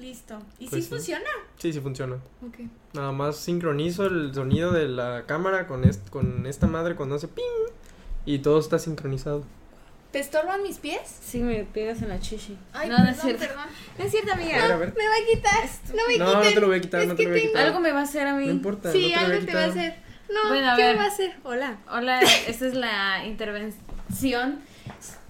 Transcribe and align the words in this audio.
Listo. 0.00 0.38
¿Y 0.58 0.68
Pues 0.68 0.82
si 0.84 0.88
sí. 0.88 0.94
funciona? 0.96 1.28
Sí, 1.58 1.72
sí 1.72 1.80
funciona. 1.80 2.16
Ok. 2.46 2.60
Nada 2.94 3.12
más 3.12 3.36
sincronizo 3.36 4.06
el 4.06 4.32
sonido 4.34 4.72
de 4.72 4.88
la 4.88 5.24
cámara 5.26 5.66
con, 5.66 5.84
est- 5.84 6.08
con 6.08 6.46
esta 6.46 6.66
madre 6.66 6.96
cuando 6.96 7.16
hace 7.16 7.28
ping. 7.28 7.42
Y 8.24 8.38
todo 8.40 8.58
está 8.60 8.78
sincronizado. 8.78 9.44
¿Te 10.12 10.18
estorban 10.18 10.62
mis 10.62 10.78
pies? 10.78 11.00
Sí, 11.22 11.38
me 11.40 11.64
pegas 11.64 12.02
en 12.02 12.08
la 12.08 12.18
chichi. 12.18 12.56
Ay, 12.72 12.88
no, 12.88 12.96
perdón, 12.96 13.04
no 13.04 13.10
es 13.16 13.20
cierto. 13.22 13.46
perdón. 13.46 13.64
No 13.98 14.04
es 14.04 14.10
cierto, 14.10 14.32
A 14.32 14.36
ver, 14.36 14.44
amiga. 14.54 14.74
a 14.74 14.76
ver. 14.78 14.94
Me 14.96 15.04
va 15.04 15.12
a 15.14 15.34
quitar. 15.34 15.68
No 15.94 15.94
me 16.08 16.18
No, 16.18 16.26
quiten. 16.26 16.48
no 16.48 16.54
te 16.54 16.60
lo 16.60 16.66
voy 16.66 16.76
a 16.76 16.80
quitar, 16.80 17.02
Es 17.02 17.08
no 17.08 17.14
te 17.14 17.22
que 17.22 17.28
lo 17.28 17.30
voy 17.34 17.38
a 17.38 17.46
quitar. 17.46 17.66
Algo 17.66 17.80
me 17.80 17.92
va 17.92 18.00
a 18.00 18.02
hacer 18.02 18.26
a 18.26 18.34
mí. 18.34 18.46
No 18.46 18.52
importa. 18.52 18.90
Sí, 18.90 18.98
no 19.02 19.04
te 19.08 19.20
lo 19.20 19.26
voy 19.28 19.34
algo 19.36 19.46
te 19.46 19.54
va 19.54 19.62
a 19.62 19.66
hacer. 19.66 19.96
No, 20.32 20.48
Bueno, 20.48 20.70
a 20.72 20.76
¿qué 20.76 20.82
ver. 20.82 20.94
me 20.94 20.98
va 21.00 21.04
a 21.04 21.12
hacer? 21.12 21.36
Hola. 21.44 21.78
Hola, 21.90 22.20
esta 22.48 22.66
es 22.66 22.74
la 22.74 23.24
intervención. 23.26 24.60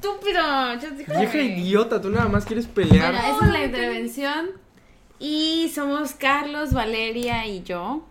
Estúpido. 0.04 0.74
Yo 0.80 0.90
dije- 0.96 1.18
Vieja 1.18 1.38
idiota, 1.38 2.00
tú 2.00 2.08
nada 2.10 2.28
más 2.28 2.44
quieres 2.46 2.66
pelear. 2.66 3.12
Bueno, 3.12 3.28
esta 3.34 3.46
es 3.46 3.52
la 3.52 3.64
intervención. 3.64 4.50
Y 5.18 5.70
somos 5.74 6.12
Carlos, 6.12 6.72
Valeria 6.72 7.46
y 7.46 7.62
yo. 7.62 8.06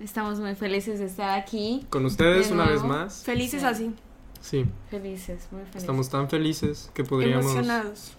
Estamos 0.00 0.40
muy 0.40 0.54
felices 0.54 0.98
de 0.98 1.04
estar 1.06 1.38
aquí. 1.38 1.86
Con 1.90 2.06
ustedes 2.06 2.48
De 2.48 2.54
una 2.54 2.64
vez 2.66 2.82
más. 2.82 3.22
Felices 3.24 3.60
Sí. 3.60 3.66
así. 3.66 3.94
Sí, 4.40 4.64
Felices, 4.90 5.48
muy 5.50 5.60
felices. 5.62 5.82
estamos 5.82 6.08
tan 6.08 6.28
felices 6.30 6.90
que 6.94 7.02
podríamos 7.04 7.46
Emocionados. 7.46 8.12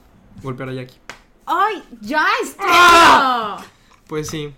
golpear 0.43 0.69
a 0.69 0.73
Jackie. 0.73 0.97
¡Ay! 1.45 1.81
¡Ya 2.01 2.25
está! 2.43 3.57
Pues 4.07 4.27
sí. 4.27 4.53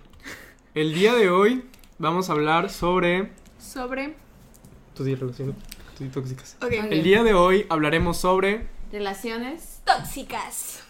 El 0.74 0.94
día 0.94 1.14
de 1.14 1.30
hoy 1.30 1.64
vamos 2.00 2.30
a 2.30 2.34
hablar 2.34 2.70
sobre. 2.70 3.32
Sobre. 3.60 4.16
Tus 4.96 5.06
relaciones 5.20 5.56
tóxicas. 6.08 6.56
Ok. 6.62 6.68
Ok. 6.68 6.92
El 6.92 7.04
día 7.04 7.24
de 7.24 7.34
hoy 7.34 7.66
hablaremos 7.70 8.18
sobre. 8.18 8.66
Relaciones. 8.92 9.82
Tóxicas. 9.86 10.84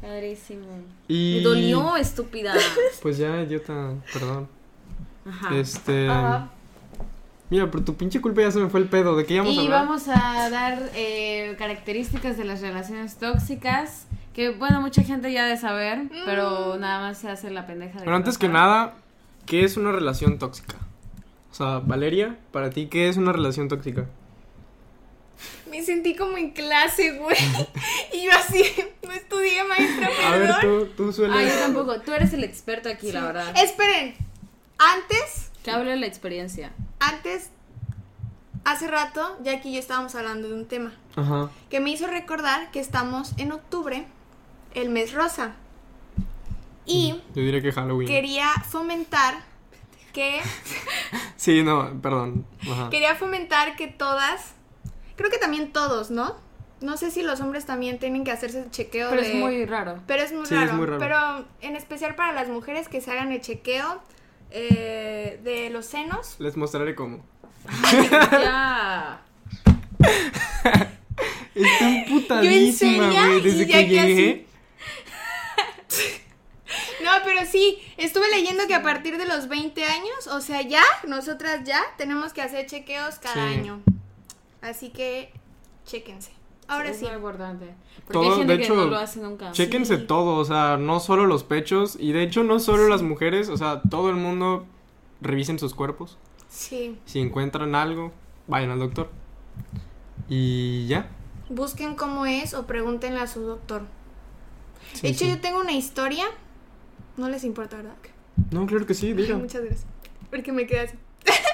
Padrísimo. 0.00 0.66
Y. 1.08 1.36
Me 1.38 1.42
dolió, 1.42 1.96
estúpida. 1.96 2.54
Pues 3.02 3.18
ya, 3.18 3.42
idiota, 3.42 3.94
perdón. 4.12 4.48
Ajá. 5.28 5.54
Este. 5.56 6.08
Ajá. 6.08 6.50
Mira, 7.50 7.70
por 7.70 7.84
tu 7.84 7.94
pinche 7.96 8.20
culpa 8.20 8.40
ya 8.42 8.50
se 8.50 8.58
me 8.60 8.68
fue 8.68 8.80
el 8.80 8.88
pedo. 8.88 9.14
¿De 9.16 9.26
qué 9.26 9.34
íbamos 9.34 9.56
a 9.56 9.60
Y 9.60 9.64
hablar? 9.66 9.84
vamos 9.84 10.08
a 10.08 10.48
dar 10.50 10.90
eh, 10.94 11.54
características 11.58 12.36
de 12.36 12.44
las 12.44 12.60
relaciones 12.60 13.16
tóxicas. 13.16 14.06
Que 14.32 14.48
bueno, 14.50 14.80
mucha 14.80 15.02
gente 15.02 15.30
ya 15.30 15.44
de 15.44 15.58
saber, 15.58 16.04
pero 16.24 16.78
nada 16.78 17.00
más 17.00 17.18
se 17.18 17.28
hace 17.28 17.50
la 17.50 17.66
pendeja 17.66 17.98
de 17.98 18.04
Pero 18.06 18.16
antes 18.16 18.38
que 18.38 18.48
nada, 18.48 18.94
¿qué 19.44 19.64
es 19.64 19.76
una 19.76 19.92
relación 19.92 20.38
tóxica? 20.38 20.76
O 21.50 21.54
sea, 21.54 21.80
Valeria, 21.80 22.38
para 22.50 22.70
ti, 22.70 22.86
¿qué 22.86 23.10
es 23.10 23.18
una 23.18 23.32
relación 23.32 23.68
tóxica? 23.68 24.06
Me 25.72 25.82
sentí 25.82 26.14
como 26.14 26.36
en 26.36 26.50
clase, 26.52 27.12
güey. 27.18 27.36
y 28.12 28.24
yo 28.26 28.30
así, 28.32 28.62
no 29.02 29.10
estudié, 29.12 29.64
maestra, 29.64 30.08
A 30.26 30.30
ver, 30.36 30.40
perdón. 30.54 30.60
tú, 30.96 31.04
tú 31.06 31.12
sueles. 31.12 31.34
sabe. 31.36 31.50
Ah, 31.50 31.54
yo 31.54 31.60
tampoco. 31.60 32.00
Tú 32.02 32.12
eres 32.12 32.32
el 32.34 32.44
experto 32.44 32.88
aquí, 32.88 33.10
la 33.10 33.22
verdad. 33.24 33.54
Esperen. 33.56 34.14
Antes, 34.78 35.50
Que 35.64 35.70
hable 35.70 35.90
de 35.90 35.96
la 35.96 36.06
experiencia. 36.06 36.72
antes, 37.00 37.50
hace 38.64 38.86
rato, 38.86 39.38
Jackie 39.42 39.70
y 39.70 39.74
yo 39.74 39.78
estábamos 39.80 40.14
hablando 40.14 40.48
de 40.48 40.54
un 40.54 40.66
tema 40.66 40.92
Ajá. 41.16 41.50
que 41.70 41.80
me 41.80 41.90
hizo 41.90 42.06
recordar 42.06 42.70
que 42.70 42.78
estamos 42.80 43.32
en 43.38 43.52
octubre, 43.52 44.06
el 44.74 44.90
mes 44.90 45.12
rosa. 45.12 45.54
Y 46.84 47.20
Yo 47.34 47.42
diría 47.42 47.60
que 47.62 47.72
Halloween. 47.72 48.08
quería 48.08 48.48
fomentar 48.68 49.36
que 50.12 50.40
Sí, 51.36 51.62
no, 51.62 52.00
perdón. 52.02 52.44
Ajá. 52.70 52.90
quería 52.90 53.14
fomentar 53.14 53.76
que 53.76 53.86
todas, 53.88 54.52
creo 55.22 55.30
que 55.30 55.38
también 55.38 55.72
todos, 55.72 56.10
¿no? 56.10 56.34
No 56.80 56.96
sé 56.96 57.12
si 57.12 57.22
los 57.22 57.40
hombres 57.40 57.64
también 57.64 57.98
tienen 58.00 58.24
que 58.24 58.32
hacerse 58.32 58.58
el 58.60 58.70
chequeo 58.72 59.08
Pero 59.10 59.22
de 59.22 59.28
es 59.28 59.34
muy 59.36 59.64
raro. 59.66 60.00
pero 60.08 60.22
es 60.24 60.32
muy, 60.32 60.46
Sí, 60.46 60.54
es 60.54 60.60
raro, 60.62 60.72
muy 60.74 60.86
raro. 60.86 60.98
Pero 60.98 61.44
en 61.60 61.76
especial 61.76 62.16
para 62.16 62.32
las 62.32 62.48
mujeres 62.48 62.88
que 62.88 63.00
se 63.00 63.12
hagan 63.12 63.30
el 63.30 63.40
chequeo 63.40 64.02
eh, 64.50 65.38
de 65.44 65.70
los 65.70 65.86
senos. 65.86 66.34
Les 66.40 66.56
mostraré 66.56 66.96
cómo. 66.96 67.24
ya. 68.32 69.20
Estoy 71.54 71.96
emputadísima, 72.06 73.10
güey, 73.10 73.40
desde 73.42 73.62
y 73.62 73.66
que 73.66 73.72
ya 73.72 73.78
que 73.78 73.86
llegué. 73.88 74.46
No, 77.04 77.10
pero 77.24 77.44
sí, 77.50 77.78
estuve 77.96 78.30
leyendo 78.30 78.66
que 78.68 78.74
a 78.74 78.82
partir 78.82 79.18
de 79.18 79.26
los 79.26 79.48
20 79.48 79.84
años, 79.84 80.26
o 80.30 80.40
sea, 80.40 80.62
ya, 80.62 80.82
nosotras 81.06 81.60
ya 81.64 81.82
tenemos 81.98 82.32
que 82.32 82.40
hacer 82.42 82.66
chequeos 82.66 83.18
cada 83.18 83.34
Sí. 83.34 83.40
año. 83.58 83.82
Así 84.62 84.90
que, 84.90 85.32
chéquense. 85.84 86.30
Ahora 86.68 86.90
es 86.90 86.98
sí. 86.98 87.04
muy 87.04 87.14
importante. 87.14 87.74
Porque 88.06 88.12
Todo, 88.12 88.32
hay 88.32 88.38
gente 88.38 88.52
de 88.52 88.58
que 88.60 88.64
hecho, 88.64 88.76
no 88.76 88.86
lo 88.86 88.96
hace 88.96 89.20
nunca. 89.20 89.52
Chéquense 89.52 89.98
Sí. 89.98 90.06
todo, 90.06 90.36
o 90.36 90.44
sea, 90.44 90.76
no 90.78 91.00
solo 91.00 91.26
los 91.26 91.44
pechos. 91.44 91.96
Y 92.00 92.12
de 92.12 92.22
hecho, 92.22 92.44
no 92.44 92.60
solo 92.60 92.88
las 92.88 93.02
mujeres, 93.02 93.48
o 93.48 93.56
sea, 93.56 93.82
todo 93.90 94.08
el 94.10 94.16
mundo 94.16 94.64
revisen 95.20 95.58
sus 95.58 95.74
cuerpos. 95.74 96.16
Sí. 96.48 96.96
Si 97.04 97.20
encuentran 97.20 97.74
algo, 97.74 98.12
vayan 98.46 98.70
al 98.70 98.78
doctor. 98.78 99.10
Y 100.28 100.86
ya. 100.86 101.08
Busquen 101.48 101.94
cómo 101.96 102.24
es 102.26 102.54
o 102.54 102.66
pregúntenle 102.66 103.20
a 103.20 103.26
su 103.26 103.40
doctor. 103.42 103.82
Sí, 104.94 105.02
de 105.02 105.08
hecho, 105.08 105.24
sí. 105.24 105.30
yo 105.30 105.40
tengo 105.40 105.60
una 105.60 105.72
historia. 105.72 106.24
No 107.16 107.28
les 107.28 107.44
importa, 107.44 107.76
¿verdad? 107.76 107.96
No, 108.50 108.66
claro 108.66 108.86
que 108.86 108.94
sí, 108.94 109.12
diga. 109.14 109.36
muchas 109.36 109.62
gracias. 109.62 109.86
Porque 110.30 110.52
me 110.52 110.66
quedé 110.66 110.80
así. 110.80 110.96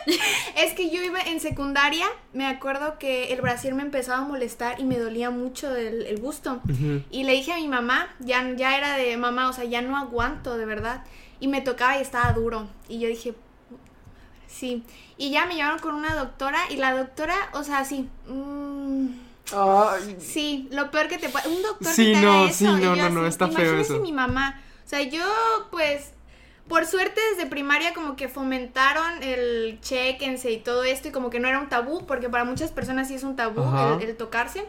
es 0.57 0.73
que 0.75 0.91
yo 0.91 1.03
iba 1.03 1.21
en 1.21 1.41
secundaria, 1.41 2.07
me 2.33 2.47
acuerdo 2.47 2.99
que 2.99 3.33
el 3.33 3.41
brasier 3.41 3.75
me 3.75 3.83
empezaba 3.83 4.19
a 4.19 4.25
molestar 4.27 4.81
y 4.81 4.85
me 4.85 4.99
dolía 4.99 5.31
mucho 5.31 5.75
el, 5.75 6.07
el 6.07 6.17
busto. 6.21 6.61
Y 7.11 7.25
le 7.25 7.33
dije 7.33 7.53
a 7.53 7.57
mi 7.57 7.69
mamá, 7.69 8.15
ya, 8.21 8.55
ya 8.57 8.77
era 8.77 8.97
de 8.97 9.17
mamá, 9.17 9.49
o 9.49 9.53
sea, 9.53 9.65
ya 9.65 9.83
no 9.83 9.97
aguanto, 9.97 10.57
de 10.57 10.65
verdad. 10.65 11.05
Y 11.41 11.49
me 11.49 11.61
tocaba 11.61 11.99
y 11.99 12.03
estaba 12.03 12.33
duro. 12.33 12.69
Y 12.89 12.99
yo 13.01 13.09
dije, 13.09 13.35
sí. 14.47 14.83
Y 15.17 15.31
ya 15.31 15.47
me 15.47 15.55
llevaron 15.55 15.79
con 15.79 15.95
una 15.95 16.15
doctora 16.15 16.59
y 16.71 16.77
la 16.77 16.93
doctora, 16.97 17.37
o 17.53 17.63
sea, 17.63 17.85
sí. 17.85 18.09
mm, 18.27 19.09
sí, 20.19 20.69
lo 20.73 20.91
peor 20.91 21.09
que 21.09 21.19
te 21.19 21.29
puede... 21.29 21.49
Un 21.49 21.63
doctor 21.63 21.93
Sí, 21.93 22.07
que 22.07 22.13
te 22.15 22.21
no, 22.23 22.33
haga 22.33 22.53
sí, 22.53 22.65
eso. 22.65 22.73
no, 22.73 22.79
y 22.79 22.83
yo 22.83 22.97
no, 22.97 23.11
no, 23.11 23.21
así, 23.21 23.29
está 23.29 23.49
feo 23.49 23.79
eso. 23.79 24.01
mi 24.01 24.13
mamá. 24.13 24.61
O 24.85 24.89
sea, 24.89 25.03
yo, 25.03 25.25
pues... 25.71 26.13
Por 26.69 26.85
suerte 26.87 27.21
desde 27.35 27.49
primaria 27.49 27.95
como 27.95 28.15
que 28.17 28.29
fomentaron 28.29 29.23
el 29.23 29.79
chequense 29.81 30.51
y 30.53 30.59
todo 30.59 30.85
esto 30.85 31.09
y 31.09 31.11
como 31.13 31.31
que 31.31 31.41
no 31.41 31.49
era 31.49 31.59
un 31.61 31.69
tabú, 31.69 32.07
porque 32.07 32.29
para 32.29 32.45
muchas 32.45 32.71
personas 32.71 33.09
sí 33.09 33.15
es 33.15 33.23
un 33.25 33.37
tabú 33.37 33.63
el, 34.01 34.09
el 34.09 34.17
tocarse. 34.17 34.65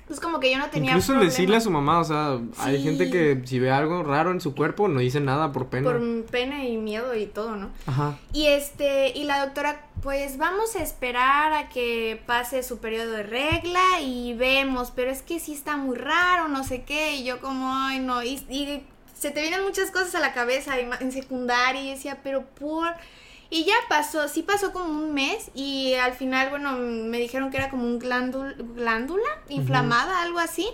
Entonces 0.00 0.24
como 0.24 0.40
que 0.40 0.50
yo 0.50 0.58
no 0.58 0.68
tenía 0.70 0.90
Incluso 0.90 1.12
problema. 1.12 1.30
decirle 1.30 1.56
a 1.56 1.60
su 1.60 1.70
mamá, 1.70 2.00
o 2.00 2.04
sea, 2.04 2.38
hay 2.58 2.78
Sí. 2.78 2.82
gente 2.82 3.10
que 3.12 3.42
si 3.44 3.60
ve 3.60 3.70
algo 3.70 4.02
raro 4.02 4.32
en 4.32 4.40
su 4.40 4.56
cuerpo 4.56 4.88
no 4.88 4.98
dice 4.98 5.20
nada 5.20 5.52
por 5.52 5.68
pena. 5.68 5.88
por 5.88 6.24
pena 6.24 6.64
y 6.64 6.76
miedo 6.78 7.14
y 7.14 7.26
todo, 7.26 7.54
¿no? 7.54 7.70
Ajá. 7.86 8.18
Y 8.32 8.48
este, 8.48 9.16
y 9.16 9.22
la 9.22 9.44
doctora, 9.44 9.86
pues 10.02 10.36
vamos 10.36 10.74
a 10.74 10.82
esperar 10.82 11.52
a 11.52 11.68
que 11.68 12.20
pase 12.26 12.64
su 12.64 12.78
periodo 12.78 13.12
de 13.12 13.22
regla 13.22 13.84
y 14.02 14.34
vemos, 14.34 14.90
pero 14.90 15.12
es 15.12 15.22
que 15.22 15.38
sí 15.38 15.52
está 15.52 15.76
muy 15.76 15.96
raro, 15.96 16.48
no 16.48 16.64
sé 16.64 16.82
qué, 16.82 17.14
y 17.14 17.22
yo 17.22 17.40
como, 17.40 17.72
ay 17.72 18.00
no, 18.00 18.20
y, 18.24 18.44
y 18.48 18.82
se 19.20 19.30
te 19.30 19.42
vienen 19.42 19.62
muchas 19.62 19.90
cosas 19.90 20.14
a 20.14 20.20
la 20.20 20.32
cabeza 20.32 20.72
en 20.78 21.12
secundaria 21.12 21.82
y 21.82 21.90
decía, 21.90 22.18
pero 22.22 22.46
por... 22.46 22.88
Y 23.50 23.64
ya 23.64 23.74
pasó, 23.88 24.28
sí 24.28 24.42
pasó 24.42 24.72
como 24.72 24.86
un 24.88 25.12
mes 25.12 25.50
y 25.54 25.92
al 25.94 26.14
final, 26.14 26.48
bueno, 26.50 26.72
me 26.78 27.18
dijeron 27.18 27.50
que 27.50 27.58
era 27.58 27.68
como 27.68 27.84
un 27.84 28.00
glándul- 28.00 28.54
glándula 28.76 29.28
inflamada, 29.48 30.22
algo 30.22 30.38
así. 30.38 30.68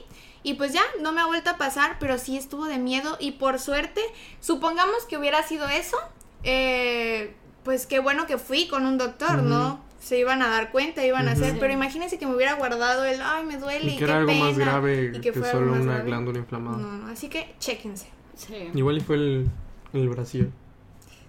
Y 0.45 0.55
pues 0.55 0.73
ya, 0.75 0.83
no 1.01 1.11
me 1.11 1.23
ha 1.23 1.27
vuelto 1.27 1.51
a 1.51 1.57
pasar, 1.57 1.97
pero 1.99 2.19
sí 2.19 2.37
estuvo 2.37 2.67
de 2.67 2.79
miedo 2.79 3.17
y 3.19 3.33
por 3.33 3.59
suerte, 3.59 4.01
supongamos 4.41 5.07
que 5.09 5.17
hubiera 5.17 5.43
sido 5.43 5.67
eso, 5.69 5.97
eh, 6.45 7.35
pues 7.65 7.87
qué 7.87 7.99
bueno 7.99 8.27
que 8.27 8.39
fui 8.39 8.69
con 8.69 8.87
un 8.87 8.97
doctor, 8.99 9.43
¿no? 9.43 9.81
Se 9.99 10.19
iban 10.19 10.41
a 10.43 10.49
dar 10.49 10.71
cuenta, 10.71 11.05
iban 11.05 11.27
a 11.29 11.33
hacer, 11.33 11.59
pero 11.59 11.73
imagínense 11.73 12.19
que 12.19 12.27
me 12.27 12.37
hubiera 12.37 12.55
guardado 12.55 13.05
el, 13.05 13.21
ay, 13.23 13.45
me 13.45 13.57
duele, 13.57 13.87
Y 13.87 13.89
y 13.89 13.93
que 13.95 13.99
qué 13.99 14.05
era 14.05 14.19
algo 14.19 14.33
más 14.35 14.53
pena", 14.53 14.65
grave 14.67 15.13
y 15.17 15.21
que, 15.21 15.33
solo 15.33 15.73
más 15.73 15.81
una 15.81 15.93
grave. 15.95 16.07
glándula 16.07 16.39
inflamada. 16.39 16.77
No, 16.77 16.93
no, 16.93 17.11
así 17.11 17.29
que 17.29 17.55
chéquense. 17.59 18.07
Sí. 18.37 18.71
Igual 18.75 18.99
y 18.99 19.01
fue 19.01 19.17
el, 19.17 19.51
el 19.93 20.09
Brasil, 20.09 20.53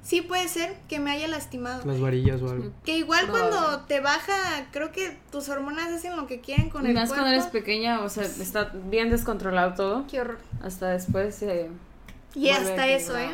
Sí 0.04 0.21
puede 0.21 0.48
ser 0.48 0.74
que 0.88 1.00
me 1.01 1.12
haya 1.12 1.27
lastimado. 1.27 1.83
las 1.86 2.00
varillas 2.00 2.42
o 2.42 2.50
algo. 2.50 2.71
Que 2.86 2.98
igual 2.98 3.27
cuando 3.30 3.81
te 3.89 4.00
baja, 4.00 4.68
creo 4.71 4.94
que 4.94 5.18
tus 5.33 5.50
hormonas 5.50 5.92
hacen 5.92 6.15
lo 6.15 6.27
que 6.27 6.39
quieren 6.39 6.69
con 6.69 6.86
Y 6.86 6.89
el 6.89 6.94
más 6.94 7.09
cuerpo. 7.09 7.24
cuando 7.25 7.38
eres 7.42 7.51
pequeña, 7.51 8.00
o 8.00 8.07
sea, 8.07 8.24
está 8.24 8.71
bien 8.86 9.09
descontrolado 9.09 9.74
todo. 9.74 10.06
Qué 10.09 10.21
horror. 10.21 10.39
Hasta 10.62 10.92
después 10.92 11.42
eh, 11.42 11.69
Y 12.36 12.51
hasta 12.51 12.88
eso, 12.88 13.18
¿eh? 13.18 13.31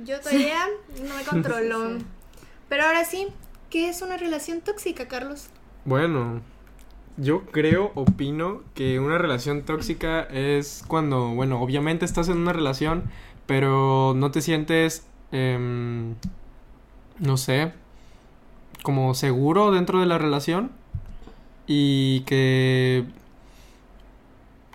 Yo 0.00 0.18
todavía 0.18 0.66
no 1.00 1.14
me 1.14 1.22
controlo. 1.30 1.98
Sí. 1.98 2.04
Pero 2.68 2.86
ahora 2.86 3.04
sí, 3.04 3.28
¿qué 3.68 3.88
es 3.88 4.02
una 4.02 4.16
relación 4.16 4.62
tóxica, 4.62 5.06
Carlos? 5.06 5.46
Bueno, 5.84 6.40
yo 7.20 7.42
creo, 7.46 7.92
opino 7.94 8.62
que 8.74 8.98
una 8.98 9.18
relación 9.18 9.62
tóxica 9.62 10.22
es 10.22 10.84
cuando, 10.86 11.28
bueno, 11.28 11.60
obviamente 11.60 12.04
estás 12.04 12.28
en 12.28 12.38
una 12.38 12.52
relación, 12.52 13.04
pero 13.46 14.14
no 14.16 14.30
te 14.30 14.40
sientes, 14.40 15.06
em, 15.32 16.14
no 17.18 17.36
sé, 17.36 17.72
como 18.82 19.14
seguro 19.14 19.70
dentro 19.72 20.00
de 20.00 20.06
la 20.06 20.18
relación 20.18 20.70
y 21.66 22.20
que 22.20 23.04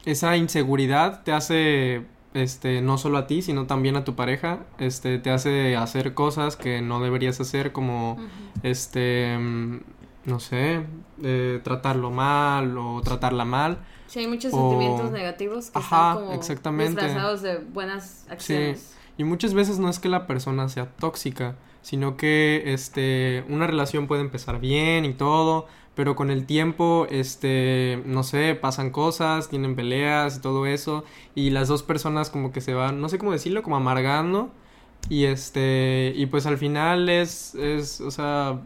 esa 0.05 0.37
inseguridad 0.37 1.23
te 1.23 1.31
hace 1.33 2.05
este, 2.35 2.81
no 2.81 2.97
solo 2.97 3.17
a 3.17 3.27
ti, 3.27 3.41
sino 3.41 3.65
también 3.65 3.95
a 3.95 4.03
tu 4.03 4.15
pareja, 4.15 4.59
este, 4.77 5.19
te 5.19 5.31
hace 5.31 5.77
hacer 5.77 6.13
cosas 6.13 6.57
que 6.57 6.81
no 6.81 6.99
deberías 6.99 7.39
hacer, 7.39 7.71
como, 7.71 8.17
este, 8.61 9.37
mm, 9.39 9.79
no 10.25 10.39
sé, 10.39 10.85
eh, 11.23 11.61
tratarlo 11.63 12.11
mal 12.11 12.77
o 12.77 13.01
tratarla 13.01 13.45
mal. 13.45 13.77
Sí, 14.07 14.19
hay 14.19 14.27
muchos 14.27 14.53
O- 14.53 14.57
sentimientos 14.57 15.11
negativos 15.11 15.71
que 15.71 15.79
Ajá, 15.79 16.11
están 16.11 16.23
como 16.25 16.33
exactamente. 16.33 17.01
disfrazados 17.05 17.41
de 17.41 17.57
buenas 17.57 18.25
acciones. 18.29 18.95
Y 19.17 19.23
muchas 19.23 19.53
veces 19.53 19.79
no 19.79 19.89
es 19.89 19.99
que 19.99 20.09
la 20.09 20.27
persona 20.27 20.67
sea 20.69 20.87
tóxica, 20.97 21.55
sino 21.81 22.17
que 22.17 22.63
este 22.73 23.45
una 23.49 23.65
relación 23.67 24.07
puede 24.07 24.21
empezar 24.21 24.59
bien 24.59 25.05
y 25.05 25.13
todo, 25.13 25.67
pero 25.95 26.15
con 26.15 26.29
el 26.31 26.45
tiempo 26.45 27.07
este 27.09 28.01
no 28.05 28.23
sé, 28.23 28.55
pasan 28.55 28.89
cosas, 28.89 29.47
tienen 29.49 29.75
peleas 29.75 30.37
y 30.37 30.41
todo 30.41 30.65
eso 30.65 31.05
y 31.33 31.51
las 31.51 31.67
dos 31.69 31.83
personas 31.83 32.29
como 32.29 32.51
que 32.51 32.59
se 32.61 32.73
van, 32.73 32.99
no 32.99 33.07
sé 33.07 33.17
cómo 33.17 33.31
decirlo, 33.31 33.63
como 33.63 33.77
amargando 33.77 34.49
y 35.09 35.25
este 35.25 36.11
y 36.15 36.25
pues 36.25 36.45
al 36.45 36.57
final 36.57 37.07
es 37.09 37.55
es 37.55 38.01
o 38.01 38.11
sea, 38.11 38.59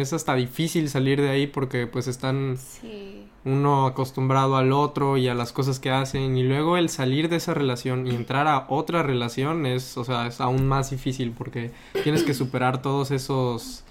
es 0.00 0.12
hasta 0.12 0.34
difícil 0.34 0.88
salir 0.88 1.20
de 1.20 1.30
ahí 1.30 1.46
porque 1.46 1.86
pues 1.86 2.06
están 2.08 2.56
Sí. 2.58 3.26
uno 3.44 3.86
acostumbrado 3.86 4.56
al 4.56 4.72
otro 4.72 5.16
y 5.16 5.28
a 5.28 5.34
las 5.34 5.52
cosas 5.52 5.78
que 5.80 5.90
hacen 5.90 6.36
y 6.36 6.42
luego 6.44 6.76
el 6.76 6.88
salir 6.88 7.28
de 7.28 7.36
esa 7.36 7.54
relación 7.54 8.06
y 8.06 8.10
entrar 8.10 8.46
a 8.46 8.66
otra 8.68 9.02
relación 9.02 9.66
es, 9.66 9.96
o 9.96 10.04
sea, 10.04 10.26
es 10.26 10.40
aún 10.40 10.68
más 10.68 10.90
difícil 10.90 11.32
porque 11.36 11.72
tienes 12.04 12.22
que 12.22 12.34
superar 12.34 12.82
todos 12.82 13.10
esos 13.10 13.84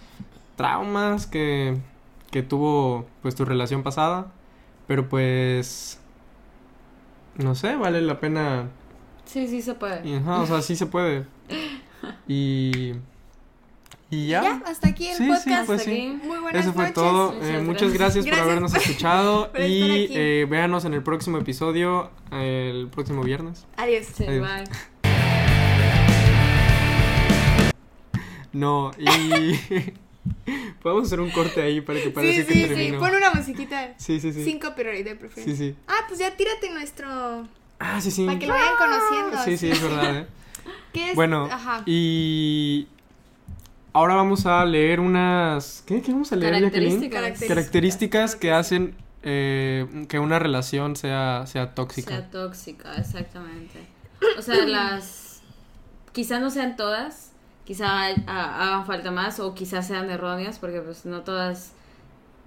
traumas 0.56 1.28
que, 1.28 1.78
que 2.32 2.44
tuvo 2.44 3.06
pues 3.22 3.36
tu 3.36 3.44
relación 3.46 3.84
pasada, 3.84 4.32
pero 4.88 5.10
pues 5.10 6.00
no 7.38 7.56
sé, 7.56 7.76
vale 7.76 8.02
la 8.02 8.20
pena, 8.20 8.70
Sí, 9.26 9.48
sí 9.48 9.62
se 9.62 9.74
puede. 9.76 10.18
ajá, 10.18 10.42
o 10.42 10.46
sea, 10.46 10.62
sí 10.62 10.76
se 10.76 10.86
puede. 10.86 11.26
Y 12.28 12.94
y 14.12 14.28
ya. 14.28 14.44
Ya, 14.44 14.62
hasta 14.68 14.90
aquí 14.90 15.08
el 15.08 15.16
Sí, 15.18 15.24
sí, 15.24 15.30
podcast. 15.32 15.66
pues 15.66 15.84
sí. 15.84 15.92
aquí. 15.92 16.20
Muy 16.28 16.38
buenas 16.40 16.64
Eso 16.66 16.74
fue 16.74 16.82
noches. 16.84 16.94
todo. 16.96 17.32
Muchas 17.32 17.50
Eh, 17.50 17.62
muchas 17.62 17.94
gracias. 17.94 18.26
gracias, 18.26 18.38
por 18.40 18.50
habernos 18.50 18.74
escuchado 18.76 19.52
y 19.58 20.08
eh, 20.12 20.46
véanos 20.50 20.86
en 20.86 20.94
el 20.94 21.02
próximo 21.02 21.38
episodio 21.40 22.12
el 22.32 22.90
próximo 22.92 23.24
viernes. 23.24 23.66
Adiós. 23.78 24.06
Sí, 24.16 24.26
Adiós. 24.28 24.48
bye. 24.48 24.64
No, 28.54 28.92
y 28.98 29.56
podemos 30.84 31.06
hacer 31.08 31.22
un 31.22 31.30
corte 31.32 31.62
ahí 31.62 31.80
para 31.80 32.00
que 32.00 32.06
Sí, 32.08 32.12
parezca 32.12 32.42
sí, 32.42 32.48
que 32.48 32.54
sí. 32.68 32.68
terminó. 32.68 33.00
Pon 33.00 33.16
una 33.16 33.32
musiquita. 33.34 33.94
Sí, 33.98 34.20
sí, 34.20 34.34
sí. 34.34 34.44
Sin 34.44 34.60
copyright 34.60 35.06
de 35.06 35.12
Sí, 35.12 35.18
preferencia. 35.18 35.56
sí. 35.56 35.76
Ah, 35.88 36.04
pues 36.08 36.20
ya 36.20 36.36
tírate 36.36 36.70
nuestro. 36.72 37.48
Ah, 37.80 38.02
sí, 38.02 38.12
sí. 38.12 38.26
Para 38.26 38.38
que 38.40 38.48
lo 38.48 38.54
vayan 38.54 38.76
conociendo. 38.78 39.44
Sí, 39.46 39.58
sí, 39.58 39.72
es 39.72 39.82
verdad. 39.82 40.18
¿eh? 40.18 40.28
¿Qué 40.92 41.12
es? 41.12 41.16
Bueno, 41.16 41.48
Ajá. 41.50 41.84
y 41.86 42.88
ahora 43.94 44.16
vamos 44.16 44.46
a 44.46 44.66
leer 44.66 45.00
unas 45.00 45.84
¿Qué, 45.86 46.02
qué 46.02 46.12
vamos 46.12 46.32
a 46.32 46.36
leer, 46.36 46.62
Jacqueline? 46.62 47.10
Características. 47.10 47.48
Características 47.48 48.36
que 48.36 48.52
hacen 48.52 48.96
eh, 49.24 50.06
que 50.08 50.20
una 50.20 50.40
relación 50.40 50.96
sea 50.96 51.46
sea 51.46 51.76
tóxica. 51.76 52.10
Sea 52.10 52.30
tóxica, 52.30 52.96
exactamente. 52.98 53.80
O 54.38 54.42
sea, 54.42 54.66
las. 54.66 55.42
Quizá 56.12 56.40
no 56.40 56.50
sean 56.50 56.76
todas, 56.76 57.32
quizá 57.64 58.08
hagan 58.08 58.86
falta 58.86 59.12
más 59.12 59.40
o 59.40 59.54
quizás 59.54 59.88
sean 59.88 60.10
erróneas, 60.10 60.60
porque 60.60 60.82
pues 60.82 61.06
no 61.06 61.22
todas 61.22 61.74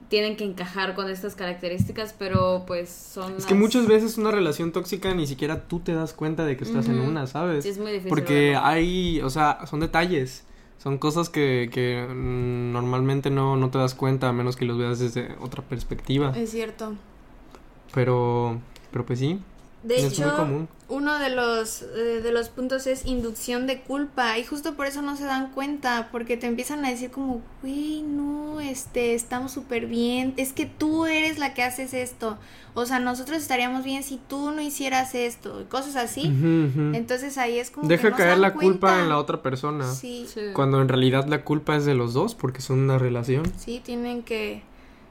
tienen 0.08 0.36
que 0.36 0.44
encajar 0.44 0.94
con 0.94 1.08
estas 1.08 1.34
características, 1.34 2.14
pero 2.18 2.64
pues 2.66 2.90
son. 2.90 3.36
Es 3.36 3.46
que 3.46 3.54
muchas 3.54 3.86
veces 3.86 4.18
una 4.18 4.32
relación 4.32 4.72
tóxica 4.72 5.14
ni 5.14 5.26
siquiera 5.26 5.62
tú 5.66 5.80
te 5.80 5.94
das 5.94 6.12
cuenta 6.12 6.44
de 6.44 6.56
que 6.56 6.64
estás 6.64 6.88
en 6.88 6.98
una, 6.98 7.26
¿sabes? 7.26 7.64
Sí, 7.64 7.70
es 7.70 7.78
muy 7.78 7.92
difícil. 7.92 8.10
Porque 8.10 8.50
verlo. 8.50 8.66
hay, 8.66 9.20
o 9.22 9.30
sea, 9.30 9.60
son 9.66 9.80
detalles. 9.80 10.44
Son 10.84 10.98
cosas 10.98 11.30
que, 11.30 11.70
que 11.72 12.06
mm, 12.06 12.72
normalmente 12.72 13.30
no, 13.30 13.56
no 13.56 13.70
te 13.70 13.78
das 13.78 13.94
cuenta 13.94 14.28
a 14.28 14.34
menos 14.34 14.54
que 14.54 14.66
los 14.66 14.76
veas 14.76 14.98
desde 14.98 15.34
otra 15.40 15.62
perspectiva. 15.62 16.30
Es 16.36 16.50
cierto. 16.50 16.92
Pero, 17.94 18.60
pero 18.92 19.06
pues 19.06 19.18
sí, 19.18 19.40
De 19.84 19.96
es 19.96 20.12
hecho, 20.14 20.22
muy 20.22 20.36
común. 20.36 20.68
uno 20.88 21.18
de 21.18 21.28
los, 21.28 21.82
eh, 21.82 22.20
de 22.22 22.32
los 22.32 22.48
puntos 22.48 22.86
es 22.86 23.04
inducción 23.04 23.66
de 23.66 23.82
culpa 23.82 24.38
y 24.38 24.44
justo 24.44 24.74
por 24.74 24.86
eso 24.86 25.02
no 25.02 25.14
se 25.16 25.24
dan 25.24 25.52
cuenta 25.52 26.08
porque 26.10 26.38
te 26.38 26.46
empiezan 26.46 26.84
a 26.86 26.90
decir 26.90 27.10
como, 27.10 27.42
güey, 27.60 28.02
no, 28.02 28.60
este, 28.60 29.14
estamos 29.14 29.52
súper 29.52 29.86
bien, 29.86 30.32
es 30.38 30.54
que 30.54 30.64
tú 30.64 31.04
eres 31.04 31.38
la 31.38 31.52
que 31.52 31.62
haces 31.62 31.92
esto, 31.92 32.38
o 32.72 32.86
sea, 32.86 32.98
nosotros 32.98 33.38
estaríamos 33.38 33.84
bien 33.84 34.02
si 34.02 34.18
tú 34.26 34.52
no 34.52 34.62
hicieras 34.62 35.14
esto, 35.14 35.60
y 35.60 35.64
cosas 35.64 35.96
así. 35.96 36.24
Entonces 36.24 37.36
ahí 37.38 37.58
es 37.58 37.70
como... 37.70 37.86
que 37.86 37.96
Deja 37.96 38.10
se 38.10 38.16
caer 38.16 38.30
dan 38.30 38.40
la 38.40 38.54
culpa 38.54 39.00
en 39.00 39.10
la 39.10 39.18
otra 39.18 39.42
persona. 39.42 39.92
Sí, 39.92 40.26
Sí. 40.32 40.40
Cuando 40.54 40.80
en 40.80 40.88
realidad 40.88 41.26
la 41.26 41.44
culpa 41.44 41.76
es 41.76 41.84
de 41.84 41.94
los 41.94 42.14
dos 42.14 42.34
porque 42.34 42.60
son 42.62 42.80
una 42.80 42.98
relación. 42.98 43.44
sí, 43.58 43.80
tienen 43.84 44.22
que 44.22 44.62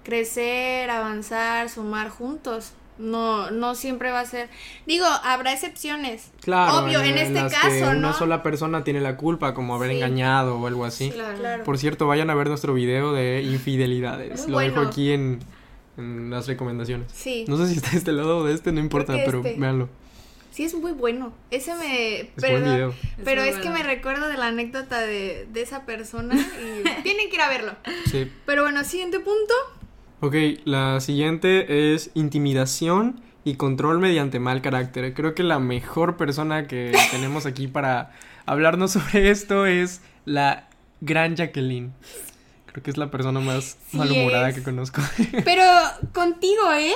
crecer, 0.03 0.89
avanzar, 0.89 1.69
sumar 1.69 2.09
juntos. 2.09 2.73
No, 2.97 3.49
no 3.51 3.75
siempre 3.75 4.11
va 4.11 4.19
a 4.19 4.25
ser. 4.25 4.49
Digo, 4.85 5.05
habrá 5.23 5.51
excepciones. 5.53 6.31
Claro, 6.41 6.85
Obvio, 6.85 7.01
en, 7.01 7.17
este 7.17 7.33
las 7.33 7.53
que 7.53 7.59
caso, 7.59 7.93
¿no? 7.93 7.99
una 7.99 8.13
sola 8.13 8.43
persona 8.43 8.83
tiene 8.83 9.01
la 9.01 9.17
culpa, 9.17 9.53
como 9.53 9.75
haber 9.75 9.89
Sí. 9.91 9.95
engañado 9.97 10.59
o 10.59 10.67
algo 10.67 10.85
así. 10.85 11.09
Claro. 11.11 11.37
Claro. 11.39 11.63
Por 11.63 11.77
cierto, 11.77 12.05
vayan 12.07 12.29
a 12.29 12.35
ver 12.35 12.47
nuestro 12.49 12.73
video 12.73 13.13
de 13.13 13.41
infidelidades. 13.41 14.43
Muy 14.43 14.51
Lo 14.51 14.59
dejo 14.59 14.81
aquí 14.81 15.11
en, 15.11 15.39
en 15.97 16.29
las 16.29 16.47
recomendaciones. 16.47 17.11
Sí. 17.13 17.45
No 17.47 17.57
sé 17.57 17.67
si 17.67 17.77
está 17.77 17.91
de 17.91 17.97
este 17.97 18.11
lado 18.11 18.37
o 18.39 18.43
de 18.43 18.53
este, 18.53 18.71
no 18.71 18.79
importa, 18.79 19.13
pero 19.25 19.39
este. 19.39 19.59
véanlo. 19.59 19.89
Sí, 20.51 20.63
es 20.65 20.75
muy 20.75 20.91
bueno. 20.91 21.33
Ese 21.49 21.73
me. 21.73 22.19
Es 22.19 22.27
perdón, 22.35 22.61
buen 22.61 22.73
video. 22.75 22.93
Pero 23.25 23.41
es 23.41 23.55
que 23.57 23.71
me 23.71 23.81
recuerdo 23.81 24.27
de 24.27 24.37
la 24.37 24.47
anécdota 24.47 24.99
de, 25.01 25.47
de 25.51 25.61
esa 25.63 25.83
persona 25.87 26.35
y 26.35 26.83
tienen 27.03 27.29
que 27.29 27.35
ir 27.37 27.41
a 27.41 27.49
verlo. 27.49 27.71
Sí. 28.11 28.31
Pero 28.45 28.61
bueno, 28.61 28.83
siguiente 28.83 29.19
punto. 29.19 29.53
Ok, 30.25 30.35
la 30.63 31.01
siguiente 31.01 31.93
es 31.93 32.09
intimidación 32.13 33.19
y 33.43 33.55
control 33.55 33.99
mediante 33.99 34.39
mal 34.39 34.61
carácter. 34.61 35.13
Creo 35.13 35.35
que 35.35 35.43
la 35.43 35.59
mejor 35.59 36.15
persona 36.15 36.65
que 36.65 36.93
tenemos 37.11 37.45
aquí 37.45 37.67
para 37.67 38.11
hablarnos 38.45 38.91
sobre 38.91 39.29
esto 39.31 39.65
es 39.65 40.01
la 40.23 40.69
gran 41.01 41.35
Jacqueline. 41.35 41.91
Creo 42.67 42.81
que 42.83 42.89
es 42.89 42.97
la 42.97 43.11
persona 43.11 43.41
más 43.41 43.77
Sí 43.89 43.97
malhumorada 43.97 44.47
es. 44.49 44.55
que 44.55 44.63
conozco. 44.63 45.01
Pero 45.43 45.61
contigo, 46.13 46.71
¿eh? 46.73 46.93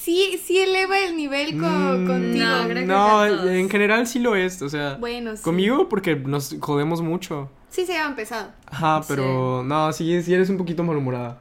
Sí, 0.00 0.40
sí 0.42 0.58
eleva 0.58 0.98
el 1.00 1.18
nivel 1.18 1.58
co- 1.60 1.66
Mm, 1.68 2.06
contigo. 2.06 2.46
no, 2.46 2.66
creo 2.68 2.86
no, 2.86 3.18
con 3.42 3.48
en 3.50 3.68
general 3.68 4.06
sí 4.06 4.20
lo 4.20 4.36
es, 4.36 4.62
o 4.62 4.70
sea, 4.70 4.94
Bueno, 4.94 5.36
sí. 5.36 5.42
conmigo 5.42 5.90
porque 5.90 6.16
nos 6.16 6.56
jodemos 6.60 7.02
mucho. 7.02 7.50
Sí 7.68 7.84
se 7.84 7.92
llevan 7.92 8.16
pesado. 8.16 8.52
Ajá, 8.66 9.02
pero 9.06 9.62
no, 9.64 9.92
sí, 9.92 10.22
sí 10.22 10.32
eres 10.32 10.48
un 10.48 10.56
poquito 10.56 10.82
malhumorada. 10.82 11.38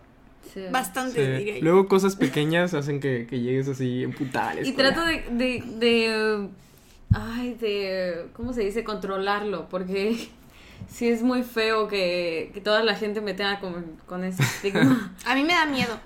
Sí. 0.53 0.61
Bastante, 0.71 1.25
Sí. 1.25 1.31
diría 1.43 1.55
yo. 1.57 1.63
Luego 1.63 1.87
cosas 1.87 2.15
pequeñas 2.15 2.73
hacen 2.73 2.99
que, 2.99 3.25
que 3.27 3.39
llegues 3.39 3.67
así 3.67 4.03
en 4.03 4.13
putales. 4.13 4.67
Y 4.67 4.73
trato 4.73 5.03
de, 5.03 5.23
de, 5.31 5.63
de, 5.79 6.49
ay, 7.13 7.53
de, 7.55 8.27
¿cómo 8.35 8.53
se 8.53 8.61
dice? 8.61 8.83
Controlarlo, 8.83 9.67
porque 9.69 10.29
sí 10.89 11.09
es 11.09 11.21
muy 11.23 11.43
feo 11.43 11.87
que, 11.87 12.51
que 12.53 12.61
toda 12.61 12.83
la 12.83 12.95
gente 12.95 13.19
me 13.21 13.33
tenga 13.33 13.59
con, 13.59 13.97
con 14.05 14.23
ese 14.23 14.43
estigma. 14.55 15.15
A 15.25 15.35
mí 15.35 15.43
me 15.43 15.53
da 15.53 15.65
miedo. 15.65 15.99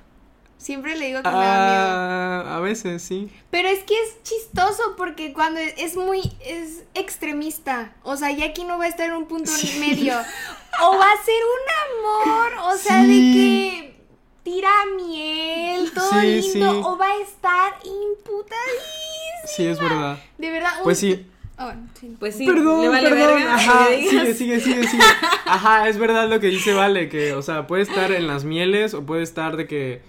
Siempre 0.59 0.97
le 0.97 1.05
digo 1.05 1.21
que 1.21 1.29
me 1.29 1.35
da 1.35 1.39
miedo. 1.39 2.49
Ah, 2.49 2.55
a 2.57 2.59
veces 2.61 3.03
sí. 3.03 3.29
Pero 3.51 3.67
es 3.67 3.83
que 3.83 3.93
es 3.93 4.23
chistoso 4.23 4.95
porque 4.97 5.31
cuando 5.31 5.59
es, 5.59 5.73
es 5.77 5.95
muy 5.95 6.19
es 6.43 6.83
extremista, 6.95 7.93
o 8.01 8.17
sea, 8.17 8.31
ya 8.31 8.45
aquí 8.45 8.63
no 8.63 8.79
va 8.79 8.85
a 8.85 8.87
estar 8.87 9.07
en 9.07 9.15
un 9.17 9.27
punto 9.27 9.51
Sí. 9.51 9.77
medio. 9.79 10.13
O 10.79 10.95
va 10.95 11.05
a 11.11 11.25
ser 11.25 11.41
un 11.57 12.35
amor, 12.35 12.73
o 12.73 12.77
sea, 12.77 13.01
de 13.01 13.07
que 13.07 13.96
tira 14.47 14.69
miel, 14.95 15.91
todo 15.95 16.09
Sí, 16.21 16.27
lindo, 16.41 16.71
sí. 16.73 16.79
o 16.85 16.97
va 16.97 17.07
a 17.07 17.21
estar 17.21 17.73
imputadísimo. 17.83 19.45
Sí, 19.45 19.65
es 19.67 19.79
verdad. 19.79 20.17
De 20.37 20.51
verdad. 20.51 20.71
un- 20.77 20.83
Pues 20.83 20.99
sí. 20.99 21.25
Bueno, 21.57 21.87
sí. 21.99 22.15
Pues 22.19 22.35
sí, 22.35 22.45
perdón, 22.45 22.81
le 22.83 22.89
vale 22.89 23.09
perdón. 23.09 23.35
verga 23.35 23.55
Ajá, 23.55 23.87
sigue, 23.87 24.33
sigue, 24.35 24.59
sigue, 24.59 24.87
sigue. 24.87 25.03
Ajá, 25.45 25.89
es 25.89 25.97
verdad 25.97 26.29
lo 26.29 26.39
que 26.39 26.47
dice 26.47 26.73
Vale, 26.73 27.09
que, 27.09 27.33
o 27.33 27.41
sea, 27.41 27.65
puede 27.67 27.81
estar 27.81 28.11
en 28.11 28.27
las 28.27 28.43
mieles 28.43 28.93
o 28.93 29.03
puede 29.05 29.23
estar 29.23 29.57
de 29.57 29.67
que. 29.67 30.01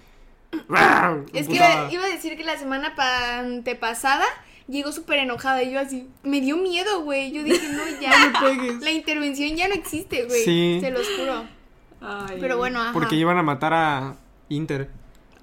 Es 1.33 1.47
que 1.47 1.55
iba, 1.55 1.91
iba 1.91 2.03
a 2.05 2.07
decir 2.09 2.37
que 2.37 2.43
la 2.43 2.57
semana 2.57 2.95
pa- 2.95 3.39
antepasada 3.39 4.25
llegó 4.67 4.91
súper 4.91 5.19
enojada 5.19 5.63
y 5.63 5.71
yo 5.71 5.79
así, 5.79 6.07
me 6.23 6.39
dio 6.41 6.55
miedo, 6.57 7.01
güey. 7.01 7.31
Yo 7.31 7.43
dije, 7.43 7.67
no, 7.69 7.81
ya. 8.01 8.11
No 8.11 8.27
me 8.27 8.39
pegues. 8.55 8.81
La 8.81 8.91
intervención 8.91 9.55
ya 9.55 9.67
no 9.67 9.73
existe, 9.73 10.25
güey. 10.25 10.43
Sí. 10.43 10.77
Se 10.81 10.91
los 10.91 11.07
juro. 11.17 11.43
Ay. 12.01 12.37
Pero 12.39 12.57
bueno, 12.57 12.79
ajá. 12.81 12.93
Porque 12.93 13.15
iban 13.15 13.37
a 13.37 13.43
matar 13.43 13.73
a 13.73 14.15
Inter. 14.49 14.89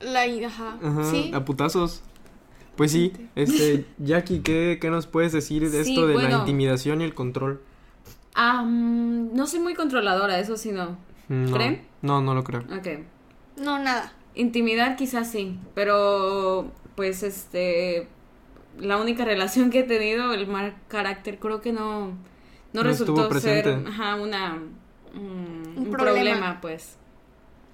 La, 0.00 0.22
ajá. 0.46 0.76
Ajá, 0.82 1.04
Sí. 1.10 1.30
a 1.34 1.44
putazos. 1.44 2.02
Pues 2.76 2.92
sí, 2.92 3.12
este, 3.34 3.86
Jackie, 3.98 4.40
¿qué, 4.40 4.78
qué 4.80 4.90
nos 4.90 5.06
puedes 5.06 5.32
decir 5.32 5.70
de 5.70 5.82
Sí, 5.84 5.92
esto 5.94 6.06
de 6.06 6.14
la 6.16 6.30
intimidación 6.38 7.00
y 7.00 7.04
el 7.04 7.14
control? 7.14 7.62
Ah, 8.34 8.62
mm, 8.62 9.34
no 9.34 9.46
soy 9.46 9.60
muy 9.60 9.74
controladora, 9.74 10.38
eso 10.38 10.58
sí 10.58 10.72
no. 10.72 10.98
No, 11.28 11.52
¿Creen? 11.56 11.82
No, 12.02 12.20
no 12.20 12.34
lo 12.34 12.44
creo. 12.44 12.60
Ok. 12.60 13.04
No, 13.56 13.78
nada. 13.78 14.12
Intimidar 14.34 14.96
quizás 14.96 15.30
sí, 15.30 15.58
pero 15.74 16.70
pues 16.94 17.22
este 17.22 18.08
la 18.78 18.98
única 18.98 19.24
relación 19.24 19.70
que 19.70 19.80
he 19.80 19.82
tenido, 19.84 20.34
el 20.34 20.46
mal 20.46 20.74
carácter, 20.88 21.38
creo 21.38 21.62
que 21.62 21.72
no, 21.72 22.08
no, 22.08 22.16
No 22.74 22.82
resultó 22.82 23.32
ser 23.40 23.84
ajá, 23.86 24.16
una, 24.16 24.56
mm, 25.14 25.16
Un 25.16 25.74
un, 25.78 25.90
problema. 25.90 26.12
problema. 26.12 26.58
pues. 26.60 26.96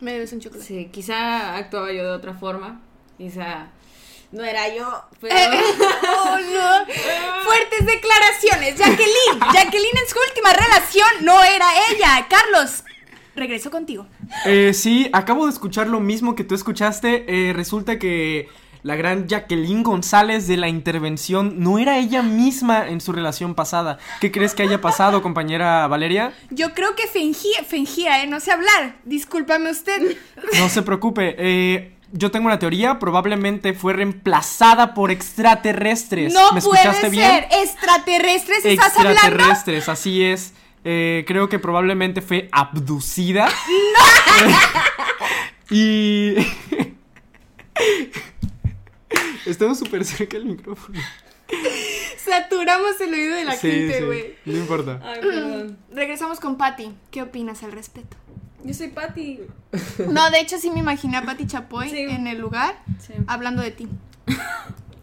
Me 0.02 0.12
debes 0.14 0.32
un 0.32 0.40
chocolate. 0.40 0.66
Sí, 0.66 0.88
quizá 0.92 1.56
actuaba 1.56 1.92
yo 1.92 2.02
de 2.02 2.10
otra 2.10 2.34
forma, 2.34 2.80
quizá 3.16 3.68
no 4.32 4.42
era 4.42 4.74
yo, 4.74 5.04
pero... 5.20 5.36
Oh, 6.24 6.38
no. 6.38 6.86
Fuertes 7.44 7.86
declaraciones. 7.86 8.76
Jacqueline. 8.76 9.40
Jacqueline 9.54 9.98
en 10.02 10.08
su 10.08 10.16
última 10.28 10.52
relación 10.52 11.08
no 11.20 11.40
era 11.44 11.66
ella. 11.90 12.26
Carlos, 12.28 12.82
regreso 13.36 13.70
contigo. 13.70 14.08
Eh, 14.44 14.74
sí, 14.74 15.08
acabo 15.12 15.46
de 15.46 15.52
escuchar 15.52 15.86
lo 15.86 16.00
mismo 16.00 16.34
que 16.34 16.42
tú 16.42 16.56
escuchaste. 16.56 17.24
Eh, 17.28 17.52
resulta 17.52 18.00
que 18.00 18.48
la 18.82 18.96
gran 18.96 19.28
Jacqueline 19.28 19.82
González 19.82 20.46
de 20.48 20.56
la 20.56 20.68
intervención 20.68 21.54
no 21.60 21.78
era 21.78 21.98
ella 21.98 22.22
misma 22.22 22.88
en 22.88 23.00
su 23.00 23.12
relación 23.12 23.54
pasada. 23.54 23.98
¿Qué 24.20 24.32
crees 24.32 24.54
que 24.54 24.62
haya 24.64 24.80
pasado, 24.80 25.22
compañera 25.22 25.86
Valeria? 25.86 26.32
Yo 26.50 26.74
creo 26.74 26.94
que 26.96 27.06
fingía, 27.06 27.62
fingía, 27.64 28.22
¿eh? 28.22 28.26
No 28.26 28.40
sé 28.40 28.50
hablar. 28.52 28.96
Discúlpame 29.04 29.70
usted. 29.70 30.16
No 30.58 30.68
se 30.68 30.82
preocupe. 30.82 31.36
eh, 31.38 31.94
yo 32.14 32.30
tengo 32.30 32.46
una 32.46 32.58
teoría. 32.58 32.98
Probablemente 32.98 33.72
fue 33.72 33.92
reemplazada 33.94 34.94
por 34.94 35.10
extraterrestres. 35.10 36.32
No 36.34 36.52
¿Me 36.52 36.60
puede 36.60 36.82
escuchaste 36.82 37.08
bien? 37.08 37.24
ser. 37.30 37.48
¿Extraterrestres 37.62 38.64
estás 38.64 38.96
hablando? 38.98 39.12
Extraterrestres, 39.20 39.88
así 39.88 40.22
es. 40.24 40.52
Eh, 40.84 41.24
creo 41.26 41.48
que 41.48 41.58
probablemente 41.58 42.20
fue 42.20 42.48
abducida. 42.52 43.48
y. 45.70 46.34
Estamos 49.46 49.78
súper 49.78 50.04
cerca 50.04 50.36
del 50.36 50.46
micrófono. 50.46 50.98
Saturamos 52.18 53.00
el 53.00 53.12
oído 53.12 53.34
de 53.36 53.44
la 53.44 53.52
Sí, 53.56 53.70
gente, 53.70 53.98
sí, 53.98 54.04
güey. 54.04 54.34
No 54.46 54.56
importa. 54.56 55.00
Ay, 55.02 55.20
perdón. 55.20 55.78
Regresamos 55.92 56.40
con 56.40 56.56
Patty. 56.56 56.92
¿Qué 57.10 57.22
opinas 57.22 57.62
al 57.62 57.72
respecto? 57.72 58.16
Yo 58.64 58.72
soy 58.74 58.88
Patty. 58.88 59.40
No, 60.10 60.30
de 60.30 60.40
hecho 60.40 60.56
sí 60.58 60.70
me 60.70 60.78
imaginé 60.78 61.16
a 61.16 61.22
Patty 61.24 61.46
Chapoy 61.46 61.90
Sí. 61.90 61.98
en 61.98 62.26
el 62.28 62.38
lugar 62.38 62.80
Sí. 63.00 63.12
hablando 63.26 63.60
de 63.62 63.72
ti. 63.72 63.88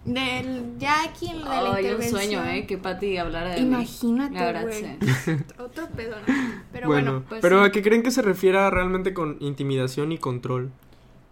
Del 0.06 0.78
Jackie, 0.80 1.28
de 1.34 1.40
la 1.40 1.52
Ay, 1.52 1.60
un 1.62 1.78
intervención. 1.78 2.10
sueño, 2.12 2.46
¿eh? 2.46 2.66
Que 2.66 2.78
Patty 2.78 3.18
hablara 3.18 3.50
de 3.50 3.62
mí. 3.62 3.68
Imagínate, 3.68 4.54
La 4.54 4.62
güey. 4.64 4.74
sí. 5.00 5.32
Otro 5.60 5.88
pedo, 5.90 6.16
¿no? 6.26 6.34
Pero 6.72 6.88
bueno, 6.88 7.12
bueno, 7.12 7.26
pues 7.28 7.42
pero 7.42 7.60
sí. 7.62 7.68
¿a 7.68 7.72
qué 7.72 7.84
creen 7.84 8.02
que 8.02 8.10
se 8.12 8.22
refiera 8.22 8.70
realmente 8.72 9.14
con 9.14 9.38
intimidación 9.42 10.12
y 10.14 10.18
control? 10.18 10.72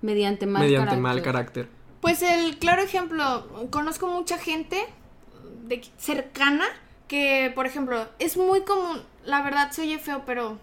Mediante 0.01 0.45
mal 0.45 0.61
mediante 0.61 0.85
carácter. 0.89 1.01
mal 1.01 1.21
carácter. 1.23 1.69
Pues 2.01 2.22
el 2.22 2.58
claro 2.60 2.82
ejemplo, 2.82 3.48
conozco 3.72 4.08
mucha 4.08 4.38
gente 4.38 4.86
de 5.63 5.82
cercana 5.98 6.66
que, 7.08 7.51
por 7.56 7.66
ejemplo, 7.66 8.08
es 8.20 8.38
muy 8.38 8.62
común, 8.62 9.01
la 9.25 9.42
verdad 9.42 9.72
se 9.72 9.82
oye 9.82 9.98
feo, 10.00 10.24
pero 10.25 10.60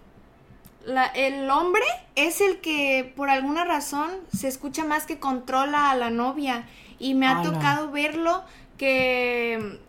la- 0.84 1.06
el 1.06 1.50
hombre 1.50 1.84
es 2.14 2.40
el 2.40 2.60
que 2.60 3.12
por 3.16 3.30
alguna 3.30 3.64
razón 3.64 4.10
se 4.34 4.48
escucha 4.48 4.84
más 4.84 5.06
que 5.06 5.18
controla 5.18 5.90
a 5.90 5.96
la 5.96 6.10
novia. 6.10 6.68
Y 6.98 7.14
me 7.14 7.26
ha 7.26 7.42
tocado 7.52 7.90
verlo 7.90 8.44
que 8.78 9.80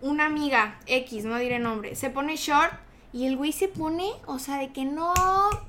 una 0.00 0.26
amiga 0.26 0.78
X, 0.86 1.24
no 1.24 1.36
diré 1.38 1.58
nombre, 1.58 1.96
se 1.96 2.10
pone 2.10 2.36
short 2.36 2.72
y 3.14 3.26
el 3.26 3.36
güey 3.36 3.52
se 3.52 3.68
pone, 3.68 4.06
o 4.26 4.38
sea, 4.38 4.58
de 4.58 4.72
que 4.72 4.84
no 4.86 5.12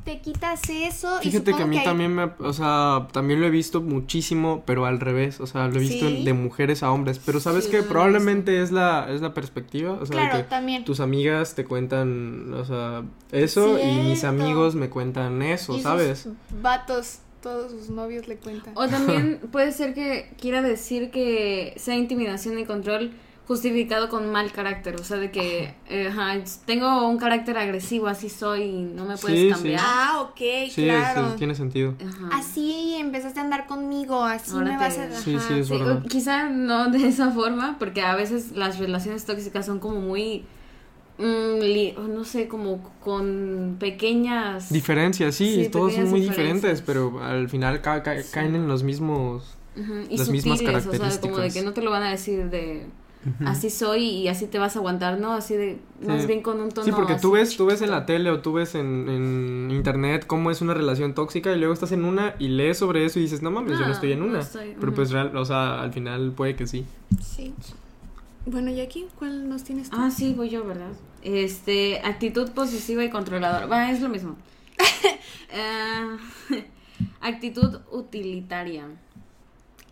te 0.05 0.21
quitas 0.21 0.61
eso. 0.69 1.19
y 1.21 1.25
Fíjate 1.29 1.53
que 1.53 1.63
a 1.63 1.65
mí 1.65 1.77
hay- 1.77 1.83
también 1.83 2.15
me, 2.15 2.23
o 2.39 2.53
sea, 2.53 3.07
también 3.11 3.41
lo 3.41 3.47
he 3.47 3.49
visto 3.49 3.81
muchísimo, 3.81 4.63
pero 4.65 4.85
al 4.85 4.99
revés, 5.01 5.39
o 5.41 5.47
sea, 5.47 5.67
lo 5.67 5.75
he 5.75 5.79
visto 5.79 6.07
Sí. 6.07 6.23
de 6.23 6.33
mujeres 6.33 6.83
a 6.83 6.91
hombres, 6.91 7.19
pero 7.25 7.39
sabes 7.41 7.65
Sí, 7.65 7.71
que 7.71 7.83
probablemente 7.83 8.61
es 8.61 8.71
la 8.71 9.07
es 9.11 9.19
la 9.21 9.33
perspectiva, 9.33 9.91
o 9.93 10.05
sea, 10.05 10.15
de 10.15 10.21
Claro, 10.29 10.37
que 10.37 10.43
también. 10.49 10.85
tus 10.85 10.99
amigas 11.01 11.53
te 11.55 11.65
cuentan, 11.65 12.53
o 12.53 12.63
sea, 12.65 13.03
eso 13.31 13.77
y 13.77 13.91
mis 14.07 14.23
amigos 14.23 14.75
me 14.75 14.89
cuentan 14.89 15.41
eso, 15.41 15.73
Y 15.73 15.75
sus 15.77 15.83
¿sabes? 15.83 16.29
Vatos, 16.61 17.19
todos 17.41 17.71
sus 17.71 17.89
novios 17.89 18.27
le 18.29 18.37
cuentan. 18.37 18.71
O 18.77 18.87
también 18.87 19.41
puede 19.51 19.73
ser 19.73 19.93
que 19.93 20.33
quiera 20.39 20.61
decir 20.61 21.11
que 21.11 21.73
sea 21.75 21.95
intimidación 21.95 22.57
y 22.57 22.63
control 22.65 23.11
justificado 23.47 24.07
con 24.07 24.31
mal 24.31 24.51
carácter, 24.53 24.95
o 24.95 25.03
sea, 25.03 25.17
de 25.17 25.29
que 25.29 25.73
eh, 25.89 26.07
ajá, 26.07 26.35
tengo 26.65 27.07
un 27.09 27.17
carácter 27.17 27.57
agresivo, 27.57 28.07
así 28.07 28.29
soy 28.29 28.61
y 28.63 28.81
no 28.83 29.03
me 29.05 29.17
puedes 29.17 29.37
Sí, 29.37 29.45
sí. 29.47 29.49
cambiar. 29.53 29.81
Ah, 29.83 30.21
ok, 30.21 30.37
Sí, 30.71 30.85
claro. 30.85 31.29
sí, 31.31 31.35
tiene 31.37 31.53
sentido. 31.55 31.93
Ajá. 32.01 32.29
Así 32.37 32.95
empezaste 32.97 33.41
a 33.41 33.43
andar 33.43 33.67
conmigo, 33.67 34.23
así 34.23 34.51
Ahora 34.53 34.65
me 34.71 34.77
te- 34.77 34.83
vas 34.83 34.97
a... 34.97 35.03
Ajá. 35.03 35.15
sí, 35.21 35.35
es 35.35 35.67
Sí, 35.67 35.73
verdad. 35.73 36.01
o 36.05 36.07
quizá 36.07 36.49
no 36.49 36.89
de 36.89 37.05
esa 37.07 37.31
forma, 37.31 37.75
porque 37.79 38.01
a 38.01 38.15
veces 38.15 38.53
las 38.53 38.79
relaciones 38.79 39.25
tóxicas 39.25 39.65
son 39.65 39.79
como 39.79 39.99
muy, 39.99 40.45
mm, 41.17 41.59
li- 41.59 41.95
no 42.09 42.23
sé, 42.23 42.47
como 42.47 42.81
con 43.03 43.75
pequeñas... 43.77 44.71
Diferencias, 44.71 45.35
sí, 45.35 45.65
Sí, 45.65 45.69
todos 45.69 45.93
son 45.93 46.09
muy 46.09 46.21
diferentes, 46.21 46.81
pero 46.81 47.21
al 47.21 47.49
final 47.49 47.81
ca- 47.81 48.03
ca- 48.03 48.21
Sí. 48.21 48.29
caen 48.31 48.55
en 48.55 48.69
los 48.69 48.83
mismos 48.83 49.57
Ujú, 49.75 49.93
y 50.09 50.17
las 50.17 50.29
mismas 50.29 50.59
sutiles, 50.59 50.85
o 50.87 50.91
sea, 50.91 50.99
como 50.99 51.01
de 51.01 51.09
características. 51.09 51.53
que 51.53 51.61
no 51.63 51.73
te 51.73 51.81
lo 51.81 51.91
van 51.91 52.03
a 52.03 52.11
decir 52.11 52.49
de 52.49 52.87
Así 53.45 53.69
soy 53.69 54.03
y 54.03 54.27
así 54.27 54.47
te 54.47 54.59
vas 54.59 54.75
a 54.75 54.79
aguantar, 54.79 55.19
¿no? 55.19 55.31
Así 55.33 55.55
de, 55.55 55.79
más 56.05 56.21
Sí. 56.21 56.27
bien 56.27 56.41
con 56.41 56.59
un 56.59 56.69
tono 56.71 56.85
Sí, 56.85 56.91
porque 56.91 57.15
tú 57.15 57.31
ves, 57.31 57.55
tú 57.55 57.65
ves 57.65 57.81
en 57.81 57.91
la 57.91 58.05
tele 58.05 58.29
o 58.31 58.39
tú 58.41 58.53
ves 58.53 58.75
en, 58.75 59.07
en 59.09 59.71
internet 59.71 60.25
cómo 60.27 60.51
es 60.51 60.61
una 60.61 60.73
relación 60.73 61.13
tóxica 61.13 61.51
y 61.53 61.57
luego 61.57 61.73
estás 61.73 61.91
en 61.93 62.03
una 62.05 62.35
y 62.39 62.49
lees 62.49 62.77
sobre 62.77 63.05
eso 63.05 63.19
y 63.19 63.23
dices, 63.23 63.41
no 63.41 63.49
mames, 63.51 63.77
yo 63.79 63.85
no 63.85 63.91
Ah, 63.91 63.91
estoy 63.93 64.11
en 64.11 64.19
no 64.19 64.25
una. 64.25 64.39
estoy, 64.39 64.73
Pero 64.75 64.87
ujú. 64.87 64.95
pues 64.95 65.11
real, 65.11 65.35
o 65.37 65.45
sea, 65.45 65.81
al 65.81 65.93
final 65.93 66.31
puede 66.33 66.55
que 66.55 66.67
sí. 66.67 66.85
Sí. 67.21 67.53
Bueno, 68.45 68.71
y 68.71 68.81
aquí, 68.81 69.05
¿cuál 69.17 69.47
nos 69.47 69.63
tienes 69.63 69.89
tú? 69.89 69.95
Ah, 69.97 70.11
sí, 70.11 70.33
voy 70.33 70.49
yo, 70.49 70.65
¿verdad? 70.65 70.91
Este, 71.21 72.01
actitud 72.03 72.49
posesiva 72.51 73.03
y 73.05 73.09
controladora. 73.09 73.67
Va, 73.67 73.89
es 73.89 74.01
lo 74.01 74.09
mismo. 74.09 74.35
Ah, 75.55 76.17
actitud 77.21 77.79
utilitaria. 77.91 78.85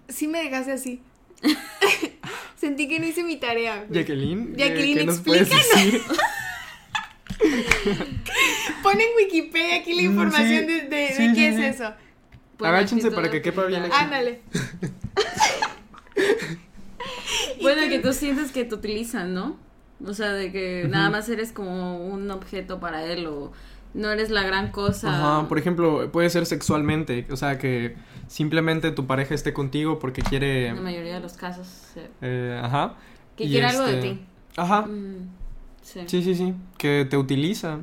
Sí 0.10 0.28
me 0.28 0.44
dejaste 0.44 0.74
así. 0.74 1.02
Sentí 2.56 2.88
que 2.88 3.00
no 3.00 3.06
hice 3.08 3.24
mi 3.24 3.38
tarea. 3.38 3.84
güey. 3.88 4.00
Jacqueline, 4.00 4.56
Jacqueline, 4.56 4.98
¿qué 5.00 5.06
nos 5.06 5.20
puedes 5.22 5.50
decir? 5.50 6.02
Pon 8.84 9.00
en 9.00 9.08
Wikipedia 9.18 9.78
aquí 9.78 9.94
la 9.94 10.02
Mm, 10.04 10.06
información 10.12 10.66
sí. 10.68 10.82
de, 10.88 11.08
Sí, 11.16 11.28
qué 11.34 11.52
sí. 11.54 11.62
es 11.64 11.76
eso. 11.76 11.92
Bueno, 12.60 12.76
Agáchense 12.76 13.10
para 13.12 13.30
que 13.32 13.42
quepa 13.42 13.66
bien 13.66 13.82
utilitaria. 13.82 14.06
Ándale. 14.06 14.42
Bueno, 17.62 17.88
que 17.90 18.00
tú 18.00 18.12
sientes 18.14 18.52
que 18.52 18.66
te 18.66 18.76
utilizan, 18.76 19.34
¿no? 19.34 19.58
O 20.06 20.14
sea, 20.14 20.34
de 20.34 20.52
que 20.52 20.86
nada 20.90 21.10
más 21.10 21.30
eres 21.30 21.52
como 21.52 22.04
un 22.08 22.30
objeto 22.32 22.80
para 22.80 23.06
él 23.06 23.28
o 23.28 23.52
no 23.94 24.10
eres 24.12 24.30
la 24.30 24.44
gran 24.44 24.72
cosa. 24.72 25.38
Ajá, 25.38 25.48
por 25.48 25.58
ejemplo, 25.60 26.12
puede 26.12 26.30
ser 26.30 26.46
sexualmente, 26.46 27.28
o 27.30 27.36
sea, 27.36 27.58
que 27.58 27.96
simplemente 28.28 28.92
tu 28.92 29.06
pareja 29.08 29.34
esté 29.36 29.54
contigo 29.54 30.00
porque 30.00 30.22
quiere... 30.22 30.68
En 30.68 30.76
la 30.76 30.82
mayoría 30.82 31.16
de 31.16 31.20
los 31.20 31.34
casos. 31.34 31.68
sí. 31.94 32.02
eh, 32.22 32.60
ajá. 32.64 32.96
Que 33.36 33.46
y 33.46 33.50
quiere 33.50 33.68
algo 33.68 33.84
de 33.84 33.94
este, 33.96 34.10
ti. 34.14 34.26
Ajá, 34.58 34.82
Mm, 34.84 35.30
sí. 35.82 36.02
sí, 36.08 36.24
sí, 36.24 36.36
sí, 36.36 36.54
que 36.78 37.06
te 37.10 37.18
utiliza. 37.18 37.80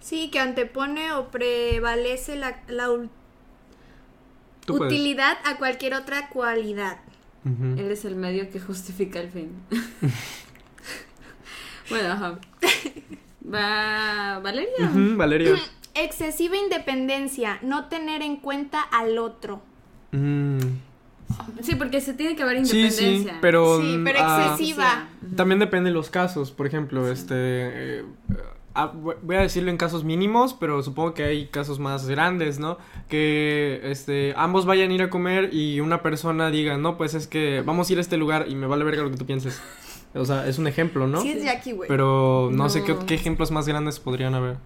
Sí, 0.00 0.30
que 0.30 0.40
antepone 0.40 1.12
o 1.12 1.30
prevalece 1.30 2.36
la, 2.36 2.62
la 2.68 2.88
utilidad 4.68 5.38
a 5.44 5.56
cualquier 5.58 5.94
otra 5.94 6.28
cualidad. 6.30 6.98
Ujú. 7.44 7.78
Eres 7.80 8.04
el 8.04 8.16
medio 8.16 8.50
que 8.50 8.60
justifica 8.60 9.20
el 9.20 9.30
fin. 9.30 9.52
bueno, 11.90 12.12
ajá. 12.12 12.38
Va 13.52 14.38
Valeria. 14.42 14.90
Valeria. 15.16 15.54
Excesiva 15.94 16.56
independencia, 16.56 17.58
no 17.62 17.88
tener 17.88 18.22
en 18.22 18.36
cuenta 18.36 18.80
al 18.80 19.18
otro. 19.18 19.60
Mm, 20.12 20.58
Sí, 21.62 21.74
porque 21.76 22.00
se 22.00 22.14
tiene 22.14 22.34
que 22.36 22.42
haber 22.42 22.64
Sí, 22.66 22.80
independencia. 22.80 23.32
sí, 23.34 23.38
pero... 23.40 23.80
Sí, 23.80 24.00
pero 24.04 24.18
ah, 24.22 24.46
excesiva. 24.50 25.08
También 25.36 25.58
depende 25.60 25.90
de 25.90 25.94
los 25.94 26.10
casos, 26.10 26.50
por 26.50 26.66
ejemplo, 26.66 27.10
este... 27.10 27.34
eh, 28.00 28.04
ah, 28.74 28.86
voy 28.86 29.14
voy 29.22 29.36
a 29.36 29.40
decirlo 29.40 29.70
en 29.70 29.76
casos 29.76 30.02
mínimos, 30.04 30.54
pero 30.54 30.82
supongo 30.82 31.14
que 31.14 31.22
hay 31.24 31.46
casos 31.46 31.78
más 31.78 32.08
grandes, 32.08 32.58
¿no? 32.58 32.78
Que 33.08 33.80
este, 33.84 34.34
ambos 34.36 34.66
vayan 34.66 34.90
a 34.90 34.94
ir 34.94 35.02
a 35.02 35.10
comer 35.10 35.50
y 35.54 35.78
una 35.80 36.02
persona 36.02 36.50
diga, 36.50 36.76
no, 36.78 36.96
pues 36.96 37.14
es 37.14 37.26
que 37.28 37.62
vamos 37.64 37.88
a 37.88 37.92
ir 37.92 37.98
a 37.98 38.02
este 38.02 38.16
lugar 38.16 38.46
y 38.48 38.54
me 38.56 38.66
vale 38.66 38.84
verga 38.84 39.02
lo 39.04 39.10
que 39.10 39.16
tú 39.16 39.26
pienses. 39.26 39.60
O 40.14 40.24
sea, 40.24 40.46
es 40.48 40.58
un 40.58 40.66
ejemplo, 40.66 41.06
¿no? 41.06 41.22
Sí, 41.22 41.30
es 41.30 41.44
Jackie, 41.44 41.72
güey. 41.72 41.88
Pero 41.88 42.50
no, 42.52 42.68
sé 42.68 42.82
qué, 42.82 42.96
qué 43.06 43.14
ejemplos 43.14 43.50
más 43.50 43.66
grandes 43.66 44.00
podrían 44.00 44.34
haber. 44.34 44.56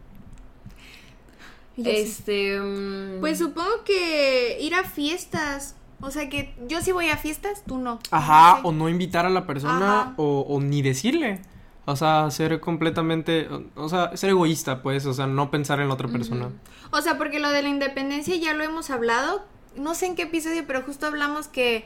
Este. 1.77 2.59
mm, 2.61 3.21
Pues 3.21 3.39
supongo 3.39 3.85
que 3.85 4.59
ir 4.61 4.75
a 4.75 4.85
fiestas. 4.85 5.77
O 6.01 6.11
sea 6.11 6.29
que 6.29 6.55
yo 6.69 6.81
sí 6.83 6.93
voy 6.93 7.09
a 7.09 7.17
fiestas, 7.17 7.63
tú 7.67 7.79
no. 7.79 7.99
Ajá, 8.11 8.61
o 8.63 8.73
no 8.73 8.89
invitar 8.89 9.27
a 9.27 9.31
la 9.31 9.47
persona 9.47 10.15
o, 10.17 10.45
o 10.49 10.61
ni 10.61 10.83
decirle. 10.83 11.41
O 11.87 11.97
sea, 11.97 12.31
ser 12.31 12.61
completamente, 12.61 13.47
o 13.75 13.89
sea, 13.91 14.17
ser 14.17 14.31
egoísta, 14.31 14.83
pues, 14.83 15.05
o 15.05 15.13
sea, 15.13 15.27
no 15.27 15.51
pensar 15.51 15.81
en 15.81 15.89
la 15.89 15.95
otra 15.95 16.09
persona. 16.09 16.49
O 16.91 17.01
sea, 17.03 17.19
porque 17.19 17.41
lo 17.41 17.51
de 17.51 17.63
la 17.63 17.69
independencia 17.69 18.35
ya 18.37 18.55
lo 18.55 18.65
hemos 18.65 18.89
hablado. 18.89 19.45
No 19.77 19.95
sé 19.95 20.07
en 20.07 20.15
qué 20.15 20.23
episodio, 20.23 20.65
pero 20.67 20.83
justo 20.83 21.07
hablamos 21.07 21.49
que 21.49 21.85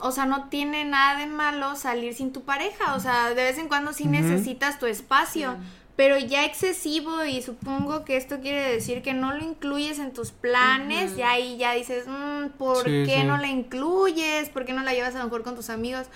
o 0.00 0.10
sea, 0.12 0.26
no 0.26 0.48
tiene 0.48 0.84
nada 0.84 1.18
de 1.18 1.26
malo 1.26 1.74
salir 1.76 2.14
sin 2.14 2.32
tu 2.32 2.42
pareja, 2.42 2.94
o 2.94 3.00
sea, 3.00 3.28
de 3.30 3.34
vez 3.34 3.58
en 3.58 3.68
cuando 3.68 3.92
sí 3.92 4.06
necesitas 4.06 4.78
tu 4.78 4.86
espacio, 4.86 5.56
pero 5.96 6.18
ya 6.18 6.44
excesivo 6.44 7.24
y 7.24 7.40
supongo 7.42 8.04
que 8.04 8.16
esto 8.16 8.40
quiere 8.40 8.70
decir 8.70 9.02
que 9.02 9.14
no 9.14 9.32
lo 9.32 9.42
incluyes 9.42 9.98
en 9.98 10.12
tus 10.12 10.30
planes, 10.30 11.16
y 11.16 11.22
ahí 11.22 11.56
ya 11.56 11.72
dices, 11.72 12.06
"Mm, 12.06 12.50
¿por 12.58 12.84
Sí, 12.84 13.02
qué 13.06 13.20
sí. 13.20 13.24
no 13.24 13.38
la 13.38 13.48
incluyes? 13.48 14.48
¿Por 14.50 14.64
qué 14.66 14.72
no 14.74 14.82
la 14.82 14.92
llevas 14.92 15.14
a 15.14 15.18
lo 15.18 15.24
mejor 15.24 15.42
con 15.42 15.56
tus 15.56 15.70
amigos? 15.70 16.06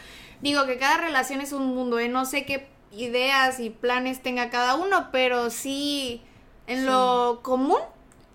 Digo 0.42 0.66
que 0.66 0.76
cada 0.78 0.98
relación 0.98 1.40
es 1.40 1.52
un 1.52 1.66
mundo, 1.74 1.98
¿eh? 1.98 2.08
No 2.08 2.24
sé 2.26 2.44
qué 2.44 2.68
ideas 2.92 3.58
y 3.60 3.70
planes 3.70 4.20
tenga 4.22 4.50
cada 4.50 4.74
uno, 4.74 5.08
pero 5.12 5.48
sí, 5.50 6.22
en 6.66 6.80
Sí. 6.80 6.84
lo 6.86 7.40
común, 7.42 7.78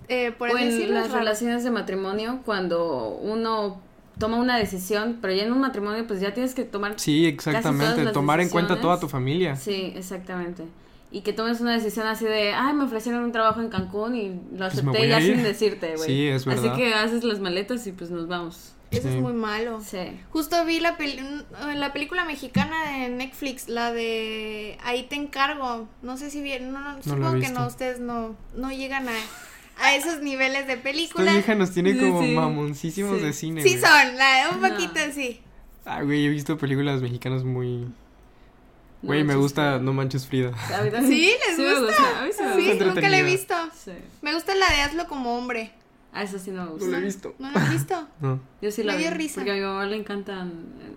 eh, 0.07 0.31
por 0.37 0.49
o 0.49 0.57
en 0.57 0.69
decirlo, 0.69 0.95
las 0.95 1.07
raro. 1.07 1.19
relaciones 1.19 1.63
de 1.63 1.71
matrimonio, 1.71 2.41
cuando 2.45 3.09
uno 3.21 3.81
toma 4.17 4.37
una 4.37 4.57
decisión, 4.57 5.19
pero 5.21 5.33
ya 5.33 5.43
en 5.43 5.51
un 5.51 5.59
matrimonio, 5.61 6.05
pues 6.07 6.19
ya 6.21 6.33
tienes 6.33 6.53
que 6.55 6.63
tomar. 6.63 6.99
Sí, 6.99 7.21
todas 7.23 7.33
exactamente. 7.33 8.03
las 8.03 8.13
Tomar 8.13 8.39
en 8.41 8.49
cuenta 8.49 8.79
toda 8.79 8.99
tu 8.99 9.07
familia. 9.09 9.55
Sí, 9.55 9.93
exactamente. 9.95 10.63
Y 11.11 11.21
que 11.21 11.31
tomes 11.33 11.61
una 11.61 11.73
decisión 11.73 12.07
así 12.07 12.25
de, 12.25 12.51
ay, 12.53 12.73
me 12.73 12.83
ofrecieron 12.83 13.23
un 13.23 13.31
trabajo 13.31 13.61
en 13.61 13.69
Cancún 13.69 14.15
y 14.15 14.29
lo 14.51 14.57
Pues 14.57 14.73
acepté 14.73 15.07
ya 15.07 15.21
sin 15.21 15.43
decirte, 15.43 15.95
güey. 15.95 16.07
Sí, 16.09 16.27
es 16.27 16.45
verdad. 16.45 16.65
Así 16.73 16.75
que 16.81 16.93
haces 16.93 17.23
las 17.23 17.39
maletas 17.39 17.85
y 17.87 17.91
pues 17.93 18.09
nos 18.09 18.27
vamos. 18.27 18.71
Eso 18.91 19.03
Sí. 19.09 19.15
es 19.15 19.21
muy 19.21 19.33
malo. 19.33 19.81
Sí. 19.81 19.97
Justo 20.31 20.63
vi 20.65 20.79
la, 20.79 20.95
peli- 20.97 21.19
la 21.75 21.91
película 21.93 22.23
mexicana 22.25 22.91
de 22.91 23.09
Netflix, 23.09 23.67
la 23.69 23.91
de 23.93 24.77
Ahí 24.83 25.03
te 25.03 25.15
encargo. 25.15 25.87
No 26.01 26.17
sé 26.17 26.29
si 26.29 26.41
bien, 26.41 26.71
no, 26.71 26.79
no, 26.79 26.97
he 26.99 27.03
supongo 27.03 27.39
que 27.39 27.49
no, 27.49 27.65
ustedes 27.67 27.99
no, 27.99 28.35
no 28.55 28.71
llegan 28.71 29.07
a, 29.09 29.13
a 29.77 29.95
esos 29.95 30.21
niveles 30.21 30.67
de 30.67 30.77
película. 30.77 31.25
Esta 31.25 31.33
vieja 31.33 31.55
nos 31.55 31.71
tiene 31.71 31.93
Sí, 31.93 31.99
como 31.99 32.21
sí. 32.23 32.31
mamoncísimos 32.31 33.17
Sí. 33.19 33.23
de 33.25 33.33
cine. 33.33 33.61
Sí 33.63 33.69
güey. 33.77 33.81
son, 33.81 34.15
la, 34.17 34.49
un 34.53 34.61
No. 34.61 34.69
poquito 34.69 34.99
sí. 35.13 35.41
Ah, 35.85 36.01
güey, 36.01 36.25
he 36.25 36.29
visto 36.29 36.57
películas 36.57 37.01
mexicanas 37.01 37.43
muy. 37.43 37.87
No 39.01 39.09
Güey, 39.09 39.19
me 39.19 39.25
manches, 39.33 39.41
gusta 39.41 39.71
güey. 39.73 39.83
No 39.85 39.93
Manches 39.93 40.25
Frida. 40.25 40.51
¿Sí? 41.07 41.31
¿Les 41.47 41.59
me 41.59 41.79
gusta? 41.79 42.19
A 42.19 42.23
mí 42.25 42.29
sí 42.35 42.43
me 42.43 42.55
Sí, 42.55 42.69
gusta. 42.69 42.85
Nunca 42.85 43.09
la 43.09 43.17
he 43.19 43.23
visto. 43.23 43.53
Sí. 43.83 43.91
Me 44.23 44.33
gusta 44.33 44.55
la 44.55 44.67
de 44.69 44.81
Hazlo 44.81 45.07
como 45.07 45.37
hombre. 45.37 45.71
Ah, 46.17 46.23
eso 46.23 46.39
sí 46.39 46.49
no 46.49 46.61
me 46.61 46.65
No 46.67 46.71
gusta. 46.75 46.87
lo 46.91 46.97
he 46.97 47.01
visto. 47.01 47.35
¿No 47.39 47.51
la 47.51 47.59
has 47.61 47.69
visto? 47.71 48.07
No. 48.21 48.39
Yo 48.61 48.71
sí 48.71 48.83
la 48.83 48.93
Me 48.93 48.99
dio 48.99 49.11
vi, 49.11 49.17
risa. 49.17 49.35
Porque 49.35 49.51
a 49.51 49.55
mi 49.55 49.59
mamá 49.61 49.85
le 49.85 49.97
encantan 49.97 50.47
eh, 50.79 50.93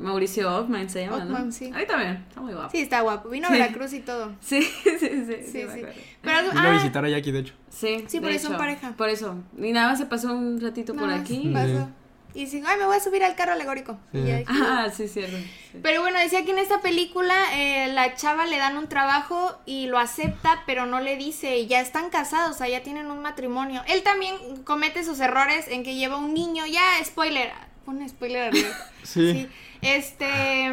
Mauricio 0.00 0.50
Ockman 0.56 0.88
se 0.88 1.04
llama, 1.04 1.18
¿no? 1.18 1.34
Ockman, 1.34 1.52
sí. 1.52 1.70
A 1.74 1.76
mí 1.78 1.84
también, 1.86 2.24
está 2.26 2.40
muy 2.40 2.54
guapo. 2.54 2.70
Sí, 2.70 2.78
está 2.78 3.02
guapo. 3.02 3.28
Vino 3.28 3.48
a 3.48 3.50
Sí. 3.50 3.56
Veracruz 3.58 3.92
y 3.92 4.00
todo. 4.00 4.32
Sí, 4.40 4.62
sí, 4.62 4.90
sí, 4.98 5.08
sí, 5.26 5.36
Sí, 5.46 5.58
me 5.58 5.74
sí. 5.74 5.80
acuerdo. 5.80 5.92
Pero, 6.22 6.38
Vino 6.50 6.60
a 6.60 6.70
ah, 6.70 6.72
visitar 6.74 7.04
a 7.04 7.08
Jackie, 7.10 7.32
de 7.32 7.38
hecho. 7.40 7.54
Sí, 7.68 8.04
Sí, 8.08 8.16
de 8.18 8.22
por 8.22 8.30
eso 8.30 8.44
son 8.44 8.52
hecho, 8.52 8.58
pareja. 8.58 8.92
Por 8.96 9.08
eso. 9.10 9.34
Y 9.58 9.72
nada 9.72 9.90
más 9.90 9.98
se 9.98 10.06
pasó 10.06 10.32
un 10.32 10.58
ratito 10.60 10.94
por 10.94 11.02
nada 11.02 11.18
más 11.18 11.20
aquí. 11.30 11.50
pasó. 11.52 11.88
Y 12.34 12.46
si, 12.46 12.62
ay, 12.66 12.78
me 12.78 12.86
voy 12.86 12.96
a 12.96 13.00
subir 13.00 13.22
al 13.24 13.34
carro 13.34 13.52
alegórico. 13.52 13.98
Y 14.12 14.18
Sí. 14.22 14.26
ya- 14.26 14.42
Ah, 14.48 14.88
sí, 14.94 15.06
cierto. 15.08 15.36
sí. 15.36 15.78
Pero 15.82 16.00
bueno, 16.00 16.18
decía 16.18 16.44
que 16.44 16.52
en 16.52 16.58
esta 16.58 16.80
película 16.80 17.34
eh, 17.54 17.88
la 17.92 18.14
chava 18.14 18.46
le 18.46 18.56
dan 18.58 18.76
un 18.76 18.88
trabajo 18.88 19.58
y 19.66 19.86
lo 19.86 19.98
acepta, 19.98 20.62
pero 20.66 20.86
no 20.86 21.00
le 21.00 21.16
dice, 21.16 21.58
y 21.58 21.66
ya 21.66 21.80
están 21.80 22.10
casados, 22.10 22.54
o 22.56 22.58
sea, 22.58 22.68
ya 22.68 22.82
tienen 22.82 23.10
un 23.10 23.20
matrimonio. 23.20 23.82
Él 23.86 24.02
también 24.02 24.36
comete 24.64 25.04
sus 25.04 25.20
errores 25.20 25.66
en 25.68 25.82
que 25.84 25.94
lleva 25.94 26.16
un 26.16 26.32
niño, 26.34 26.64
ya, 26.66 26.82
spoiler, 27.04 27.50
pone 27.84 28.08
spoiler 28.08 28.48
arriba. 28.48 28.68
Sí. 29.02 29.48
Este, 29.82 30.66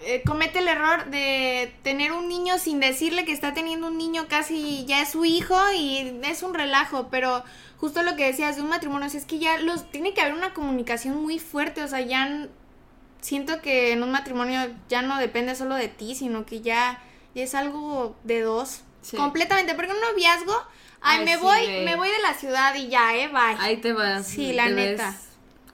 eh, 0.00 0.22
comete 0.26 0.58
el 0.58 0.66
error 0.66 1.06
de 1.06 1.72
tener 1.84 2.10
un 2.10 2.28
niño 2.28 2.58
sin 2.58 2.80
decirle 2.80 3.24
que 3.24 3.32
está 3.32 3.54
teniendo 3.54 3.86
un 3.86 3.96
niño 3.96 4.26
casi 4.28 4.84
ya 4.86 5.02
es 5.02 5.10
su 5.10 5.24
hijo 5.24 5.56
y 5.72 6.18
es 6.24 6.42
un 6.42 6.52
relajo, 6.52 7.06
pero 7.08 7.44
justo 7.78 8.02
lo 8.02 8.16
que 8.16 8.26
decías 8.26 8.56
de 8.56 8.62
un 8.62 8.68
matrimonio, 8.68 9.06
o 9.06 9.10
sea, 9.10 9.20
es 9.20 9.26
que 9.26 9.38
ya 9.38 9.58
los 9.58 9.88
tiene 9.92 10.14
que 10.14 10.20
haber 10.20 10.34
una 10.34 10.52
comunicación 10.52 11.22
muy 11.22 11.38
fuerte, 11.38 11.84
o 11.84 11.88
sea, 11.88 12.00
ya 12.00 12.48
siento 13.20 13.62
que 13.62 13.92
en 13.92 14.02
un 14.02 14.10
matrimonio 14.10 14.60
ya 14.88 15.00
no 15.00 15.16
depende 15.18 15.54
solo 15.54 15.76
de 15.76 15.86
ti, 15.86 16.16
sino 16.16 16.44
que 16.44 16.60
ya, 16.60 17.00
ya 17.36 17.44
es 17.44 17.54
algo 17.54 18.16
de 18.24 18.40
dos. 18.40 18.80
Sí. 19.00 19.16
Completamente, 19.16 19.74
porque 19.76 19.92
un 19.92 20.00
noviazgo, 20.00 20.60
ay, 21.00 21.20
Ay, 21.20 21.24
me 21.24 21.36
sí, 21.36 21.40
voy, 21.40 21.62
güey. 21.66 21.84
me 21.84 21.94
voy 21.94 22.08
de 22.08 22.18
la 22.18 22.34
ciudad 22.34 22.74
y 22.74 22.88
ya, 22.88 23.14
eh, 23.14 23.28
bye. 23.28 23.56
Ahí 23.60 23.76
te 23.76 23.92
vas. 23.92 24.26
Sí, 24.26 24.52
la 24.52 24.64
te 24.64 24.72
neta. 24.72 25.10
ves 25.10 25.16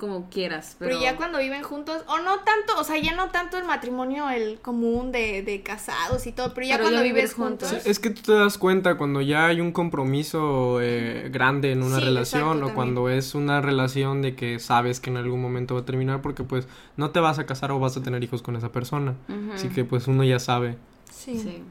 como 0.03 0.29
quieras. 0.31 0.75
Pero, 0.81 0.89
Pero, 0.91 1.01
ya 1.01 1.17
cuando 1.17 1.39
viven 1.39 1.63
juntos, 1.63 2.03
o 2.09 2.19
no 2.19 2.41
tanto, 2.41 2.77
o 2.77 2.83
sea, 2.83 2.99
ya 2.99 3.15
no 3.15 3.29
tanto 3.31 3.57
el 3.57 3.63
matrimonio, 3.63 4.29
el 4.31 4.59
común 4.59 5.13
de, 5.13 5.43
de 5.45 5.63
casados 5.63 6.27
y 6.27 6.33
todo, 6.33 6.53
pero 6.55 6.67
ya 6.67 6.75
Pero 6.75 6.87
cuando 6.87 6.99
ya 6.99 7.05
vives 7.05 7.35
juntos. 7.35 7.69
juntos. 7.69 7.87
Es 7.87 8.01
que 8.01 8.11
tú 8.11 8.21
te 8.23 8.33
das 8.33 8.59
cuenta 8.59 8.97
cuando 8.99 9.21
ya 9.21 9.47
hay 9.47 9.61
un 9.61 9.71
compromiso 9.71 10.81
eh, 10.83 11.29
grande 11.33 11.71
en 11.71 11.85
una 11.85 11.99
Sí, 12.01 12.05
relación 12.05 12.41
exacto, 12.41 12.51
o 12.51 12.53
también. 12.59 12.75
cuando 12.75 13.09
es 13.11 13.37
una 13.37 13.61
relación 13.61 14.23
de 14.23 14.35
que 14.35 14.59
sabes 14.59 14.99
que 14.99 15.11
en 15.11 15.19
algún 15.19 15.41
momento 15.41 15.75
va 15.77 15.83
a 15.83 15.85
terminar 15.85 16.21
porque 16.21 16.43
pues 16.43 16.67
no 16.97 17.11
te 17.11 17.21
vas 17.21 17.39
a 17.39 17.47
casar 17.47 17.71
o 17.71 17.79
vas 17.79 17.97
a 17.97 18.03
tener 18.03 18.25
hijos 18.25 18.43
con 18.43 18.57
esa 18.57 18.73
persona. 18.73 19.15
Así 19.55 19.69
que 19.69 19.85
pues 19.85 20.09
uno 20.09 20.25
ya 20.25 20.41
sabe. 20.41 20.77
Sí. 21.15 21.39
Sí. 21.39 21.63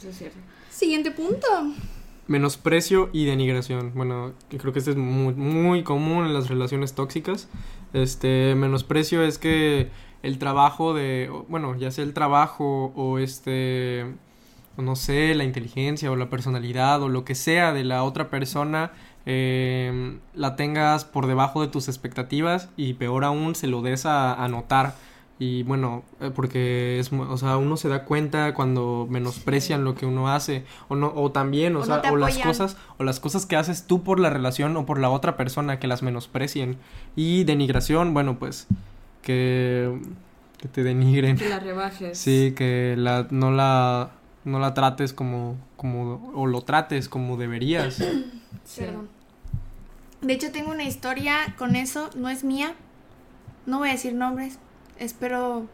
Eso 0.00 0.08
es 0.08 0.18
cierto. 0.18 0.38
Siguiente 0.70 1.12
punto. 1.12 1.46
Menosprecio 2.26 3.10
y 3.12 3.26
denigración. 3.26 3.92
Bueno, 3.94 4.32
creo 4.48 4.72
que 4.72 4.78
este 4.78 4.92
es 4.92 4.96
muy, 4.96 5.34
muy 5.34 5.82
común 5.82 6.26
en 6.26 6.34
las 6.34 6.48
relaciones 6.48 6.94
tóxicas. 6.94 7.48
Este, 7.92 8.54
menosprecio 8.54 9.22
es 9.22 9.38
que 9.38 9.90
el 10.22 10.38
trabajo 10.38 10.94
de, 10.94 11.30
bueno, 11.48 11.76
ya 11.76 11.90
sea 11.90 12.02
el 12.02 12.14
trabajo 12.14 12.92
o 12.96 13.18
este, 13.18 14.14
no 14.78 14.96
sé, 14.96 15.34
la 15.34 15.44
inteligencia 15.44 16.10
o 16.10 16.16
la 16.16 16.30
personalidad 16.30 17.02
o 17.02 17.08
lo 17.08 17.24
que 17.24 17.34
sea 17.34 17.72
de 17.72 17.84
la 17.84 18.02
otra 18.04 18.30
persona, 18.30 18.92
eh, 19.26 20.18
la 20.34 20.56
tengas 20.56 21.04
por 21.04 21.26
debajo 21.26 21.60
de 21.60 21.68
tus 21.68 21.88
expectativas 21.88 22.70
y 22.76 22.94
peor 22.94 23.24
aún 23.24 23.54
se 23.54 23.66
lo 23.66 23.82
des 23.82 24.06
a, 24.06 24.34
a 24.34 24.48
notar. 24.48 24.94
Y 25.38 25.64
bueno, 25.64 26.04
eh, 26.20 26.30
porque 26.32 27.00
es, 27.00 27.12
o 27.12 27.36
sea, 27.36 27.56
uno 27.56 27.76
se 27.76 27.88
da 27.88 28.04
cuenta 28.04 28.54
cuando 28.54 29.06
menosprecian 29.10 29.82
lo 29.82 29.96
que 29.96 30.06
uno 30.06 30.28
hace 30.28 30.64
o 30.88 30.94
no 30.94 31.12
o 31.14 31.32
también, 31.32 31.74
o, 31.74 31.80
O 31.80 31.84
sea, 31.84 32.02
o 32.10 32.16
las 32.16 32.38
cosas 32.38 32.76
o 32.98 33.04
las 33.04 33.18
cosas 33.18 33.44
que 33.44 33.56
haces 33.56 33.86
tú 33.86 34.04
por 34.04 34.20
la 34.20 34.30
relación 34.30 34.76
o 34.76 34.86
por 34.86 35.00
la 35.00 35.10
otra 35.10 35.36
persona 35.36 35.80
que 35.80 35.88
las 35.88 36.02
menosprecien. 36.02 36.76
Y 37.16 37.44
denigración, 37.44 38.14
bueno, 38.14 38.38
pues 38.38 38.68
que 39.22 39.98
que 40.58 40.68
te 40.68 40.84
denigren. 40.84 41.36
Que 41.36 41.48
la 41.48 41.58
rebajes. 41.58 42.16
Sí, 42.16 42.54
que 42.56 42.94
la 42.96 43.26
no 43.30 43.50
la 43.50 44.12
no 44.44 44.60
la 44.60 44.72
trates 44.72 45.12
como 45.12 45.56
como 45.76 46.32
o 46.34 46.46
lo 46.46 46.62
trates 46.62 47.08
como 47.08 47.36
deberías. 47.36 48.02
Sí. 48.64 48.80
Perdón. 48.80 49.08
De 50.22 50.32
hecho, 50.32 50.50
tengo 50.50 50.70
una 50.70 50.84
historia 50.84 51.54
con 51.58 51.76
eso, 51.76 52.08
no 52.16 52.30
es 52.30 52.44
mía. 52.44 52.74
No 53.66 53.78
voy 53.78 53.90
a 53.90 53.92
decir 53.92 54.14
nombres. 54.14 54.58
Espero. 54.98 55.68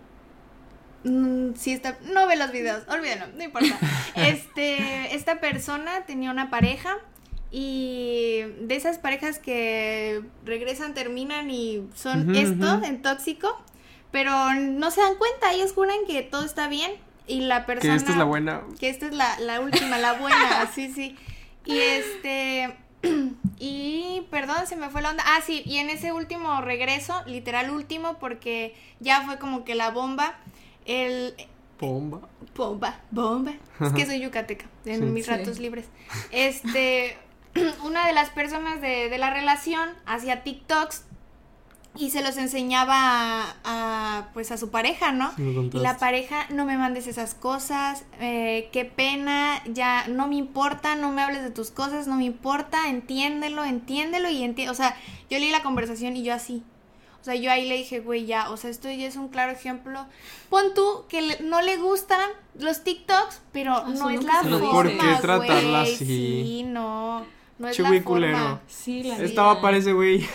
mm, 1.04 1.54
si 1.54 1.72
está. 1.72 1.98
No 2.12 2.26
ve 2.26 2.37
los 2.37 2.52
videos, 2.52 2.83
olvídalo, 2.88 3.26
no 3.37 3.42
importa. 3.44 3.78
Este. 4.16 5.14
Esta 5.14 5.40
persona 5.40 6.04
tenía 6.06 6.30
una 6.30 6.50
pareja. 6.50 6.98
Y 7.52 8.42
de 8.61 8.76
esas 8.76 8.98
parejas 8.98 9.40
que 9.40 10.22
regresan, 10.44 10.94
terminan 10.94 11.50
y 11.50 11.88
son 11.96 12.35
esto 12.37 12.80
en 12.85 13.02
tóxico. 13.02 13.61
Pero 14.12 14.54
no 14.54 14.90
se 14.90 15.00
dan 15.00 15.16
cuenta, 15.16 15.52
ellos 15.52 15.72
juran 15.72 15.98
que 16.06 16.22
todo 16.22 16.44
está 16.44 16.68
bien. 16.68 16.92
Y 17.26 17.42
la 17.42 17.66
persona. 17.66 17.92
que 17.92 17.96
esta 17.96 18.11
es 18.12 18.16
la 18.16 18.24
buena. 18.24 18.62
Que 18.78 18.88
esta 18.88 19.06
es 19.06 19.12
la, 19.14 19.38
la 19.40 19.61
última, 19.61 19.98
la 19.98 20.12
buena, 20.14 20.70
sí, 20.74 20.92
sí. 20.92 21.16
Y 21.64 21.78
este. 21.78 22.76
Y 23.58 24.26
perdón, 24.30 24.66
se 24.66 24.76
me 24.76 24.88
fue 24.88 25.02
la 25.02 25.10
onda. 25.10 25.22
Ah, 25.26 25.40
sí, 25.44 25.62
y 25.66 25.78
en 25.78 25.90
ese 25.90 26.12
último 26.12 26.60
regreso, 26.62 27.22
literal 27.26 27.70
último, 27.70 28.18
porque 28.18 28.74
ya 29.00 29.22
fue 29.22 29.38
como 29.38 29.64
que 29.64 29.74
la 29.74 29.90
bomba. 29.90 30.38
El. 30.86 31.34
Bomba. 31.78 32.20
Bomba, 32.56 33.00
bomba. 33.10 33.52
Es 33.80 33.92
que 33.92 34.06
soy 34.06 34.20
yucateca, 34.20 34.66
en 34.84 35.00
Sí. 35.00 35.04
mis 35.06 35.24
Sí. 35.26 35.30
ratos 35.30 35.58
libres. 35.58 35.86
Este. 36.30 37.16
Una 37.84 38.06
de 38.06 38.12
las 38.12 38.30
personas 38.30 38.80
de, 38.80 39.08
de 39.10 39.18
la 39.18 39.30
relación 39.30 39.90
hacía 40.06 40.42
TikToks 40.42 41.04
y 41.96 42.11
se 42.11 42.22
los 42.22 42.37
enseñaba 42.37 42.94
a, 42.96 43.55
a, 43.64 44.29
pues 44.33 44.53
a 44.53 44.57
su 44.57 44.70
pareja, 44.70 45.12
¿no? 45.12 45.33
Y 45.38 45.79
la 45.79 45.98
pareja, 45.98 46.46
no 46.50 46.64
me 46.64 46.79
mandes 46.79 47.07
esas 47.07 47.35
cosas, 47.35 48.05
eh, 48.20 48.68
qué 48.72 48.85
pena, 48.85 49.61
ya 49.66 50.07
no 50.09 50.29
me 50.29 50.37
importa, 50.37 50.94
no 50.94 51.11
me 51.11 51.22
hables 51.22 51.42
de 51.42 51.50
tus 51.50 51.70
cosas, 51.70 52.07
no 52.07 52.16
me 52.16 52.24
importa, 52.24 52.88
entiéndelo, 52.88 53.64
entiéndelo 53.64 54.31
y 54.31 54.42
entiende, 54.44 54.70
o 54.70 54.74
sea, 54.74 54.96
yo 55.29 55.38
leí 55.38 55.50
la 55.50 55.62
conversación 55.62 56.16
y 56.16 56.22
yo 56.22 56.33
así. 56.35 56.62
O 57.20 57.24
sea, 57.24 57.35
yo 57.35 57.50
ahí 57.53 57.68
le 57.68 57.76
dije, 57.76 58.00
güey, 58.00 58.24
ya, 58.24 58.48
o 58.50 58.57
sea, 58.57 58.70
esto 58.70 58.88
ya 58.90 59.07
es 59.07 59.16
un 59.16 59.29
claro 59.29 59.53
ejemplo. 59.53 60.07
Pon 60.48 60.72
tú 60.74 61.05
que 61.07 61.20
le- 61.20 61.40
no 61.42 61.61
le 61.61 61.76
gustan 61.76 62.31
los 62.59 62.83
TikToks, 62.83 63.42
pero 63.53 63.74
Ah, 63.74 63.85
no 63.88 64.09
es 64.09 64.24
la 64.24 64.40
forma. 64.42 64.70
¿Por 64.70 64.88
qué 64.88 64.96
tratarla 65.20 65.81
güey, 65.83 65.94
así? 65.94 66.07
Sí, 66.07 66.62
no, 66.66 67.26
no 67.59 67.68
es 67.68 67.76
Che, 67.76 67.83
la 67.83 67.88
güey 67.90 68.00
forma. 68.00 68.16
culero. 68.16 68.61
Sí, 68.68 69.03
la 69.03 69.18
Estaba 69.18 69.61
para 69.61 69.76
ese 69.76 69.92
güey. 69.92 70.26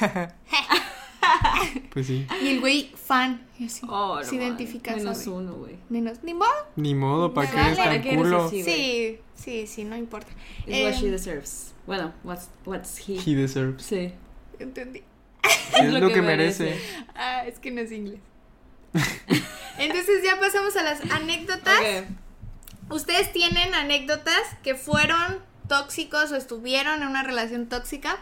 pues 1.93 2.07
sí. 2.07 2.25
Y 2.43 2.47
el 2.49 2.59
güey 2.59 2.91
fan, 2.95 3.45
y 3.57 3.65
así, 3.65 3.85
Oh, 3.89 4.15
no 4.17 4.23
se 4.23 4.35
identifica. 4.35 4.95
Menos 4.95 5.25
uno, 5.27 5.53
güey. 5.55 5.77
Menos, 5.89 6.23
ni 6.23 6.33
modo. 6.33 6.49
Ni 6.75 6.95
modo, 6.95 7.33
¿para 7.33 7.49
qué 7.49 7.55
vale. 7.55 7.67
eres 7.67 7.77
¿Para 7.77 7.91
tan 7.91 8.01
qué 8.01 8.09
eres 8.09 8.21
culo? 8.21 8.43
así? 8.45 8.63
Sí, 8.63 9.19
sí, 9.35 9.67
sí, 9.67 9.83
no 9.83 9.95
importa. 9.95 10.31
It's 10.65 10.81
what 10.83 10.91
Eh, 10.91 10.97
she 10.99 11.09
deserves. 11.09 11.73
Bueno, 11.87 12.13
what's, 12.23 12.49
what's 12.65 12.97
he. 13.07 13.17
He 13.17 13.35
deserves. 13.35 13.83
Sí. 13.83 14.11
Entendí. 14.59 15.01
Es, 15.81 15.91
lo, 15.91 16.09
que, 16.09 16.21
merece. 16.21 16.79
Ah, 17.15 17.45
es 17.45 17.59
que 17.59 17.69
no 17.69 17.81
es 17.81 17.91
inglés. 17.91 18.19
Entonces 19.77 20.23
ya 20.23 20.39
pasamos 20.39 20.75
a 20.77 20.83
las 20.83 21.01
anécdotas. 21.11 21.79
¿Ustedes 22.89 23.31
tienen 23.33 23.73
anécdotas 23.73 24.41
que 24.63 24.75
fueron 24.75 25.39
tóxicos 25.67 26.31
o 26.31 26.35
estuvieron 26.35 27.01
en 27.01 27.09
una 27.09 27.23
relación 27.23 27.67
tóxica? 27.67 28.17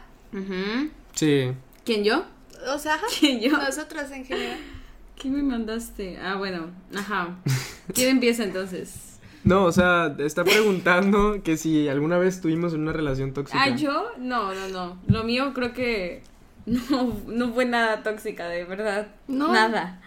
Sí. 1.14 1.52
¿Quién 1.86 2.04
yo? 2.04 2.26
O 2.68 2.78
sea, 2.80 2.96
ajá, 2.96 3.06
¿Quién 3.20 3.40
yo? 3.40 3.52
nosotros 3.58 4.10
en 4.12 4.26
general. 4.26 4.58
¿Qué 5.16 5.30
me 5.30 5.44
mandaste? 5.44 6.18
Ah, 6.22 6.36
bueno, 6.36 6.72
ajá. 6.96 7.36
¿Quién 7.94 8.10
empieza 8.10 8.44
entonces? 8.44 9.20
No, 9.44 9.66
o 9.66 9.72
sea, 9.72 10.16
está 10.20 10.44
preguntando 10.44 11.42
que 11.44 11.58
si 11.58 11.88
alguna 11.90 12.18
vez 12.18 12.36
estuvimos 12.36 12.74
en 12.74 12.82
una 12.82 12.94
relación 12.94 13.34
tóxica. 13.34 13.62
Ah, 13.62 13.70
¿yo? 13.70 14.12
No, 14.18 14.54
no, 14.54 14.68
no. 14.70 14.98
Lo 15.08 15.24
mío 15.24 15.54
creo 15.54 15.74
que 15.74 16.24
no, 16.66 17.14
no 17.28 17.54
fue 17.54 17.66
nada 17.66 18.04
tóxica, 18.04 18.48
de 18.48 18.64
verdad. 18.64 19.08
¿No? 19.28 19.52
Nada. 19.52 20.02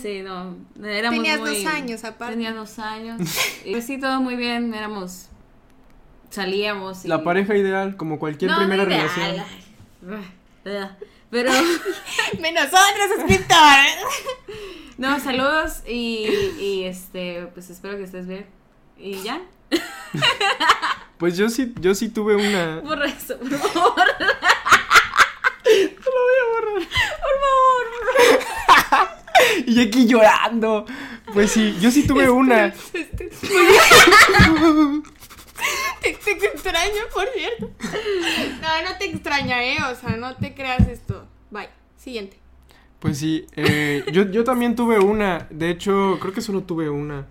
Sí, 0.00 0.22
no. 0.22 0.56
Éramos 0.84 1.18
Tenías 1.18 1.40
muy- 1.40 1.62
dos 1.62 1.66
años 1.74 2.04
aparte. 2.04 2.34
Tenía 2.34 2.52
dos 2.54 2.78
años. 2.78 3.20
y 3.64 3.72
pues 3.72 3.86
sí, 3.86 3.98
todo 3.98 4.20
muy 4.20 4.36
bien. 4.36 4.72
Éramos. 4.72 5.26
Salíamos. 6.30 7.04
Y... 7.04 7.08
La 7.08 7.22
pareja 7.24 7.56
ideal, 7.56 7.96
como 7.96 8.18
cualquier 8.18 8.52
No, 8.52 8.56
primera 8.58 8.84
no 8.84 8.90
ideal, 8.90 9.10
relación. 10.04 10.24
Pero. 11.30 11.50
Menos 12.40 12.66
otros 12.66 13.10
escritores. 13.18 13.96
No, 14.98 15.18
saludos 15.18 15.80
y, 15.88 16.26
y 16.58 16.82
este, 16.84 17.46
pues 17.54 17.70
espero 17.70 17.96
que 17.96 18.02
estés 18.04 18.26
bien. 18.26 18.44
Y 18.98 19.22
ya. 19.22 19.40
Pues 21.16 21.36
yo 21.36 21.48
sí, 21.50 21.74
yo 21.80 21.94
sí 21.94 22.08
tuve 22.08 22.34
una. 22.34 22.80
Borra 22.80 23.04
eso, 23.06 23.38
por 23.38 23.50
favor. 23.50 23.94
Lo 25.66 26.10
voy 26.16 26.36
a 26.40 26.44
borrar. 26.52 26.88
Por 27.20 27.36
favor. 28.96 29.08
y 29.66 29.80
aquí 29.82 30.06
llorando. 30.06 30.86
Pues 31.34 31.52
sí, 31.52 31.76
yo 31.78 31.90
sí 31.90 32.06
tuve 32.06 32.30
una. 32.30 32.66
Este, 32.66 33.30
te, 36.24 36.34
te 36.34 36.46
extraño, 36.46 37.02
por 37.12 37.28
cierto. 37.34 37.70
No, 38.60 38.90
no 38.90 38.98
te 38.98 39.06
extraña, 39.06 39.64
¿eh? 39.64 39.78
O 39.90 39.94
sea, 39.94 40.16
no 40.16 40.36
te 40.36 40.54
creas 40.54 40.86
esto. 40.88 41.26
Bye. 41.50 41.68
Siguiente. 41.96 42.38
Pues 42.98 43.18
sí, 43.18 43.46
eh, 43.56 44.04
yo, 44.12 44.30
yo 44.30 44.44
también 44.44 44.76
tuve 44.76 44.98
una. 44.98 45.46
De 45.50 45.70
hecho, 45.70 46.18
creo 46.20 46.34
que 46.34 46.40
solo 46.42 46.62
tuve 46.62 46.90
una. 46.90 47.26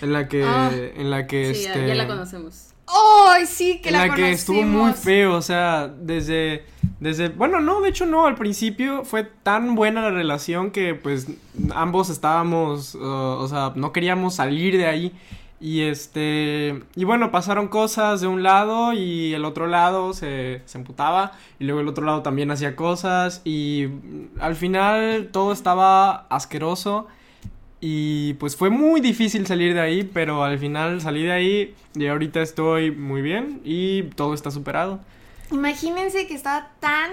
En 0.00 0.12
la 0.12 0.28
que. 0.28 0.44
Ah. 0.44 0.70
En 0.72 1.10
la 1.10 1.26
que 1.26 1.54
Sí, 1.54 1.66
este. 1.66 1.86
ya 1.86 1.94
la 1.94 2.06
conocemos. 2.06 2.70
¡Ay, 2.86 3.46
sí! 3.46 3.80
Que 3.82 3.90
en 3.90 3.94
la, 3.94 4.06
la, 4.06 4.14
que 4.14 4.32
estuvo 4.32 4.62
muy 4.62 4.92
feo, 4.94 5.34
o 5.34 5.42
sea, 5.42 5.86
desde, 5.88 6.64
desde, 6.98 7.28
bueno, 7.28 7.60
no, 7.60 7.80
de 7.80 7.90
hecho 7.90 8.04
no, 8.04 8.26
al 8.26 8.34
principio 8.34 9.04
fue 9.04 9.22
tan 9.22 9.76
buena 9.76 10.02
la 10.02 10.10
relación 10.10 10.72
que 10.72 10.96
pues 10.96 11.28
ambos 11.72 12.10
estábamos, 12.10 12.96
uh, 12.96 13.00
o 13.00 13.46
sea, 13.46 13.72
no 13.76 13.92
queríamos 13.92 14.34
salir 14.34 14.76
de 14.76 14.86
ahí 14.86 15.12
y 15.60 15.82
este, 15.82 16.82
y 16.96 17.04
bueno, 17.04 17.30
pasaron 17.30 17.68
cosas 17.68 18.22
de 18.22 18.26
un 18.26 18.42
lado 18.42 18.94
y 18.94 19.34
el 19.34 19.44
otro 19.44 19.66
lado 19.66 20.14
se, 20.14 20.62
se 20.64 20.78
emputaba 20.78 21.32
y 21.58 21.64
luego 21.64 21.80
el 21.80 21.88
otro 21.88 22.06
lado 22.06 22.22
también 22.22 22.50
hacía 22.50 22.74
cosas 22.74 23.42
y 23.44 23.88
al 24.40 24.56
final 24.56 25.28
todo 25.32 25.52
estaba 25.52 26.26
asqueroso. 26.30 27.08
Y 27.82 28.34
pues 28.34 28.56
fue 28.56 28.70
muy 28.70 29.00
difícil 29.00 29.46
salir 29.46 29.74
de 29.74 29.80
ahí, 29.80 30.04
pero 30.04 30.44
al 30.44 30.58
final 30.58 31.00
salí 31.00 31.24
de 31.24 31.32
ahí 31.32 31.74
y 31.94 32.06
ahorita 32.06 32.40
estoy 32.40 32.90
muy 32.90 33.20
bien 33.20 33.60
y 33.62 34.04
todo 34.14 34.32
está 34.32 34.50
superado. 34.50 35.00
Imagínense 35.50 36.26
que 36.26 36.34
estaba 36.34 36.70
tan... 36.80 37.10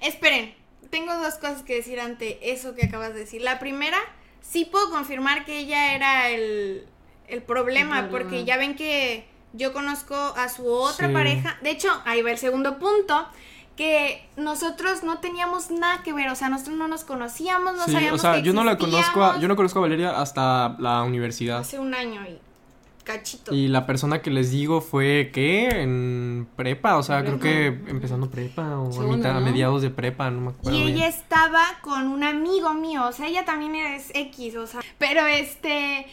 Esperen, 0.00 0.54
tengo 0.90 1.14
dos 1.14 1.34
cosas 1.34 1.62
que 1.62 1.76
decir 1.76 2.00
ante 2.00 2.52
eso 2.52 2.74
que 2.74 2.86
acabas 2.86 3.14
de 3.14 3.20
decir. 3.20 3.42
La 3.42 3.58
primera, 3.58 3.98
sí 4.40 4.64
puedo 4.64 4.90
confirmar 4.90 5.44
que 5.44 5.58
ella 5.58 5.94
era 5.94 6.30
el, 6.30 6.86
el 7.28 7.42
problema, 7.42 8.00
El 8.00 8.06
problema. 8.08 8.10
porque 8.30 8.44
ya 8.44 8.56
ven 8.56 8.74
que 8.76 9.26
yo 9.52 9.72
conozco 9.72 10.14
a 10.14 10.48
su 10.48 10.66
otra 10.70 11.08
Sí. 11.08 11.12
pareja. 11.14 11.56
De 11.62 11.70
hecho, 11.70 11.88
ahí 12.04 12.22
va 12.22 12.30
el 12.30 12.38
segundo 12.38 12.78
punto, 12.78 13.26
que 13.76 14.26
nosotros 14.36 15.02
no 15.02 15.18
teníamos 15.18 15.70
nada 15.70 16.02
que 16.02 16.12
ver, 16.14 16.28
o 16.30 16.34
sea, 16.34 16.48
nosotros 16.48 16.76
no 16.76 16.88
nos 16.88 17.04
conocíamos, 17.04 17.76
no 17.76 17.84
sí, 17.84 17.92
sabíamos 17.92 18.20
o 18.20 18.22
sea, 18.22 18.34
que 18.36 18.42
yo 18.42 18.52
no 18.54 18.64
la 18.64 18.78
conozco, 18.78 19.22
a, 19.22 19.38
yo 19.38 19.48
no 19.48 19.56
conozco 19.56 19.78
a 19.80 19.82
Valeria 19.82 20.18
hasta 20.20 20.76
la 20.78 21.02
universidad. 21.02 21.58
Hace 21.58 21.78
un 21.78 21.94
año 21.94 22.22
y 22.26 22.38
cachito. 23.04 23.54
Y 23.54 23.68
la 23.68 23.86
persona 23.86 24.20
que 24.22 24.30
les 24.30 24.50
digo 24.50 24.80
fue 24.80 25.30
¿qué? 25.32 25.68
En 25.82 26.48
prepa, 26.56 26.96
o 26.96 27.02
sea, 27.02 27.22
creo 27.22 27.38
que 27.38 27.66
empezando 27.66 28.28
prepa 28.30 28.78
o 28.78 28.86
a, 29.00 29.04
mitad- 29.16 29.36
a 29.36 29.40
mediados 29.40 29.82
de 29.82 29.90
prepa, 29.90 30.30
no 30.30 30.40
me 30.40 30.48
acuerdo. 30.50 30.76
Y 30.78 30.82
bien. 30.84 30.96
ella 30.96 31.08
estaba 31.08 31.62
con 31.82 32.08
un 32.08 32.24
amigo 32.24 32.72
mío, 32.74 33.06
o 33.06 33.12
sea, 33.12 33.26
ella 33.28 33.44
también 33.44 33.74
es 33.76 34.10
X, 34.14 34.56
o 34.56 34.66
sea, 34.66 34.80
pero 34.98 35.24
este, 35.26 36.06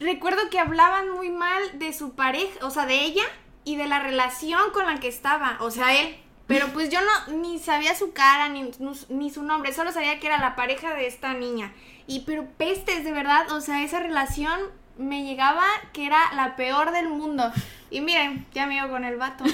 recuerdo 0.00 0.50
que 0.50 0.58
hablaban 0.58 1.10
muy 1.10 1.28
mal 1.30 1.62
de 1.78 1.92
su 1.92 2.14
pareja, 2.14 2.64
o 2.66 2.70
sea, 2.70 2.86
de 2.86 3.00
ella 3.04 3.22
y 3.64 3.76
de 3.76 3.86
la 3.86 4.00
relación 4.00 4.70
con 4.72 4.86
la 4.86 4.98
que 4.98 5.08
estaba, 5.08 5.56
o 5.60 5.70
sea, 5.70 5.94
él. 6.00 6.16
Pero 6.46 6.66
pues 6.72 6.88
yo 6.90 6.98
no, 7.00 7.36
ni 7.36 7.60
sabía 7.60 7.94
su 7.94 8.12
cara, 8.12 8.48
ni, 8.48 8.72
ni 9.08 9.30
su 9.30 9.42
nombre, 9.44 9.72
solo 9.72 9.92
sabía 9.92 10.18
que 10.18 10.26
era 10.26 10.38
la 10.38 10.56
pareja 10.56 10.94
de 10.94 11.06
esta 11.06 11.32
niña. 11.34 11.72
Y 12.08 12.20
pero 12.20 12.44
pestes, 12.56 13.04
de 13.04 13.12
verdad, 13.12 13.48
o 13.52 13.60
sea, 13.60 13.84
esa 13.84 14.00
relación 14.00 14.58
me 14.98 15.22
llegaba 15.22 15.62
que 15.92 16.06
era 16.06 16.18
la 16.34 16.56
peor 16.56 16.90
del 16.90 17.08
mundo. 17.08 17.52
Y 17.88 18.00
miren, 18.00 18.46
ya 18.52 18.66
me 18.66 18.76
iba 18.76 18.88
con 18.88 19.04
el 19.04 19.16
vato. 19.16 19.44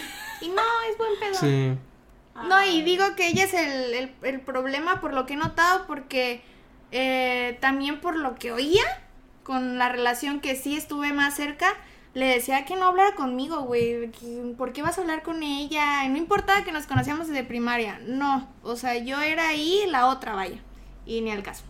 Y 0.41 0.49
no, 0.49 0.63
es 0.91 0.97
buen 0.97 1.11
pedo. 1.21 1.35
Sí. 1.35 1.73
No, 2.49 2.65
y 2.67 2.81
digo 2.83 3.15
que 3.15 3.29
ella 3.29 3.45
es 3.45 3.53
el, 3.55 3.95
el- 3.95 4.15
el 4.23 4.41
problema 4.41 5.01
por 5.01 5.13
lo 5.13 5.27
que 5.27 5.35
he 5.35 5.37
notado, 5.37 5.87
porque 5.87 6.43
eh, 6.93 7.59
también 7.61 8.01
por 8.01 8.17
lo 8.17 8.35
que 8.37 8.53
oía 8.53 8.85
con 9.47 9.79
la 9.79 9.89
relación 9.89 10.41
que 10.41 10.57
sí 10.57 10.77
estuve 10.77 11.13
más 11.13 11.37
cerca, 11.37 11.69
le 12.15 12.27
decía 12.27 12.65
que 12.65 12.75
no 12.75 12.87
hablara 12.87 13.15
conmigo, 13.15 13.61
güey. 13.63 14.11
¿Por 14.59 14.73
qué 14.73 14.83
vas 14.83 14.99
a 14.99 15.03
hablar 15.03 15.23
con 15.23 15.45
ella? 15.45 16.07
No 16.09 16.17
importaba 16.17 16.65
que 16.65 16.73
nos 16.73 16.87
conocíamos 16.87 17.29
desde 17.29 17.45
primaria. 17.45 18.01
No, 18.09 18.49
o 18.65 18.75
sea, 18.75 18.99
yo 18.99 19.21
era 19.21 19.51
ahí 19.51 19.83
la 19.89 20.09
otra, 20.09 20.35
vaya. 20.35 20.59
Y 21.07 21.21
ni 21.21 21.31
al 21.31 21.45
caso. 21.45 21.63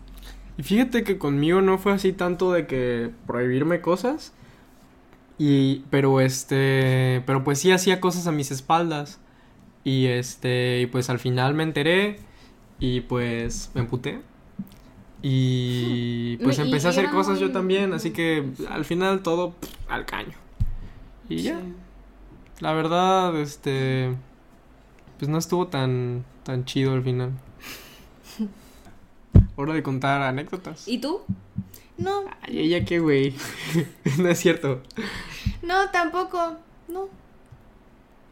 Y 0.56 0.62
fíjate 0.62 1.04
que 1.04 1.18
conmigo 1.18 1.60
no 1.60 1.76
fue 1.76 1.92
así 1.92 2.14
tanto 2.14 2.50
de 2.50 2.66
que 2.66 3.10
prohibirme 3.26 3.82
cosas. 3.82 4.32
Y, 5.36 5.84
pero 5.90 6.22
este, 6.22 7.22
pero 7.26 7.44
pues 7.44 7.58
sí 7.58 7.72
hacía 7.72 8.00
cosas 8.00 8.26
a 8.26 8.32
mis 8.32 8.50
espaldas. 8.50 9.20
Y 9.84 10.06
este, 10.06 10.80
y 10.80 10.86
pues 10.86 11.10
al 11.10 11.18
final 11.18 11.52
me 11.52 11.62
enteré 11.62 12.20
y 12.78 13.02
pues 13.02 13.70
me 13.74 13.82
emputé. 13.82 14.22
Y 15.22 16.37
pues 16.38 16.59
Y- 16.59 16.62
empecé 16.62 16.87
a 16.87 16.90
hacer 16.90 17.11
cosas 17.11 17.38
yo 17.40 17.50
también, 17.52 17.92
así 17.92 18.11
que 18.12 18.44
al 18.70 18.85
final 18.85 19.22
todo 19.22 19.52
pff, 19.52 19.70
al 19.88 20.05
caño. 20.07 20.35
Y 21.29 21.38
ya, 21.42 21.59
la 22.61 22.72
verdad, 22.72 23.38
este, 23.40 24.14
pues 25.18 25.29
no 25.29 25.38
estuvo 25.38 25.66
tan, 25.68 26.24
tan 26.44 26.64
chido 26.64 26.92
al 26.92 27.02
final. 27.02 27.33
Hora 29.57 29.74
de 29.74 29.83
contar 29.83 30.22
anécdotas. 30.22 30.87
¿Y 30.87 30.98
tú? 30.98 31.20
No, 31.98 32.24
Ay, 32.42 32.59
ella 32.61 32.85
qué, 32.85 33.00
güey. 33.00 33.35
no 34.18 34.29
es 34.29 34.38
cierto. 34.38 34.83
no, 35.62 35.90
tampoco. 35.90 36.57
No. 36.88 37.09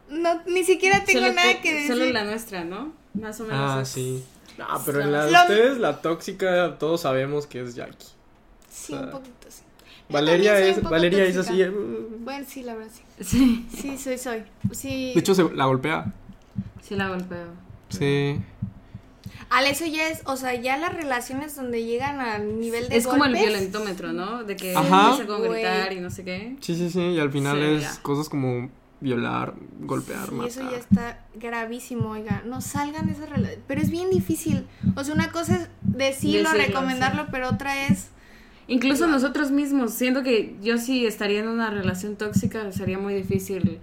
No, 0.09 0.41
ni 0.45 0.63
siquiera 0.63 1.03
tengo 1.03 1.21
Solo 1.21 1.33
nada 1.33 1.61
que 1.61 1.73
decir. 1.73 1.87
Solo 1.87 2.05
la 2.11 2.23
nuestra, 2.25 2.63
¿no? 2.63 2.93
Más 3.15 3.39
o 3.41 3.43
menos. 3.45 3.59
Ah, 3.59 3.79
es- 3.81 3.89
sí. 3.89 4.23
No, 4.57 4.67
pero 4.85 5.01
en 5.01 5.11
la 5.11 5.25
de 5.25 5.31
Lo- 5.31 5.41
ustedes, 5.41 5.77
la 5.79 6.01
tóxica, 6.01 6.77
todos 6.79 7.01
sabemos 7.01 7.45
que 7.47 7.61
es 7.61 7.75
Jackie. 7.75 8.05
Sí, 8.69 8.93
o 8.93 8.97
sea, 8.97 9.05
un 9.05 9.11
poquito, 9.11 9.47
sí. 9.49 9.61
Valeria 10.09 10.59
es, 10.59 10.81
Valeria 10.83 11.23
es 11.25 11.37
así. 11.37 11.61
eh, 11.61 11.69
Bueno, 12.19 12.45
sí, 12.47 12.63
la 12.63 12.75
verdad, 12.75 12.91
sí. 12.93 13.23
Sí. 13.23 13.65
Sí, 13.75 13.97
soy, 13.97 14.17
soy. 14.17 14.43
Sí. 14.71 15.11
De 15.13 15.19
hecho, 15.19 15.33
se 15.35 15.43
la 15.53 15.65
golpea. 15.65 16.13
Sí 16.81 16.95
la 16.95 17.09
golpeo. 17.09 17.47
Sí. 17.89 18.39
Al 19.49 19.65
eso 19.67 19.85
ya 19.85 20.07
es, 20.09 20.21
o 20.25 20.37
sea, 20.37 20.53
ya 20.55 20.77
las 20.77 20.93
relaciones 20.93 21.55
donde 21.55 21.83
llegan 21.83 22.19
al 22.19 22.59
nivel 22.59 22.89
de 22.89 22.97
Es 22.97 23.07
como 23.07 23.25
el 23.25 23.33
violentómetro, 23.33 24.11
¿no? 24.13 24.43
De 24.43 24.55
que 24.55 24.75
Ajá. 24.75 25.09
empieza 25.11 25.27
con 25.27 25.39
Güey. 25.45 25.61
gritar 25.63 25.93
y 25.93 25.99
no 25.99 26.09
sé 26.09 26.23
qué. 26.23 26.55
Sí, 26.61 26.75
sí, 26.75 26.89
sí. 26.89 26.99
Y 27.01 27.19
al 27.19 27.31
final 27.31 27.57
Sí, 27.57 27.63
es 27.75 27.81
ya. 27.95 28.01
cosas 28.01 28.27
como 28.29 28.69
violar, 29.01 29.53
golpear, 29.81 30.29
Y 30.31 30.35
matar. 30.35 30.47
eso 30.49 30.71
ya 30.71 30.77
está 30.77 31.25
gravísimo, 31.35 32.09
oiga. 32.11 32.43
No 32.45 32.61
salgan 32.61 33.05
de 33.07 33.13
esas 33.13 33.29
relaciones. 33.29 33.59
Pero 33.67 33.81
es 33.81 33.89
bien 33.91 34.09
difícil. 34.09 34.65
O 34.95 35.03
sea, 35.03 35.13
una 35.13 35.31
cosa 35.31 35.55
es 35.55 35.69
decirlo, 35.83 36.49
Decirlo, 36.49 36.67
recomendarlo, 36.67 37.27
pero 37.31 37.49
otra 37.49 37.87
es. 37.87 38.09
Incluso 38.67 39.05
nosotros 39.07 39.51
mismos, 39.51 39.93
siento 39.93 40.23
que 40.23 40.55
yo 40.61 40.77
si 40.79 41.05
estaría 41.05 41.39
en 41.41 41.47
una 41.49 41.69
relación 41.69 42.15
tóxica 42.15 42.71
sería 42.71 42.97
muy 42.97 43.13
difícil 43.13 43.79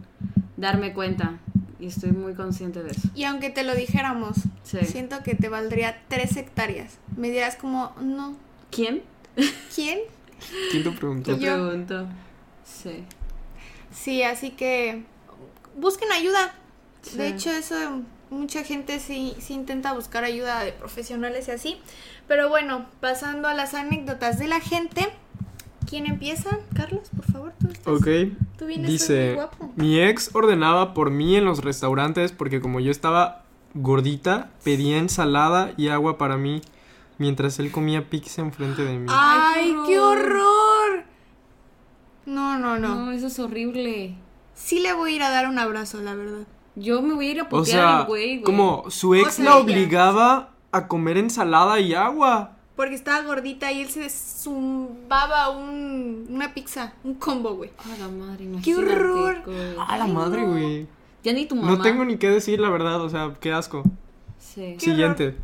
darme 0.57 0.93
cuenta 0.93 1.39
y 1.79 1.87
estoy 1.87 2.11
muy 2.13 2.35
consciente 2.35 2.83
de 2.83 2.91
eso. 2.91 3.09
Y 3.15 3.25
aunque 3.25 3.51
te 3.51 3.63
lo 3.63 3.75
dijéramos, 3.77 4.39
Sí. 4.65 4.79
siento 4.85 5.23
que 5.23 5.35
te 5.37 5.49
valdría 5.49 6.03
tres 6.09 6.37
hectáreas. 6.37 6.99
Me 7.17 7.31
dirás 7.31 7.55
como, 7.57 7.93
no. 8.01 8.37
¿Quién? 8.73 9.03
¿Quién? 9.75 10.01
¿Quién 10.73 10.83
te 10.83 10.91
preguntó? 10.91 11.33
Yo. 11.33 11.39
pregunto. 11.39 12.07
Sí. 12.65 13.05
Sí, 13.93 14.23
así 14.23 14.51
que 14.51 15.03
busquen 15.77 16.11
ayuda. 16.13 16.55
Sí. 17.03 17.19
De 17.19 17.29
hecho, 17.29 17.51
eso 17.51 17.75
mucha 18.31 18.65
gente 18.65 18.99
sí, 19.01 19.35
sí 19.41 19.55
intenta 19.55 19.93
buscar 19.93 20.25
ayuda 20.25 20.61
de 20.65 20.73
profesionales 20.73 21.49
y 21.49 21.51
así. 21.51 21.79
Pero 22.29 22.49
bueno, 22.49 22.87
pasando 23.01 23.49
a 23.49 23.55
las 23.55 23.75
anécdotas 23.75 24.39
de 24.39 24.49
la 24.49 24.61
gente. 24.61 25.09
¿Quién 25.89 26.07
empieza? 26.07 26.59
Carlos, 26.75 27.11
por 27.15 27.25
favor. 27.31 27.53
Tú 27.61 27.69
estás- 27.69 27.87
Ok. 27.95 28.07
Tú 28.57 28.67
vienes 28.67 28.87
muy 28.87 28.93
Dice, 28.93 29.35
guapo. 29.35 29.73
mi 29.77 30.01
ex 30.01 30.31
ordenaba 30.35 30.95
por 30.95 31.11
mí 31.11 31.37
en 31.37 31.45
los 31.45 31.63
restaurantes 31.63 32.33
porque 32.33 32.61
como 32.63 32.81
yo 32.81 32.91
estaba 32.91 33.45
gordita, 33.75 34.51
pedía 34.65 34.97
ensalada 34.99 35.73
y 35.77 35.89
agua 35.89 36.17
para 36.17 36.37
mí 36.39 36.63
mientras 37.19 37.59
él 37.59 37.71
comía 37.71 38.09
pizza 38.09 38.41
enfrente 38.41 38.85
de 38.85 38.99
mí. 38.99 39.07
¡Ay, 39.11 39.75
qué 39.87 39.99
horror! 39.99 40.82
No, 42.27 42.59
no, 42.59 42.79
no, 42.79 42.95
No, 42.95 43.13
eso 43.13 43.27
es 43.27 43.39
horrible. 43.39 44.15
Sí 44.55 44.81
le 44.81 44.93
voy 44.93 45.13
a 45.13 45.17
ir 45.17 45.23
a 45.23 45.31
dar 45.31 45.49
un 45.49 45.59
abrazo, 45.59 46.01
la 46.03 46.15
verdad. 46.15 46.47
Yo 46.77 47.03
me 47.03 47.15
voy 47.15 47.27
a 47.29 47.31
ir 47.33 47.41
a 47.41 47.45
o 47.45 47.49
putear 47.49 47.67
sea, 47.67 47.99
al 48.01 48.07
güey, 48.07 48.37
güey. 48.39 48.43
como 48.45 48.91
su 48.91 49.15
ex 49.15 49.35
sea, 49.35 49.45
la 49.45 49.51
ella. 49.53 49.61
obligaba 49.61 50.51
a 50.71 50.89
comer 50.89 51.19
ensalada 51.19 51.81
y 51.81 51.95
agua. 51.95 52.57
Porque 52.77 52.95
estaba 52.95 53.23
gordita 53.23 53.71
y 53.73 53.83
él 53.83 53.89
se 53.89 54.09
zumbaba 54.09 55.51
un, 55.51 56.27
una 56.31 56.55
pizza, 56.55 56.95
un 57.05 57.15
combo, 57.15 57.55
güey. 57.55 57.71
A 57.79 57.99
la 57.99 58.09
madre, 58.09 58.45
imagínate. 58.45 58.63
¡Qué 58.63 58.77
horror! 58.77 59.43
güey. 59.45 59.75
A 59.87 59.97
la 59.99 60.07
madre, 60.07 60.45
güey. 60.45 60.87
Ya 61.23 61.33
ni 61.33 61.47
tu 61.47 61.55
mamá. 61.55 61.71
No 61.71 61.83
tengo 61.83 62.05
ni 62.05 62.17
qué 62.17 62.31
decir, 62.31 62.59
la 62.61 62.71
verdad, 62.71 63.01
o 63.03 63.09
sea, 63.11 63.35
qué 63.41 63.53
asco. 63.53 63.83
Sí. 64.39 64.77
Qué 64.79 64.81
Siguiente. 64.81 65.37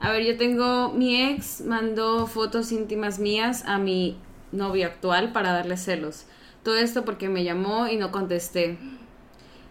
A 0.00 0.10
ver, 0.10 0.24
yo 0.24 0.36
tengo. 0.36 0.90
Mi 0.92 1.22
ex 1.22 1.60
mandó 1.62 2.26
fotos 2.26 2.72
íntimas 2.72 3.18
mías 3.18 3.64
a 3.66 3.78
mi 3.78 4.16
novio 4.52 4.86
actual 4.86 5.32
para 5.32 5.52
darle 5.52 5.76
celos. 5.76 6.24
Todo 6.62 6.76
esto 6.76 7.04
porque 7.04 7.28
me 7.28 7.42
llamó 7.44 7.88
y 7.88 7.96
no 7.96 8.12
contesté. 8.12 8.78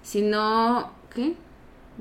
Si 0.04 0.22
no. 0.22 0.91
¿Qué? 1.13 1.34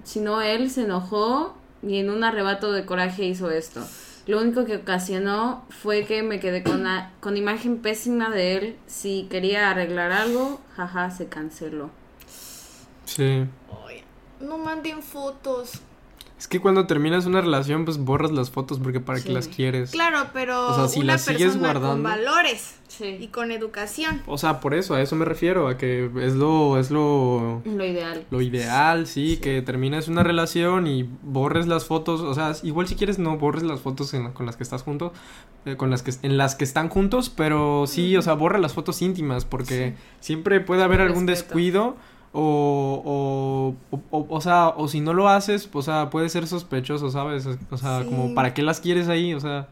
Si 0.05 0.21
no, 0.21 0.41
él 0.43 0.71
se 0.71 0.83
enojó 0.85 1.55
y 1.83 1.99
en 1.99 2.11
un 2.11 2.25
arrebato 2.25 2.73
de 2.73 2.85
coraje 2.85 3.25
hizo 3.25 3.51
esto. 3.51 3.87
Lo 4.27 4.41
único 4.41 4.65
que 4.65 4.77
ocasionó 4.77 5.65
fue 5.71 6.05
que 6.05 6.23
me 6.23 6.39
quedé 6.41 6.63
con, 6.63 6.85
la- 6.85 7.11
con 7.21 7.37
imagen 7.37 7.79
pésima 7.79 8.31
de 8.31 8.57
él. 8.57 8.77
Si 8.87 9.27
quería 9.31 9.71
arreglar 9.71 10.13
algo, 10.13 10.61
jaja, 10.77 11.11
se 11.11 11.27
canceló. 11.29 11.91
Sí. 13.05 13.45
Ay, 13.87 14.05
no 14.41 14.59
manden 14.59 15.03
fotos. 15.03 15.73
Es 16.41 16.49
que 16.49 16.59
cuando 16.59 16.87
terminas 16.87 17.27
una 17.27 17.43
relación, 17.43 17.85
pues 17.85 17.99
borras 17.99 18.33
las 18.33 18.51
fotos 18.51 18.79
porque 18.81 18.99
para 18.99 19.19
Sí. 19.19 19.27
qué 19.29 19.33
las 19.35 19.47
quieres. 19.47 19.91
Claro, 19.91 20.29
pero 20.33 20.69
O 20.69 20.75
sea, 20.75 20.89
si 20.89 21.01
una 21.01 21.13
las 21.13 21.23
sigues 21.23 21.43
persona 21.53 21.75
con 21.75 21.81
guardando. 21.83 22.09
valores 22.09 22.77
y 23.01 23.27
con 23.29 23.53
educación. 23.53 24.23
O 24.27 24.37
sea, 24.39 24.59
por 24.61 24.73
eso, 24.75 24.95
a 24.95 25.03
eso 25.03 25.17
me 25.17 25.25
refiero, 25.27 25.69
a 25.69 25.77
que 25.77 26.11
es 26.23 26.35
lo, 26.35 26.79
es 26.79 26.91
lo, 26.91 27.61
Lo 27.67 27.85
ideal. 27.85 28.25
lo 28.31 28.41
ideal, 28.41 29.07
sí, 29.07 29.37
que 29.37 29.61
termines 29.63 30.09
una 30.09 30.23
relación 30.23 30.87
y 30.87 31.09
borres 31.23 31.67
las 31.67 31.85
fotos, 31.85 32.21
o 32.23 32.33
sea, 32.35 32.53
igual 32.63 32.89
si 32.89 32.95
quieres 32.97 33.19
no 33.19 33.37
borres 33.39 33.63
las 33.63 33.81
fotos 33.81 34.13
en 34.15 34.33
con 34.33 34.47
las 34.47 34.57
que 34.57 34.63
estás 34.63 34.83
junto, 34.83 35.13
eh, 35.67 35.77
con 35.77 35.91
las 35.91 36.03
que 36.03 36.13
en 36.23 36.39
las 36.39 36.55
que 36.57 36.65
están 36.65 36.89
juntos, 36.89 37.29
pero 37.31 37.85
sí, 37.87 38.17
o 38.17 38.23
sea, 38.23 38.33
borra 38.33 38.59
las 38.59 38.73
fotos 38.73 39.03
íntimas 39.03 39.45
porque 39.45 39.95
siempre 40.21 40.61
puede 40.61 40.83
haber 40.83 41.01
algún 41.03 41.27
Respeto. 41.27 41.49
descuido 41.49 41.97
o, 42.33 43.75
o, 43.91 43.97
o, 44.11 44.27
o- 44.29 44.41
sea, 44.41 44.69
o 44.69 44.87
si 44.89 45.01
no 45.01 45.13
lo 45.15 45.29
haces, 45.29 45.69
o 45.73 45.83
sea, 45.83 46.11
puede 46.11 46.29
ser 46.29 46.47
sospechoso, 46.47 47.11
¿sabes? 47.11 47.47
O 47.71 47.77
sea, 47.77 48.01
Sí. 48.03 48.09
como, 48.09 48.35
¿para 48.35 48.55
qué 48.55 48.63
las 48.63 48.81
quieres 48.81 49.09
ahí? 49.09 49.35
O 49.35 49.41
sea, 49.41 49.69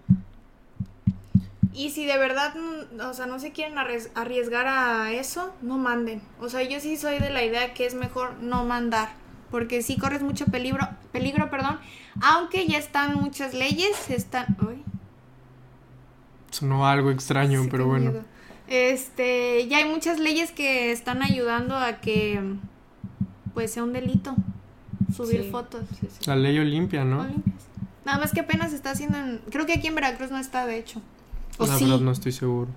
Y 1.73 1.91
si 1.91 2.05
de 2.07 2.19
verdad, 2.19 2.55
mm, 2.57 3.01
o 3.09 3.15
sea, 3.15 3.27
no 3.27 3.39
se 3.39 3.53
quieren 3.53 3.77
arries- 3.79 4.11
arriesgar 4.17 4.67
a 4.67 5.13
eso, 5.13 5.53
no 5.63 5.79
manden. 5.79 6.21
O 6.41 6.49
sea, 6.49 6.63
yo 6.65 6.81
sí 6.81 6.97
soy 6.97 7.21
de 7.21 7.31
la 7.31 7.45
idea 7.45 7.73
que 7.75 7.87
es 7.87 7.95
mejor 7.95 8.35
no 8.41 8.65
mandar. 8.65 9.11
Porque 9.53 9.81
sí 9.83 9.97
corres 9.97 10.21
mucho 10.23 10.47
peligro, 10.47 10.87
peligro, 11.13 11.49
perdón. 11.51 11.79
Aunque 12.21 12.67
ya 12.67 12.79
están 12.79 13.15
muchas 13.15 13.55
leyes, 13.55 14.11
están... 14.11 14.57
Uy, 14.61 14.83
sonó 16.51 16.87
algo 16.87 17.11
extraño, 17.11 17.63
sí, 17.63 17.69
pero 17.71 17.87
bueno. 17.87 18.11
miedo. 18.11 18.25
Este, 18.69 19.67
ya 19.69 19.79
hay 19.79 19.89
muchas 19.89 20.19
leyes 20.19 20.53
que 20.53 20.93
están 20.93 21.23
ayudando 21.23 21.77
a 21.77 21.95
que, 22.01 22.41
pues, 23.55 23.73
sea 23.73 23.83
un 23.83 23.93
delito 23.93 24.35
subir 25.15 25.43
Sí. 25.45 25.51
fotos. 25.51 25.83
Sí, 25.99 26.07
sí. 26.11 26.19
La 26.27 26.37
ley 26.37 26.59
Olimpia, 26.59 27.05
¿no? 27.05 27.21
Olimpias. 27.21 27.57
Nada 28.05 28.19
más 28.19 28.33
que 28.33 28.41
apenas 28.41 28.73
está 28.73 28.91
haciendo 28.91 29.19
en... 29.19 29.41
Creo 29.51 29.67
que 29.67 29.73
aquí 29.75 29.87
en 29.87 29.95
Veracruz 29.95 30.31
no 30.31 30.39
está, 30.39 30.67
de 30.67 30.79
hecho. 30.79 31.01
O 31.59 31.67
La 31.67 31.77
sí, 31.77 31.85
verdad 31.85 32.01
no 32.01 32.13
estoy 32.13 32.33
seguro. 32.33 32.69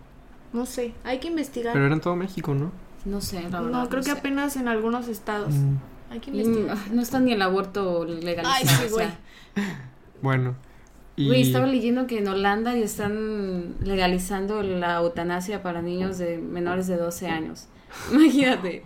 no 0.54 0.66
sé. 0.66 0.94
Hay 1.04 1.20
que 1.20 1.28
investigar. 1.28 1.74
Pero 1.74 1.86
era 1.86 1.96
en 1.96 2.02
todo 2.02 2.16
México, 2.16 2.54
¿no? 2.54 2.72
No 3.06 3.20
sé, 3.22 3.42
la 3.50 3.62
verdad. 3.62 3.82
no, 3.84 3.90
creo 3.90 4.02
que 4.04 4.12
sé. 4.12 4.18
apenas 4.18 4.56
en 4.58 4.68
algunos 4.68 5.08
estados. 5.08 5.54
Mm, 5.54 5.76
Hay 6.12 6.20
que 6.20 6.32
investigar. 6.32 6.78
no 6.92 7.02
está 7.02 7.20
ni 7.20 7.32
el 7.34 7.42
aborto 7.42 8.06
legalizado. 8.06 8.56
Ay, 8.58 8.66
sí, 8.68 8.94
o 8.94 8.98
sea. 8.98 9.20
güey. 9.56 9.68
Bueno. 10.22 10.56
Y... 11.18 11.28
Güey, 11.28 11.42
estaba 11.42 11.66
leyendo 11.68 12.08
que 12.08 12.20
en 12.20 12.28
Holanda 12.28 12.74
ya 12.76 12.86
están 12.86 13.76
legalizando 13.84 14.64
la 14.64 14.98
eutanasia 14.98 15.62
para 15.62 15.82
niños 15.82 16.18
de 16.18 16.38
menores 16.38 16.88
de 16.88 16.98
12 16.98 17.28
años. 17.28 17.68
Imagínate. 18.12 18.84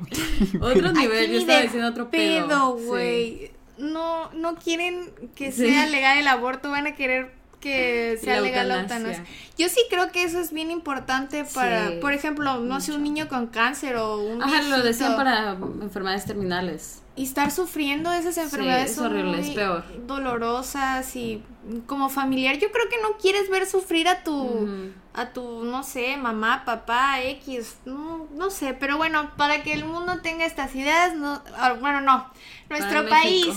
Otro 0.60 0.92
nivel, 0.92 1.26
Aquí 1.26 1.34
yo 1.34 1.40
estaba 1.40 1.62
diciendo 1.62 1.88
otro 1.90 2.10
pedo. 2.10 2.48
pedo, 2.48 2.78
Sí. 2.80 2.86
güey. 2.86 3.52
No, 3.78 4.32
no 4.34 4.56
quieren 4.56 5.12
que 5.36 5.52
Sí. 5.52 5.68
sea 5.70 5.86
legal 5.88 6.18
el 6.18 6.28
aborto, 6.28 6.72
van 6.72 6.88
a 6.88 6.96
querer 6.96 7.32
que 7.60 8.18
sea 8.22 8.36
La 8.36 8.42
legal 8.42 8.68
la 8.70 8.82
eutanasia. 8.82 9.24
Yo 9.58 9.70
sí 9.70 9.82
creo 9.90 10.12
que 10.12 10.24
eso 10.24 10.40
es 10.40 10.52
bien 10.54 10.70
importante 10.72 11.46
para, 11.54 11.90
Sí, 11.90 11.98
por 12.00 12.14
ejemplo, 12.14 12.60
no 12.60 12.80
sé, 12.80 12.94
un 12.94 13.04
niño 13.04 13.28
con 13.28 13.48
cáncer 13.48 13.96
o 13.98 14.18
un 14.20 14.42
Ajá, 14.44 14.62
lo 14.64 14.82
decían 14.84 15.16
para 15.16 15.58
enfermedades 15.82 16.26
terminales. 16.26 17.02
Y 17.16 17.24
estar 17.24 17.52
sufriendo 17.52 18.10
de 18.10 18.20
esas 18.20 18.38
enfermedades 18.38 18.92
es 18.92 18.98
es 18.98 19.50
peor. 19.52 19.84
dolorosas 20.06 21.16
y 21.16 21.42
como 21.86 22.10
familiar 22.10 22.58
yo 22.58 22.72
creo 22.72 22.90
que 22.90 23.02
no 23.02 23.18
quieres 23.18 23.50
ver 23.50 23.66
sufrir 23.66 24.08
a 24.08 24.24
tu 24.24 24.92
a 25.14 25.30
tu 25.30 25.64
no 25.64 25.84
sé 25.84 26.18
mamá 26.18 26.64
papá 26.66 27.22
x 27.22 27.78
no 27.86 28.28
no 28.36 28.50
sé 28.50 28.74
pero 28.74 28.98
bueno 28.98 29.32
para 29.38 29.64
que 29.64 29.74
el 29.74 29.86
mundo 29.86 30.20
tenga 30.22 30.46
estas 30.46 30.76
ideas 30.76 31.16
no 31.16 31.42
ah, 31.58 31.74
bueno 31.80 32.02
no 32.02 32.30
nuestro 32.70 33.08
país 33.08 33.48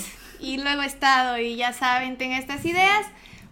y 0.41 0.59
luego 0.59 0.83
estado 0.83 1.39
y 1.39 1.57
ya 1.57 1.73
saben 1.73 2.17
tenga 2.17 2.39
estas 2.39 2.65
ideas 2.65 3.07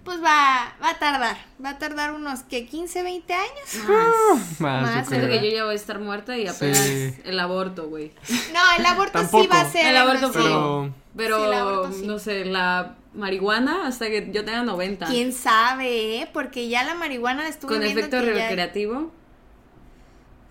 pues 0.06 0.22
va 0.22 0.72
va 0.82 0.90
a 0.90 0.98
tardar 0.98 1.36
va 1.62 1.70
a 1.70 1.78
tardar 1.78 2.12
unos 2.12 2.40
que 2.44 2.64
15 2.66 3.02
20 3.02 3.34
años 3.34 3.74
Más. 3.88 4.60
Más, 4.60 4.80
yo 4.90 4.96
Más, 4.96 5.08
creo. 5.08 5.20
Siento 5.20 5.28
que 5.40 5.50
yo 5.50 5.56
ya 5.56 5.64
voy 5.64 5.72
a 5.72 5.76
estar 5.76 5.98
muerta 5.98 6.38
y 6.38 6.46
apenas 6.46 6.78
Sí. 6.78 7.14
el 7.24 7.38
aborto, 7.38 7.88
güey. 7.88 8.12
no 8.54 8.60
el 8.78 8.86
aborto 8.86 9.18
sí 9.26 9.46
va 9.46 9.60
a 9.60 9.70
ser 9.70 9.86
El 9.86 9.96
aborto 9.98 10.28
sí. 10.32 10.38
Pero 10.38 10.94
Pero, 11.16 11.38
Sí, 11.38 11.44
el 11.46 11.52
aborto 11.54 11.92
sí. 11.92 12.06
no 12.06 12.18
sé, 12.18 12.44
la 12.46 12.94
marihuana 13.14 13.86
hasta 13.86 14.06
que 14.06 14.30
yo 14.32 14.44
tenga 14.44 14.62
90. 14.62 15.06
quién 15.06 15.32
sabe 15.32 16.20
eh? 16.22 16.30
porque 16.32 16.68
ya 16.68 16.84
la 16.84 16.94
marihuana 16.94 17.42
la 17.42 17.48
estuve 17.48 17.72
Con 17.72 17.80
viendo 17.80 18.00
efecto 18.00 18.20
que 18.20 18.26
ya- 18.34 18.48
recreativo. 18.48 19.10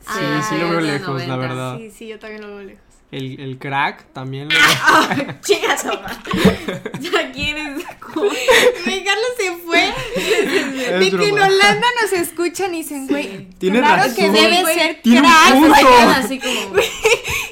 sí, 0.01 0.07
Ah, 0.19 0.45
sí 0.49 0.57
lo 0.57 0.69
veo 0.69 0.81
lejos, 0.81 1.21
la 1.27 1.35
90. 1.35 1.37
verdad. 1.37 1.77
sí 1.77 1.91
sí 1.91 2.07
yo 2.07 2.19
también 2.19 2.41
lo 2.41 2.47
veo 2.55 2.63
lejos 2.63 2.84
El, 3.11 3.39
el 3.39 3.57
crack 3.59 4.11
también 4.13 4.49
lo 4.49 4.55
Chinga 5.41 5.77
su 5.77 5.87
madre. 5.87 6.81
Ya 6.99 7.31
quieres. 7.31 7.77
Mi 8.85 9.03
Carlos 9.03 9.31
se 9.37 9.55
fue. 9.63 9.93
Es 10.15 10.99
de 10.99 11.17
que 11.17 11.27
en. 11.29 11.39
Holanda 11.39 11.87
nos 12.01 12.13
escuchan 12.13 12.73
y 12.73 12.77
dicen, 12.77 13.07
güey. 13.07 13.47
Tiene 13.57 13.79
claro 13.79 14.03
razón. 14.03 14.15
que 14.15 14.29
debe 14.31 14.61
Güey, 14.61 14.75
ser 14.75 15.01
tiene 15.01 15.27
un 15.53 15.71
crack. 15.71 16.17
así 16.17 16.39
como. 16.39 16.77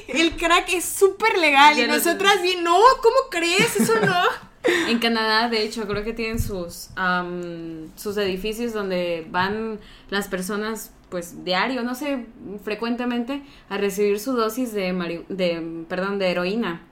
El 0.08 0.32
crack 0.36 0.72
es 0.72 0.84
súper 0.84 1.38
legal. 1.38 1.76
Ya 1.76 1.84
y 1.84 1.86
nosotras 1.86 2.42
bien, 2.42 2.62
no, 2.64 2.78
¿cómo 3.02 3.16
crees? 3.30 3.76
Eso 3.76 3.94
no. 4.00 4.22
En 4.88 4.98
Canadá, 4.98 5.50
de 5.50 5.62
hecho, 5.62 5.86
creo 5.86 6.04
que 6.04 6.14
tienen 6.14 6.40
sus 6.40 6.88
am, 6.96 7.90
sus 7.96 8.16
edificios 8.16 8.72
donde 8.72 9.26
van 9.28 9.78
las 10.08 10.28
personas, 10.28 10.90
pues 11.14 11.44
diario, 11.44 11.84
no 11.84 11.94
sé, 11.94 12.26
frecuentemente 12.64 13.40
a 13.68 13.78
recibir 13.78 14.18
su 14.18 14.32
dosis 14.32 14.72
de 14.72 14.92
mari- 14.92 15.24
de 15.28 15.84
perdón, 15.88 16.18
de 16.18 16.28
heroína. 16.32 16.82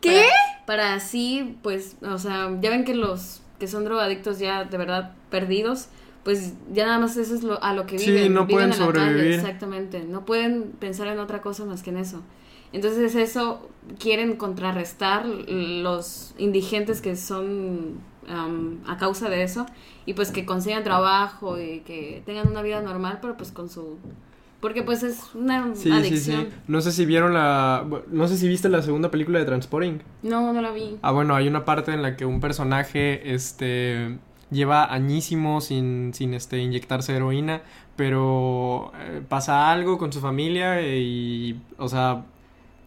¿Qué? 0.00 0.22
Para, 0.64 0.64
para 0.66 0.94
así, 0.94 1.58
pues, 1.62 1.98
o 2.00 2.16
sea, 2.16 2.48
ya 2.62 2.70
ven 2.70 2.84
que 2.86 2.94
los 2.94 3.42
que 3.58 3.66
son 3.68 3.84
drogadictos 3.84 4.38
ya 4.38 4.64
de 4.64 4.78
verdad 4.78 5.12
perdidos, 5.28 5.88
pues 6.24 6.54
ya 6.72 6.86
nada 6.86 6.98
más 7.00 7.18
eso 7.18 7.34
es 7.34 7.42
lo, 7.42 7.62
a 7.62 7.74
lo 7.74 7.84
que 7.84 7.98
Sí, 7.98 8.10
viven. 8.12 8.32
no 8.32 8.46
viven 8.46 8.70
pueden 8.70 8.72
en 8.72 8.78
la 8.86 8.92
calle, 8.94 9.08
sobrevivir. 9.10 9.34
exactamente. 9.34 10.04
No 10.04 10.24
pueden 10.24 10.70
pensar 10.78 11.06
en 11.08 11.18
otra 11.18 11.42
cosa 11.42 11.66
más 11.66 11.82
que 11.82 11.90
en 11.90 11.98
eso. 11.98 12.22
Entonces 12.72 13.14
eso 13.14 13.68
quieren 13.98 14.36
contrarrestar 14.36 15.26
los 15.26 16.34
indigentes 16.38 17.02
que 17.02 17.14
son 17.14 17.98
am, 18.28 18.78
a 18.86 18.96
causa 18.96 19.28
de 19.28 19.42
eso 19.42 19.66
y 20.06 20.14
pues 20.14 20.30
que 20.30 20.44
consigan 20.44 20.82
trabajo 20.84 21.60
y 21.60 21.80
que 21.80 22.22
tengan 22.26 22.48
una 22.48 22.62
vida 22.62 22.80
normal, 22.80 23.18
pero 23.20 23.36
pues 23.36 23.52
con 23.52 23.68
su... 23.68 23.96
Porque 24.60 24.82
pues 24.82 25.02
es 25.02 25.34
una 25.34 25.74
Sí, 25.74 25.84
sí, 25.84 25.90
adicción. 25.92 26.42
sí. 26.50 26.56
No 26.68 26.80
sé 26.82 26.92
si 26.92 27.06
vieron 27.06 27.32
la... 27.32 27.86
No 28.08 28.28
sé 28.28 28.36
si 28.36 28.46
viste 28.46 28.68
la 28.68 28.82
segunda 28.82 29.10
película 29.10 29.38
de 29.38 29.46
Transporting. 29.46 30.00
No, 30.22 30.52
no 30.52 30.60
la 30.60 30.70
vi. 30.70 30.98
Ah, 31.00 31.12
bueno, 31.12 31.34
hay 31.34 31.48
una 31.48 31.64
parte 31.64 31.92
en 31.92 32.02
la 32.02 32.16
que 32.16 32.26
un 32.26 32.40
personaje, 32.40 33.32
este... 33.34 34.18
Lleva 34.50 34.92
añísimos 34.92 35.66
sin, 35.66 36.12
sin 36.12 36.34
este, 36.34 36.58
inyectarse 36.58 37.14
heroína, 37.14 37.62
pero 37.94 38.90
eh, 38.98 39.22
pasa 39.28 39.70
algo 39.70 39.96
con 39.96 40.12
su 40.12 40.18
familia 40.20 40.82
y, 40.84 41.60
o 41.78 41.88
sea, 41.88 42.24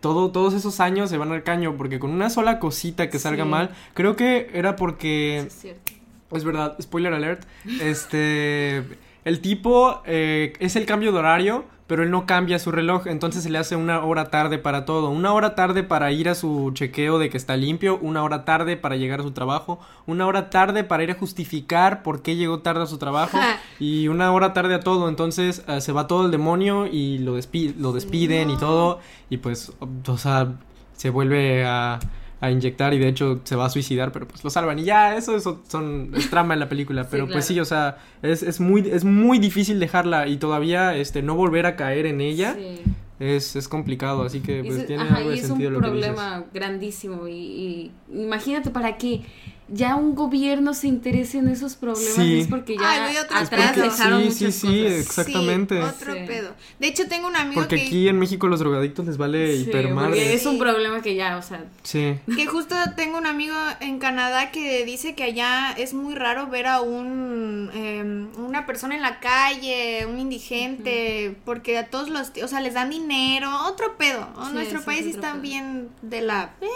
todo, 0.03 0.29
todos 0.31 0.53
esos 0.53 0.81
años 0.81 1.09
se 1.09 1.17
van 1.17 1.31
al 1.31 1.43
caño, 1.43 1.75
porque 1.77 1.97
con 1.97 2.11
una 2.11 2.29
sola 2.29 2.59
cosita 2.59 3.09
que 3.09 3.17
salga 3.19 3.45
Sí. 3.45 3.49
mal, 3.49 3.69
creo 3.93 4.17
que 4.17 4.51
era 4.53 4.75
porque... 4.75 5.37
Es 5.47 5.53
cierto. 5.53 5.93
Es 6.33 6.43
verdad, 6.43 6.75
spoiler 6.81 7.13
alert. 7.13 7.43
Este. 7.81 8.83
El 9.23 9.39
tipo 9.39 10.01
eh, 10.05 10.53
es 10.59 10.75
el 10.75 10.85
cambio 10.85 11.11
de 11.13 11.19
horario, 11.19 11.63
pero 11.93 12.01
él 12.01 12.09
no 12.09 12.25
cambia 12.25 12.57
su 12.57 12.71
reloj, 12.71 13.05
entonces 13.05 13.43
se 13.43 13.51
le 13.51 13.59
hace 13.59 13.75
una 13.75 14.03
hora 14.03 14.31
tarde 14.31 14.57
para 14.57 14.83
todo. 14.83 15.11
Una 15.11 15.31
hora 15.31 15.53
tarde 15.53 15.83
para 15.83 16.11
ir 16.11 16.27
a 16.27 16.33
su 16.33 16.71
chequeo 16.73 17.19
de 17.19 17.29
que 17.29 17.37
está 17.37 17.55
limpio, 17.55 17.99
una 18.01 18.23
hora 18.23 18.45
tarde 18.45 18.77
para 18.77 18.95
llegar 18.95 19.19
a 19.19 19.23
su 19.23 19.29
trabajo, 19.29 19.79
una 20.07 20.25
hora 20.25 20.49
tarde 20.49 20.83
para 20.83 21.03
ir 21.03 21.11
a 21.11 21.13
justificar 21.13 22.01
por 22.01 22.23
qué 22.23 22.35
llegó 22.35 22.61
tarde 22.61 22.81
a 22.81 22.87
su 22.87 22.97
trabajo 22.97 23.37
y 23.79 24.07
una 24.07 24.31
hora 24.31 24.53
tarde 24.53 24.73
a 24.73 24.79
todo. 24.79 25.07
Entonces 25.07 25.63
eh, 25.67 25.81
se 25.81 25.91
va 25.91 26.07
todo 26.07 26.25
el 26.25 26.31
demonio 26.31 26.87
y 26.87 27.19
lo, 27.19 27.37
despi- 27.37 27.75
lo 27.77 27.91
despiden 27.91 28.49
y 28.49 28.57
todo. 28.57 28.97
Y 29.29 29.37
pues, 29.37 29.71
o 30.07 30.17
sea, 30.17 30.47
se 30.93 31.11
vuelve 31.11 31.63
a, 31.63 31.99
a 32.43 32.51
inyectar 32.51 32.93
y 32.93 32.99
de 32.99 33.07
hecho 33.07 33.39
se 33.45 33.55
va 33.55 33.65
a 33.65 33.69
suicidar, 33.69 34.11
pero 34.11 34.27
pues 34.27 34.43
lo 34.43 34.49
salvan. 34.49 34.77
Y 34.79 34.83
ya, 34.83 35.15
eso 35.15 35.35
es, 35.35 35.43
son, 35.67 36.11
es 36.15 36.29
trama 36.29 36.53
en 36.53 36.59
la 36.59 36.67
película. 36.67 37.03
Sí, 37.03 37.09
Pero 37.11 37.23
pues 37.25 37.45
claro. 37.45 37.47
sí, 37.47 37.59
o 37.61 37.65
sea, 37.65 37.97
es, 38.21 38.43
es, 38.43 38.59
muy, 38.59 38.81
es 38.89 39.05
muy 39.05 39.39
difícil 39.39 39.79
dejarla 39.79 40.27
y 40.27 40.37
todavía 40.37 40.95
este, 40.95 41.21
no 41.21 41.35
volver 41.35 41.65
a 41.65 41.75
caer 41.75 42.05
en 42.05 42.19
ella 42.19 42.53
Sí. 42.57 42.81
es, 43.19 43.55
es 43.55 43.67
complicado. 43.69 44.23
Así 44.23 44.41
que 44.41 44.63
pues 44.63 44.79
es- 44.79 44.87
tiene 44.87 45.03
ajá, 45.03 45.15
algo 45.17 45.29
de 45.29 45.35
y 45.37 45.39
es 45.39 45.47
sentido 45.47 45.69
un 45.69 45.73
lo 45.75 45.81
que 45.81 45.91
dices. 45.91 46.07
problema 46.11 46.43
grandísimo 46.53 47.27
y, 47.29 47.33
y 47.33 47.91
imagínate 48.23 48.69
para 48.71 48.97
que 48.97 49.21
ya 49.69 49.95
un 49.95 50.13
gobierno 50.15 50.73
se 50.73 50.87
interese 50.87 51.37
en 51.39 51.47
esos 51.47 51.75
problemas 51.75 52.13
Sí. 52.15 52.41
es 52.41 52.47
porque 52.47 52.73
Ay, 52.79 52.97
ya 52.97 53.03
güey, 53.05 53.17
otro 53.17 53.37
atrás 53.37 53.71
porque- 53.73 53.81
dejaron 53.81 54.19
sí, 54.21 54.25
muchas 54.27 54.55
sí, 54.55 54.67
sí. 54.67 54.85
Exactamente. 54.85 55.77
Sí, 55.81 55.87
otro 55.95 56.13
Sí. 56.13 56.19
pedo. 56.27 56.51
De 56.79 56.87
hecho, 56.87 57.07
tengo 57.07 57.27
un 57.27 57.35
amigo 57.35 57.61
Porque 57.61 57.77
que, 57.77 57.87
aquí 57.87 58.07
en 58.07 58.19
México 58.19 58.47
los 58.47 58.59
drogadictos 58.59 59.05
les 59.05 59.17
vale 59.17 59.55
Sí, 59.57 59.63
hiper 59.63 59.89
madre. 59.93 60.09
porque 60.09 60.33
es 60.33 60.45
un 60.45 60.57
problema 60.59 61.01
que 61.01 61.15
ya, 61.15 61.37
o 61.37 61.41
sea, 61.41 61.63
Sí. 61.83 62.15
que 62.35 62.45
justo 62.45 62.75
tengo 62.95 63.17
un 63.17 63.25
amigo 63.25 63.55
en 63.79 63.99
Canadá 63.99 64.51
que 64.51 64.85
dice 64.85 65.15
que 65.15 65.23
allá 65.23 65.71
es 65.77 65.93
muy 65.93 66.13
raro 66.15 66.47
ver 66.47 66.67
a 66.67 66.81
un 66.81 67.71
em, 67.73 68.27
una 68.37 68.65
persona 68.65 68.95
en 68.95 69.01
la 69.01 69.19
calle, 69.19 70.05
un 70.05 70.19
indigente, 70.19 71.35
porque 71.45 71.77
a 71.77 71.87
todos 71.87 72.09
los, 72.09 72.31
o 72.43 72.47
sea, 72.47 72.59
les 72.61 72.73
dan 72.73 72.89
dinero, 72.89 73.49
otro 73.67 73.97
pedo. 73.97 74.27
Nuestro 74.53 74.79
sí, 74.79 74.85
país 74.85 75.05
está 75.05 75.33
bien 75.35 75.89
de 76.01 76.21
la 76.21 76.51
eh, 76.61 76.67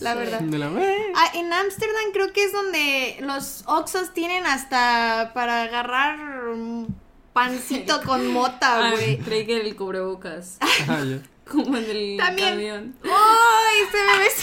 la 0.00 0.12
Sí. 0.12 0.18
verdad. 0.18 0.40
De 0.40 0.58
la 0.58 0.68
Ah, 1.16 1.30
en 1.34 1.52
Ámsterdam 1.52 2.12
creo 2.12 2.32
que 2.32 2.44
es 2.44 2.52
donde 2.52 3.16
los 3.20 3.62
Oxos 3.66 4.12
tienen 4.14 4.46
hasta 4.46 5.32
para 5.34 5.62
agarrar 5.62 6.18
pancito 7.32 8.00
con 8.02 8.26
mota, 8.32 8.88
ah, 8.88 8.90
güey. 8.92 9.18
creí 9.18 9.46
que 9.46 9.56
era 9.56 9.64
el 9.66 9.76
cubrebocas, 9.76 10.58
Ah, 10.60 11.02
como 11.50 11.76
en 11.76 11.84
el 11.90 12.16
También. 12.16 12.48
camión. 12.50 12.96
¡Ay! 13.04 13.78
Se 13.90 14.04
me 14.12 14.18
ves. 14.18 14.34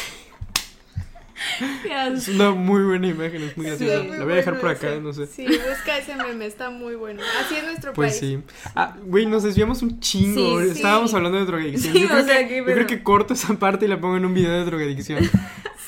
Es 2.16 2.28
una 2.28 2.52
muy 2.52 2.84
buena 2.84 3.08
imagen, 3.08 3.42
es 3.44 3.58
muy 3.58 3.66
graciosa. 3.66 4.04
muy 4.04 4.18
La 4.18 4.24
voy 4.24 4.34
a 4.34 4.36
dejar 4.38 4.54
bueno 4.54 4.62
por 4.62 4.70
acá, 4.78 4.90
ese. 4.90 5.02
no 5.02 5.14
sé. 5.14 5.28
Sí, 5.28 5.46
busca 5.46 5.98
ese 5.98 6.16
meme, 6.16 6.46
está 6.46 6.70
muy 6.70 6.96
bueno. 6.96 7.22
Así 7.44 7.56
es 7.56 7.64
nuestro 7.66 7.94
Pues 7.94 8.20
país. 8.20 8.20
sí. 8.20 8.40
Ah, 8.76 8.96
güey, 9.06 9.26
nos 9.26 9.44
desviamos 9.44 9.82
un 9.82 10.00
chingo. 10.00 10.60
Sí, 10.62 10.66
sí. 10.68 10.72
Estábamos 10.78 11.14
hablando 11.14 11.38
de 11.40 11.46
drogadicción. 11.46 11.94
Sí, 11.94 12.02
yo, 12.02 12.08
creo 12.10 12.26
que, 12.26 12.48
qué 12.48 12.58
yo 12.58 12.64
creo 12.66 12.76
pedo. 12.78 12.88
que 12.88 13.04
corto 13.04 13.34
esa 13.34 13.54
parte 13.56 13.86
y 13.86 13.88
la 13.88 14.00
pongo 14.00 14.18
en 14.18 14.26
un 14.26 14.34
video 14.34 14.52
de 14.52 14.66
drogadicción. 14.66 15.20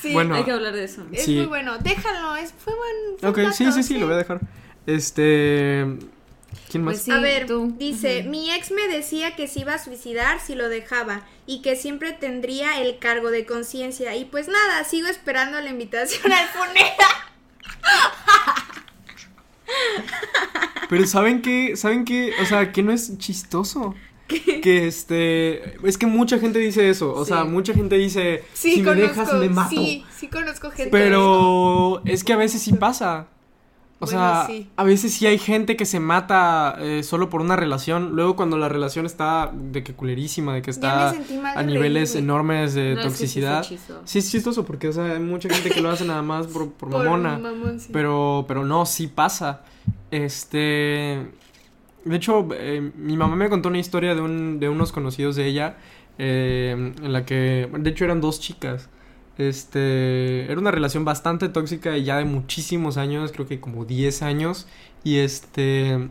Sí, 0.02 0.12
Bueno, 0.12 0.36
Hay 0.36 0.44
que 0.44 0.52
hablar 0.52 0.74
de 0.74 0.84
eso. 0.84 1.06
es 1.14 1.24
sí. 1.24 1.38
muy 1.38 1.46
bueno. 1.46 1.78
Déjalo, 1.78 2.36
es, 2.36 2.52
fue 2.52 2.74
buen. 2.76 3.20
fue 3.22 3.30
Ok, 3.30 3.38
un 3.48 3.54
sí, 3.54 3.72
sí, 3.72 3.84
sí, 3.84 3.98
lo 3.98 4.06
voy 4.08 4.16
a 4.16 4.18
dejar. 4.18 4.42
Este. 4.86 5.86
¿Quién 6.70 6.84
más? 6.84 6.96
Pues 6.96 7.04
sí. 7.04 7.12
a 7.12 7.20
ver, 7.20 7.48
tú. 7.48 7.74
dice, 7.78 8.24
mi 8.24 8.52
ex 8.52 8.72
me 8.72 8.88
decía 8.88 9.36
que 9.36 9.48
se 9.48 9.62
iba 9.62 9.74
a 9.74 9.84
suicidar 9.84 10.40
si 10.40 10.56
lo 10.56 10.70
dejaba 10.70 11.26
y 11.46 11.62
que 11.62 11.76
siempre 11.76 12.14
tendría 12.14 12.82
el 12.82 13.00
cargo 13.00 13.32
de 13.32 13.46
conciencia 13.46 14.16
y 14.16 14.26
pues 14.26 14.48
nada, 14.48 14.84
sigo 14.84 15.08
esperando 15.08 15.60
la 15.60 15.70
invitación 15.70 16.32
al 16.32 16.48
funeral. 16.48 16.92
Pero 20.90 21.08
¿saben 21.08 21.42
qué? 21.42 21.76
¿Saben 21.76 22.06
qué? 22.06 22.34
O 22.42 22.46
sea, 22.46 22.72
que 22.72 22.84
no 22.84 22.92
es 22.92 23.18
chistoso. 23.18 23.96
Que 24.28 24.88
este. 24.88 25.76
Es 25.88 25.98
que 25.98 26.06
mucha 26.06 26.40
gente 26.40 26.60
dice 26.60 26.90
eso. 26.90 27.14
O 27.14 27.26
sea, 27.26 27.44
mucha 27.44 27.74
gente 27.74 27.98
dice. 27.98 28.44
Sí, 28.54 28.76
si 28.76 28.82
me 28.82 28.86
conozco, 28.86 29.08
dejas, 29.08 29.34
me 29.34 29.50
mato. 29.50 29.70
sí, 29.70 30.06
sí 30.18 30.28
conozco 30.28 30.72
gente. 30.72 30.92
Pero 30.92 32.02
es 32.06 32.24
que 32.24 32.34
a 32.34 32.38
veces 32.38 32.62
sí 32.62 32.74
pasa. 32.74 33.28
O 34.04 34.06
Bueno, 34.06 34.20
sea, 34.20 34.46
sí. 34.48 34.70
a 34.76 34.84
veces 34.84 35.14
sí 35.14 35.26
hay 35.28 35.38
gente 35.38 35.76
que 35.78 35.86
se 35.86 36.00
mata 36.00 36.76
eh, 36.80 37.04
solo 37.04 37.30
por 37.30 37.42
una 37.42 37.56
relación. 37.56 38.16
Luego 38.16 38.36
cuando 38.36 38.58
la 38.58 38.70
relación 38.70 39.06
está 39.06 39.52
de 39.54 39.84
que 39.84 39.94
culerísima, 39.94 40.54
de 40.56 40.62
que 40.62 40.72
está 40.72 41.12
me 41.12 41.18
sentí 41.18 41.38
mal 41.38 41.58
a 41.58 41.62
de 41.64 41.68
niveles 41.68 42.12
reírme. 42.14 42.26
enormes 42.34 42.74
de 42.74 42.96
No, 42.96 43.02
es 43.02 43.06
que 43.06 43.10
sí 43.28 43.42
toxicidad. 43.42 43.62
chistoso. 43.64 44.02
Sí, 44.06 44.20
es 44.20 44.32
chistoso 44.32 44.66
porque, 44.66 44.90
o 44.90 44.94
sea, 44.94 45.14
hay 45.14 45.20
mucha 45.20 45.50
gente 45.50 45.70
que 45.70 45.82
lo 45.82 45.90
hace 45.90 46.06
nada 46.06 46.22
más 46.22 46.48
por, 46.48 46.72
por 46.74 46.90
Por 46.92 47.04
mamona. 47.04 47.38
mamón, 47.38 47.80
sí. 47.80 47.90
Pero, 47.94 48.46
pero 48.48 48.66
no, 48.66 48.86
sí 48.86 49.08
pasa. 49.08 49.62
Este. 50.12 51.28
De 52.06 52.16
hecho, 52.18 52.48
eh, 52.54 52.92
mi 52.98 53.16
mamá 53.16 53.36
me 53.36 53.50
contó 53.50 53.70
una 53.70 53.80
historia 53.80 54.14
de, 54.16 54.22
un, 54.22 54.60
de 54.60 54.68
unos 54.70 54.92
conocidos 54.92 55.36
de 55.36 55.46
ella. 55.48 55.78
eh, 56.18 56.94
en 57.02 57.14
la 57.14 57.26
que. 57.26 57.70
De 57.80 57.90
hecho, 57.90 58.06
eran 58.06 58.22
dos 58.22 58.40
chicas. 58.40 58.90
Este. 59.38 60.46
Era 60.52 60.60
una 60.60 60.72
relación 60.72 61.06
bastante 61.06 61.50
tóxica 61.50 61.98
y 61.98 62.04
ya 62.04 62.18
de 62.18 62.26
muchísimos 62.26 62.98
años, 62.98 63.32
creo 63.32 63.48
que 63.48 63.60
como 63.60 63.86
10 63.86 64.22
años. 64.24 64.68
Y 65.04 65.18
este. 65.18 66.10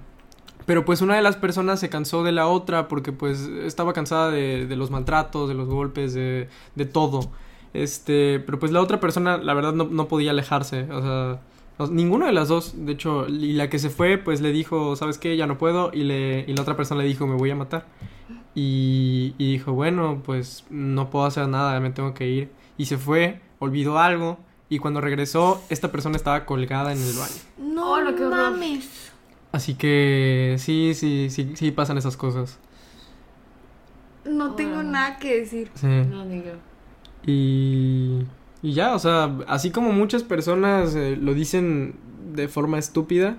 Pero 0.66 0.84
pues 0.84 1.00
una 1.02 1.16
de 1.16 1.22
las 1.22 1.36
personas 1.36 1.80
se 1.80 1.88
cansó 1.90 2.22
de 2.22 2.32
la 2.32 2.46
otra 2.46 2.88
porque 2.88 3.12
pues 3.12 3.40
estaba 3.40 3.92
cansada 3.92 4.30
de, 4.30 4.66
de 4.66 4.76
los 4.76 4.90
maltratos, 4.90 5.48
de 5.48 5.54
los 5.54 5.68
golpes, 5.68 6.14
de, 6.14 6.48
de 6.76 6.84
todo. 6.86 7.30
Este, 7.74 8.38
pero 8.40 8.58
pues 8.58 8.70
la 8.72 8.80
otra 8.80 9.00
persona 9.00 9.38
la 9.38 9.54
verdad 9.54 9.72
no, 9.72 9.84
no 9.84 10.06
podía 10.08 10.30
alejarse, 10.32 10.82
o 10.92 11.00
sea, 11.02 11.40
no- 11.78 11.86
ninguna 11.88 12.26
de 12.26 12.32
las 12.32 12.48
dos, 12.48 12.74
de 12.76 12.92
hecho, 12.92 13.26
y 13.28 13.54
la 13.54 13.70
que 13.70 13.78
se 13.78 13.88
fue 13.90 14.18
pues 14.18 14.40
le 14.42 14.52
dijo, 14.52 14.94
¿sabes 14.94 15.16
qué? 15.18 15.36
Ya 15.38 15.46
no 15.46 15.56
puedo 15.58 15.90
y, 15.92 16.04
le, 16.04 16.44
y 16.46 16.52
la 16.54 16.62
otra 16.62 16.76
persona 16.76 17.00
le 17.02 17.08
dijo, 17.08 17.26
me 17.26 17.34
voy 17.36 17.50
a 17.50 17.56
matar. 17.56 17.86
Y, 18.54 19.34
y 19.38 19.52
dijo, 19.52 19.72
bueno, 19.72 20.22
pues 20.24 20.64
no 20.70 21.10
puedo 21.10 21.24
hacer 21.26 21.48
nada, 21.48 21.78
me 21.80 21.90
tengo 21.90 22.14
que 22.14 22.28
ir. 22.28 22.50
Y 22.76 22.86
se 22.86 22.98
fue, 22.98 23.40
olvidó 23.58 23.98
algo 23.98 24.38
y 24.68 24.78
cuando 24.78 25.00
regresó 25.00 25.62
esta 25.68 25.92
persona 25.92 26.16
estaba 26.16 26.46
colgada 26.46 26.92
en 26.92 26.98
el 26.98 27.12
baño. 27.14 27.34
No 27.58 27.96
qué 28.16 28.24
horror. 28.24 28.52
mames. 28.52 29.12
Así 29.52 29.74
que 29.74 30.56
sí, 30.58 30.92
sí, 30.94 31.28
sí, 31.30 31.52
sí 31.54 31.70
pasan 31.72 31.98
esas 31.98 32.16
cosas. 32.16 32.58
No 34.24 34.54
tengo 34.54 34.82
nada 34.82 35.18
que 35.18 35.40
decir. 35.40 35.70
Sí. 35.74 35.86
No, 35.86 36.24
ni 36.24 36.42
yo. 36.42 36.52
Y, 37.26 38.24
y 38.62 38.72
ya, 38.72 38.94
o 38.94 38.98
sea, 38.98 39.36
así 39.46 39.70
como 39.70 39.92
muchas 39.92 40.22
personas 40.22 40.94
eh, 40.94 41.16
lo 41.20 41.34
dicen 41.34 41.96
de 42.34 42.48
forma 42.48 42.78
estúpida, 42.78 43.36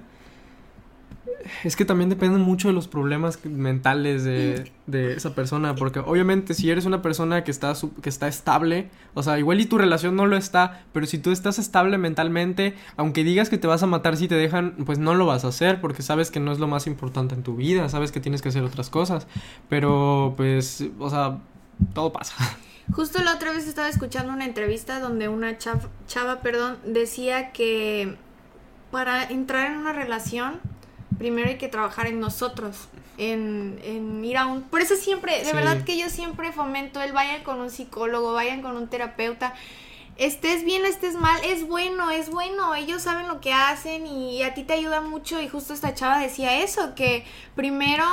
es 1.63 1.75
que 1.75 1.85
también 1.85 2.09
depende 2.09 2.37
mucho 2.37 2.67
de 2.67 2.73
los 2.73 2.87
problemas 2.87 3.43
mentales 3.45 4.23
de, 4.23 4.71
de 4.87 5.13
esa 5.13 5.35
persona, 5.35 5.75
porque 5.75 5.99
obviamente 5.99 6.53
si 6.53 6.69
eres 6.69 6.85
una 6.85 7.01
persona 7.01 7.43
que 7.43 7.51
está, 7.51 7.73
que 8.01 8.09
está 8.09 8.27
estable, 8.27 8.89
o 9.13 9.23
sea, 9.23 9.39
igual 9.39 9.59
y 9.61 9.65
tu 9.65 9.77
relación 9.77 10.15
no 10.15 10.25
lo 10.25 10.37
está, 10.37 10.83
pero 10.93 11.05
si 11.05 11.17
tú 11.17 11.31
estás 11.31 11.59
estable 11.59 11.97
mentalmente, 11.97 12.75
aunque 12.97 13.23
digas 13.23 13.49
que 13.49 13.57
te 13.57 13.67
vas 13.67 13.83
a 13.83 13.87
matar 13.87 14.17
si 14.17 14.27
te 14.27 14.35
dejan, 14.35 14.75
pues 14.85 14.99
no 14.99 15.13
lo 15.13 15.25
vas 15.25 15.45
a 15.45 15.49
hacer, 15.49 15.81
porque 15.81 16.01
sabes 16.01 16.31
que 16.31 16.39
no 16.39 16.51
es 16.51 16.59
lo 16.59 16.67
más 16.67 16.87
importante 16.87 17.35
en 17.35 17.43
tu 17.43 17.55
vida, 17.55 17.87
sabes 17.89 18.11
que 18.11 18.19
tienes 18.19 18.41
que 18.41 18.49
hacer 18.49 18.63
otras 18.63 18.89
cosas, 18.89 19.27
pero 19.69 20.33
pues, 20.37 20.83
o 20.99 21.09
sea, 21.09 21.39
todo 21.93 22.11
pasa. 22.11 22.35
Justo 22.91 23.23
la 23.23 23.35
otra 23.35 23.53
vez 23.53 23.67
estaba 23.67 23.87
escuchando 23.87 24.33
una 24.33 24.45
entrevista 24.45 24.99
donde 24.99 25.29
una 25.29 25.57
chava, 25.57 25.89
chava 26.05 26.41
perdón, 26.41 26.77
decía 26.85 27.51
que 27.51 28.17
para 28.91 29.23
entrar 29.23 29.71
en 29.71 29.77
una 29.77 29.93
relación, 29.93 30.59
primero 31.23 31.47
hay 31.47 31.57
que 31.57 31.69
trabajar 31.69 32.07
en 32.07 32.19
nosotros, 32.19 32.89
en, 33.17 33.79
en 33.85 34.25
ir 34.25 34.35
a 34.37 34.45
un... 34.45 34.63
Por 34.63 34.81
eso 34.81 34.97
siempre, 34.97 35.39
de 35.39 35.45
Sí. 35.45 35.55
verdad 35.55 35.85
que 35.85 35.97
yo 35.97 36.09
siempre 36.09 36.51
fomento 36.51 37.01
el 37.01 37.13
vayan 37.13 37.43
con 37.43 37.61
un 37.61 37.69
psicólogo, 37.69 38.33
vayan 38.33 38.61
con 38.61 38.75
un 38.75 38.89
terapeuta. 38.89 39.53
Estés 40.17 40.65
bien, 40.65 40.85
estés 40.85 41.15
mal, 41.15 41.39
es 41.45 41.65
bueno, 41.65 42.11
es 42.11 42.29
bueno, 42.29 42.75
ellos 42.75 43.01
saben 43.03 43.29
lo 43.29 43.39
que 43.39 43.53
hacen 43.53 44.05
y 44.05 44.43
a 44.43 44.53
ti 44.53 44.63
te 44.63 44.73
ayuda 44.73 44.99
mucho 44.99 45.39
y 45.41 45.47
justo 45.47 45.73
esta 45.73 45.93
chava 45.93 46.19
decía 46.19 46.61
eso, 46.61 46.93
que 46.93 47.23
primero 47.55 48.03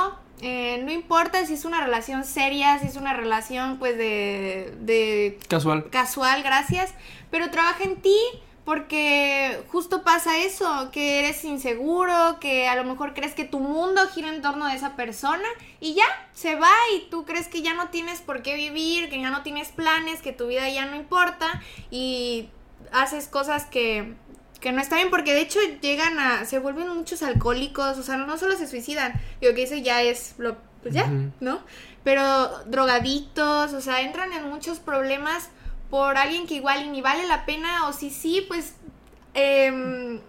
eh, 0.41 0.81
no 0.85 0.91
importa 0.93 1.45
si 1.45 1.53
es 1.55 1.65
una 1.65 1.81
relación 1.83 2.23
seria, 2.23 2.79
si 2.79 2.87
es 2.87 2.95
una 2.95 3.13
relación 3.13 3.77
pues 3.77 3.97
de, 3.97 4.73
de 4.79 5.37
Casual. 5.49 5.89
casual, 5.91 6.43
gracias, 6.43 6.93
pero 7.29 7.51
trabaja 7.51 7.83
en 7.83 7.97
ti 7.97 8.17
porque 8.71 9.65
justo 9.67 10.01
pasa 10.01 10.37
eso, 10.37 10.91
que 10.93 11.19
eres 11.19 11.43
inseguro, 11.43 12.37
que 12.39 12.69
a 12.69 12.75
lo 12.77 12.85
mejor 12.85 13.13
crees 13.13 13.33
que 13.33 13.43
tu 13.43 13.59
mundo 13.59 13.99
gira 14.07 14.29
en 14.33 14.41
torno 14.41 14.65
de 14.65 14.75
esa 14.75 14.95
persona 14.95 15.43
y 15.81 15.93
ya, 15.93 16.05
se 16.31 16.55
va 16.55 16.71
y 16.95 17.09
tú 17.09 17.25
crees 17.25 17.49
que 17.49 17.61
ya 17.61 17.73
no 17.73 17.89
tienes 17.89 18.21
por 18.21 18.41
qué 18.41 18.55
vivir, 18.55 19.09
que 19.09 19.19
ya 19.19 19.29
no 19.29 19.43
tienes 19.43 19.73
planes, 19.73 20.21
que 20.21 20.31
tu 20.31 20.47
vida 20.47 20.69
ya 20.69 20.85
no 20.85 20.95
importa 20.95 21.61
y 21.89 22.47
haces 22.93 23.27
cosas 23.27 23.65
que, 23.65 24.13
que 24.61 24.71
no 24.71 24.79
está 24.79 24.95
bien 24.95 25.09
porque 25.09 25.33
de 25.33 25.41
hecho 25.41 25.59
llegan 25.81 26.17
a, 26.17 26.45
se 26.45 26.57
vuelven 26.59 26.87
muchos 26.95 27.23
alcohólicos, 27.23 27.97
o 27.97 28.03
sea, 28.03 28.15
no 28.15 28.37
solo 28.37 28.55
se 28.55 28.67
suicidan, 28.67 29.19
digo 29.41 29.53
que 29.53 29.63
eso 29.63 29.75
ya 29.75 30.01
es 30.01 30.35
lo, 30.37 30.55
pues 30.81 30.93
ya. 30.93 31.11
¿no? 31.41 31.59
pero 32.03 32.63
drogadictos, 32.65 33.73
o 33.73 33.81
sea, 33.81 34.01
entran 34.01 34.33
en 34.33 34.49
muchos 34.49 34.79
problemas 34.79 35.49
por 35.91 36.17
alguien 36.17 36.47
que 36.47 36.55
igual 36.55 36.91
ni 36.91 37.01
vale 37.01 37.27
la 37.27 37.45
pena, 37.45 37.87
o 37.87 37.93
si 37.93 38.09
sí, 38.09 38.43
pues... 38.47 38.75
Eh, 39.35 40.19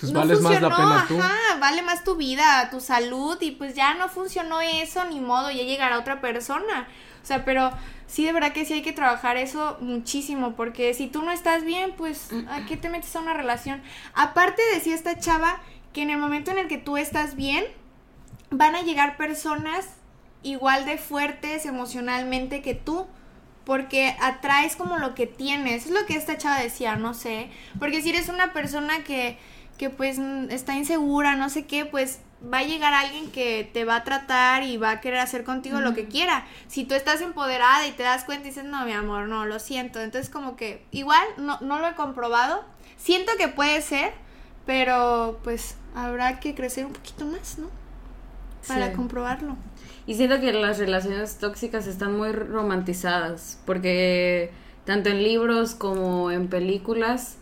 pues 0.00 0.12
vales 0.12 0.40
más 0.40 0.60
la 0.60 0.74
pena 0.74 1.04
tú. 1.06 1.18
Ajá, 1.18 1.58
vale 1.60 1.82
más 1.82 2.04
tu 2.04 2.16
vida, 2.16 2.68
tu 2.70 2.80
salud, 2.80 3.36
y 3.40 3.50
pues 3.50 3.74
ya 3.74 3.94
no 3.94 4.08
funcionó 4.08 4.60
eso, 4.60 5.04
ni 5.04 5.20
modo, 5.20 5.50
ya 5.50 5.64
llegará 5.64 5.98
otra 5.98 6.20
persona. 6.20 6.88
O 7.22 7.26
sea, 7.26 7.44
pero 7.44 7.70
sí, 8.06 8.24
de 8.24 8.32
verdad 8.32 8.52
que 8.52 8.64
sí 8.64 8.74
hay 8.74 8.82
que 8.82 8.92
trabajar 8.92 9.36
eso 9.36 9.76
muchísimo, 9.80 10.54
porque 10.54 10.94
si 10.94 11.08
tú 11.08 11.22
no 11.22 11.32
estás 11.32 11.64
bien, 11.64 11.94
pues, 11.96 12.30
¿a 12.48 12.64
qué 12.66 12.76
te 12.76 12.88
metes 12.88 13.14
a 13.16 13.20
una 13.20 13.34
relación? 13.34 13.82
Aparte 14.14 14.62
decía 14.72 14.94
esta 14.94 15.18
chava 15.18 15.60
que 15.92 16.02
en 16.02 16.10
el 16.10 16.18
momento 16.18 16.50
en 16.50 16.58
el 16.58 16.68
que 16.68 16.78
tú 16.78 16.96
estás 16.96 17.34
bien, 17.34 17.64
van 18.50 18.76
a 18.76 18.82
llegar 18.82 19.16
personas 19.16 19.86
igual 20.42 20.86
de 20.86 20.96
fuertes 20.96 21.66
emocionalmente 21.66 22.62
que 22.62 22.74
tú. 22.74 23.06
Porque 23.68 24.16
atraes 24.22 24.76
como 24.76 24.96
lo 24.96 25.14
que 25.14 25.26
tienes. 25.26 25.84
Es 25.84 25.92
lo 25.92 26.06
que 26.06 26.14
esta 26.14 26.38
chava 26.38 26.58
decía, 26.58 26.96
no 26.96 27.12
sé. 27.12 27.50
Porque 27.78 28.00
si 28.00 28.08
eres 28.08 28.30
una 28.30 28.54
persona 28.54 29.04
que, 29.04 29.36
que 29.76 29.90
pues 29.90 30.18
está 30.48 30.74
insegura, 30.74 31.36
no 31.36 31.50
sé 31.50 31.66
qué, 31.66 31.84
pues 31.84 32.20
va 32.42 32.60
a 32.60 32.62
llegar 32.62 32.94
alguien 32.94 33.30
que 33.30 33.68
te 33.70 33.84
va 33.84 33.96
a 33.96 34.04
tratar 34.04 34.62
y 34.62 34.78
va 34.78 34.92
a 34.92 35.00
querer 35.02 35.18
hacer 35.18 35.44
contigo 35.44 35.80
lo 35.80 35.92
que 35.92 36.06
quiera. 36.08 36.46
Si 36.66 36.84
tú 36.84 36.94
estás 36.94 37.20
empoderada 37.20 37.86
y 37.86 37.90
te 37.92 38.04
das 38.04 38.24
cuenta 38.24 38.46
y 38.46 38.52
dices, 38.52 38.64
no, 38.64 38.86
mi 38.86 38.92
amor, 38.92 39.28
no, 39.28 39.44
lo 39.44 39.58
siento. 39.58 40.00
Entonces 40.00 40.30
como 40.30 40.56
que 40.56 40.82
igual 40.90 41.22
no, 41.36 41.58
no 41.60 41.78
lo 41.78 41.88
he 41.88 41.94
comprobado. 41.94 42.64
Siento 42.96 43.32
que 43.38 43.48
puede 43.48 43.82
ser, 43.82 44.14
pero 44.64 45.40
pues 45.44 45.76
habrá 45.94 46.40
que 46.40 46.54
crecer 46.54 46.86
un 46.86 46.94
poquito 46.94 47.26
más, 47.26 47.58
¿no? 47.58 47.68
Para 48.66 48.86
Sí. 48.88 48.92
comprobarlo. 48.96 49.56
Y 50.08 50.14
siento 50.14 50.40
que 50.40 50.52
las 50.54 50.78
relaciones 50.78 51.38
tóxicas 51.38 51.86
están 51.86 52.16
muy 52.16 52.32
romantizadas, 52.32 53.60
porque 53.66 54.50
tanto 54.86 55.10
en 55.10 55.22
libros 55.22 55.74
como 55.74 56.30
en 56.30 56.48
películas, 56.48 57.36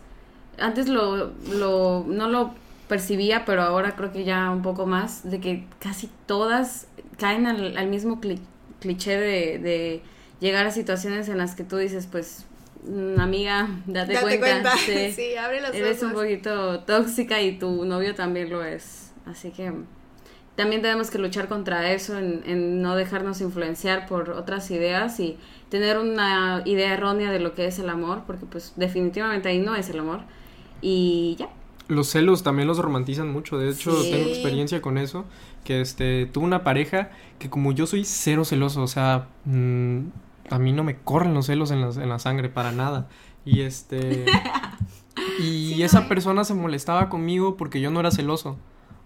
antes 0.59 0.89
lo, 0.89 1.31
lo, 1.49 2.03
no 2.05 2.27
lo 2.27 2.53
percibía, 2.89 3.45
pero 3.45 3.61
ahora 3.61 3.95
creo 3.95 4.11
que 4.11 4.25
ya 4.25 4.51
un 4.51 4.63
poco 4.63 4.85
más, 4.85 5.29
de 5.29 5.39
que 5.39 5.65
casi 5.79 6.09
todas 6.25 6.87
caen 7.17 7.47
al, 7.47 7.77
al 7.77 7.87
mismo 7.87 8.19
cli- 8.19 8.41
cliché 8.81 9.17
de, 9.17 9.59
de 9.59 10.01
llegar 10.41 10.65
a 10.67 10.71
situaciones 10.71 11.29
en 11.29 11.37
las 11.37 11.55
que 11.55 11.63
tú 11.63 11.77
dices, 11.77 12.07
pues, 12.11 12.45
mm, 12.85 13.19
amiga, 13.19 13.69
date, 13.85 14.13
Date 14.13 14.21
cuenta, 14.39 14.39
cuenta. 14.39 14.77
sí, 14.77 15.11
Sí, 15.15 15.35
abre 15.37 15.61
los 15.61 15.73
eres 15.73 16.03
un 16.03 16.11
poquito 16.11 16.81
tóxica 16.81 17.41
y 17.41 17.57
tu 17.59 17.85
novio 17.85 18.13
también 18.13 18.49
lo 18.49 18.61
es, 18.63 19.13
así 19.25 19.51
que 19.51 19.71
también 20.57 20.81
tenemos 20.81 21.09
que 21.09 21.19
luchar 21.19 21.47
contra 21.47 21.91
eso, 21.93 22.17
en, 22.17 22.41
en 22.45 22.81
no 22.81 22.95
dejarnos 22.97 23.39
influenciar 23.39 24.07
por 24.07 24.31
otras 24.31 24.69
ideas 24.71 25.19
y 25.21 25.37
tener 25.69 25.97
una 25.97 26.63
idea 26.65 26.93
errónea 26.93 27.31
de 27.31 27.39
lo 27.39 27.53
que 27.53 27.67
es 27.67 27.79
el 27.79 27.89
amor, 27.89 28.23
porque 28.27 28.45
pues 28.45 28.73
definitivamente 28.75 29.47
ahí 29.47 29.59
no 29.59 29.75
es 29.75 29.89
el 29.89 29.99
amor. 29.99 30.21
Y 30.81 31.35
ya. 31.39 31.47
Los 31.87 32.09
celos 32.09 32.43
también 32.43 32.67
los 32.67 32.79
romantizan 32.79 33.31
mucho. 33.31 33.57
De 33.57 33.69
hecho, 33.69 33.91
Sí. 34.01 34.11
tengo 34.11 34.27
experiencia 34.29 34.81
con 34.81 34.97
eso. 34.97 35.23
Que 35.63 35.79
este, 35.79 36.25
tuve 36.25 36.43
una 36.43 36.63
pareja 36.63 37.11
que 37.39 37.49
como 37.49 37.71
yo 37.71 37.87
soy 37.87 38.03
cero 38.03 38.43
celoso, 38.43 38.81
o 38.81 38.87
sea, 38.87 39.27
mm, 39.45 39.99
a 40.49 40.59
mí 40.59 40.73
no 40.73 40.83
me 40.83 40.97
corren 40.97 41.33
los 41.33 41.45
celos 41.45 41.71
en 41.71 41.81
la, 41.81 41.89
en 41.89 42.09
la 42.09 42.19
sangre 42.19 42.49
para 42.49 42.71
nada. 42.71 43.07
Y 43.45 43.61
este... 43.61 44.25
y 45.39 45.75
Sí, 45.75 45.79
no, 45.79 45.85
esa 45.85 45.99
¿eh? 45.99 46.05
persona 46.09 46.43
se 46.43 46.53
molestaba 46.53 47.09
conmigo 47.09 47.57
porque 47.57 47.79
yo 47.79 47.91
no 47.91 47.99
era 47.99 48.11
celoso. 48.11 48.57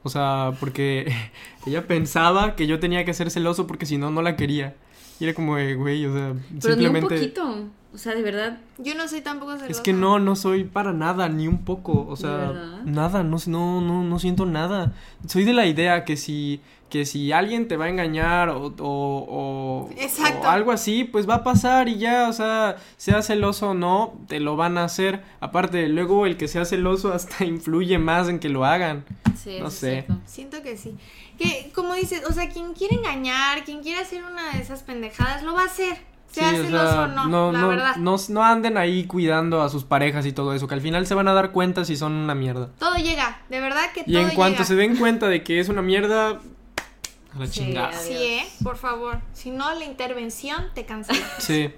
O 0.03 0.09
sea, 0.09 0.53
porque 0.59 1.11
ella 1.65 1.87
pensaba 1.87 2.55
que 2.55 2.67
yo 2.67 2.79
tenía 2.79 3.05
que 3.05 3.13
ser 3.13 3.29
celoso 3.31 3.67
porque 3.67 3.85
si 3.85 3.97
no, 3.97 4.11
no 4.11 4.21
la 4.21 4.35
quería. 4.35 4.75
Y 5.19 5.25
era 5.25 5.33
como, 5.33 5.53
güey, 5.53 6.05
o 6.05 6.13
sea, 6.13 6.33
Pero 6.61 6.75
ni 6.75 6.85
un 6.85 6.93
simplemente... 6.93 7.15
poquito. 7.15 7.67
O 7.93 7.97
sea, 7.97 8.13
de 8.15 8.21
verdad. 8.21 8.57
Yo 8.77 8.95
no 8.95 9.07
soy 9.07 9.21
tampoco 9.21 9.51
celosa. 9.53 9.67
Es 9.69 9.81
que 9.81 9.91
no, 9.93 10.17
no 10.19 10.35
soy 10.37 10.63
para 10.63 10.93
nada, 10.93 11.27
ni 11.27 11.47
un 11.47 11.65
poco, 11.65 12.05
o 12.07 12.15
¿De 12.15 12.21
sea, 12.21 12.51
nada, 12.85 13.23
no, 13.23 13.37
no, 13.47 13.81
no, 13.81 14.03
no 14.03 14.19
siento 14.19 14.45
nada. 14.45 14.93
Soy 15.27 15.43
de 15.43 15.51
la 15.53 15.65
idea 15.65 16.05
que 16.05 16.15
si, 16.15 16.61
que 16.89 17.05
si 17.05 17.33
alguien 17.33 17.67
te 17.67 17.75
va 17.75 17.85
a 17.85 17.89
engañar 17.89 18.47
o, 18.49 18.67
o, 18.67 18.77
o- 18.79 19.89
Exacto. 19.97 20.47
o 20.47 20.49
algo 20.51 20.71
así, 20.71 21.03
pues 21.03 21.27
va 21.29 21.35
a 21.35 21.43
pasar 21.43 21.89
y 21.89 21.97
ya, 21.97 22.29
o 22.29 22.33
sea, 22.33 22.77
sea 22.95 23.21
celoso 23.21 23.71
o 23.71 23.73
no, 23.73 24.13
te 24.27 24.39
lo 24.39 24.55
van 24.55 24.77
a 24.77 24.85
hacer. 24.85 25.21
Aparte, 25.41 25.89
luego 25.89 26.25
el 26.25 26.37
que 26.37 26.47
sea 26.47 26.63
celoso 26.63 27.11
hasta 27.13 27.43
influye 27.43 27.97
más 27.97 28.29
en 28.29 28.39
que 28.39 28.47
lo 28.49 28.63
hagan. 28.63 29.03
Sí, 29.37 29.57
No 29.59 29.69
sé. 29.69 29.91
cierto. 30.05 30.17
Siento 30.25 30.61
que 30.61 30.77
sí. 30.77 30.95
Que, 31.37 31.71
como 31.75 31.93
dices, 31.95 32.23
o 32.29 32.31
sea, 32.31 32.47
quien 32.49 32.73
quiere 32.73 32.95
engañar, 32.95 33.63
quien 33.65 33.81
quiere 33.81 33.99
hacer 33.99 34.23
una 34.23 34.53
de 34.53 34.59
esas 34.61 34.83
pendejadas, 34.83 35.43
lo 35.43 35.53
va 35.53 35.63
a 35.63 35.65
hacer. 35.65 35.97
Sí, 36.31 36.39
o 36.39 36.69
sea, 36.69 37.07
no, 37.07 37.27
no, 37.27 37.51
la 37.51 37.59
no, 37.59 37.67
verdad. 37.67 37.95
no, 37.97 38.15
no 38.29 38.43
anden 38.43 38.77
ahí 38.77 39.03
cuidando 39.05 39.61
a 39.61 39.69
sus 39.69 39.83
parejas 39.83 40.25
y 40.25 40.31
todo 40.31 40.53
eso, 40.53 40.67
que 40.67 40.73
al 40.75 40.81
final 40.81 41.05
se 41.05 41.13
van 41.13 41.27
a 41.27 41.33
dar 41.33 41.51
cuenta 41.51 41.83
si 41.83 41.97
son 41.97 42.13
una 42.13 42.33
mierda. 42.35 42.69
Todo 42.79 42.95
llega, 42.95 43.41
de 43.49 43.59
verdad 43.59 43.91
que 43.93 44.01
Y 44.07 44.13
todo 44.13 44.21
en 44.21 44.29
cuanto 44.35 44.59
llega. 44.59 44.65
se 44.65 44.75
den 44.75 44.95
cuenta 44.97 45.27
de 45.27 45.43
que 45.43 45.59
es 45.59 45.67
una 45.67 45.81
mierda, 45.81 46.29
a 46.29 47.37
la 47.39 47.47
Sí, 47.47 47.51
chingada. 47.59 47.89
adiós. 47.89 48.01
Sí, 48.03 48.13
¿eh? 48.13 48.47
Por 48.63 48.77
favor. 48.77 49.19
Si 49.33 49.51
no, 49.51 49.73
la 49.75 49.83
intervención 49.85 50.67
te 50.73 50.85
cancela. 50.85 51.19
Sí. 51.39 51.73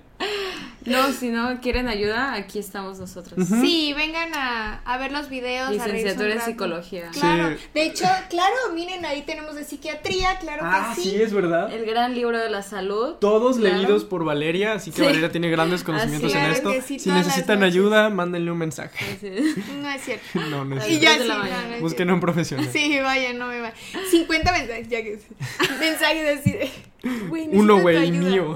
No, 0.86 1.14
si 1.14 1.30
no 1.30 1.62
quieren 1.62 1.88
ayuda, 1.88 2.34
aquí 2.34 2.60
estamos 2.60 3.00
nosotros. 3.00 3.48
Sí, 3.48 3.94
vengan 3.96 4.34
a, 4.36 4.82
a 4.84 4.98
ver 4.98 5.14
los 5.14 5.30
videos. 5.30 5.72
Licenciatura 5.72 6.34
en 6.34 6.42
psicología. 6.42 7.10
Claro. 7.14 7.56
Sí. 7.58 7.64
De 7.74 7.84
hecho, 7.86 8.04
claro, 8.30 8.54
miren, 8.74 9.06
ahí 9.06 9.22
tenemos 9.22 9.56
de 9.56 9.64
psiquiatría, 9.64 10.40
claro 10.40 10.64
Ah, 10.66 10.92
que 10.94 11.02
sí, 11.02 11.12
sí. 11.12 11.22
es 11.22 11.32
verdad. 11.32 11.72
El 11.74 11.86
gran 11.86 12.14
libro 12.14 12.38
de 12.38 12.50
la 12.50 12.64
salud. 12.64 13.14
Todos 13.22 13.58
Claro. 13.60 13.78
leídos 13.78 14.04
por 14.04 14.26
Valeria, 14.26 14.74
así 14.74 14.92
que 14.92 14.98
Sí. 14.98 15.04
Valeria 15.04 15.32
tiene 15.32 15.50
grandes 15.50 15.84
conocimientos 15.86 16.36
Así 16.36 16.44
en 16.46 16.52
es. 16.52 16.58
esto. 16.58 17.00
Si 17.00 17.10
necesitan 17.12 17.64
ayuda, 17.64 18.10
mándenle 18.10 18.52
un 18.52 18.58
mensaje. 18.58 19.18
Sí. 19.22 19.64
No 19.82 19.90
es 19.90 20.02
cierto. 20.02 20.26
No, 20.50 20.66
no 20.66 20.78
es 20.78 20.84
Y 20.90 20.98
Tres 21.00 21.02
ya 21.02 21.18
no, 21.26 21.38
no 21.46 21.80
Busquen 21.80 21.96
cierto. 21.96 22.14
un 22.14 22.20
profesional. 22.20 22.70
Sí, 22.74 23.00
vaya, 23.00 23.32
no 23.32 23.48
me 23.48 23.62
va. 23.62 23.72
50 24.12 24.52
mensajes, 24.52 24.90
ya 24.90 25.02
que 25.02 25.18
mensajes 25.80 26.40
así 26.40 26.52
de. 26.52 26.72
Necesito 27.04 27.58
Uno, 27.58 27.80
güey, 27.82 28.12
mío. 28.12 28.54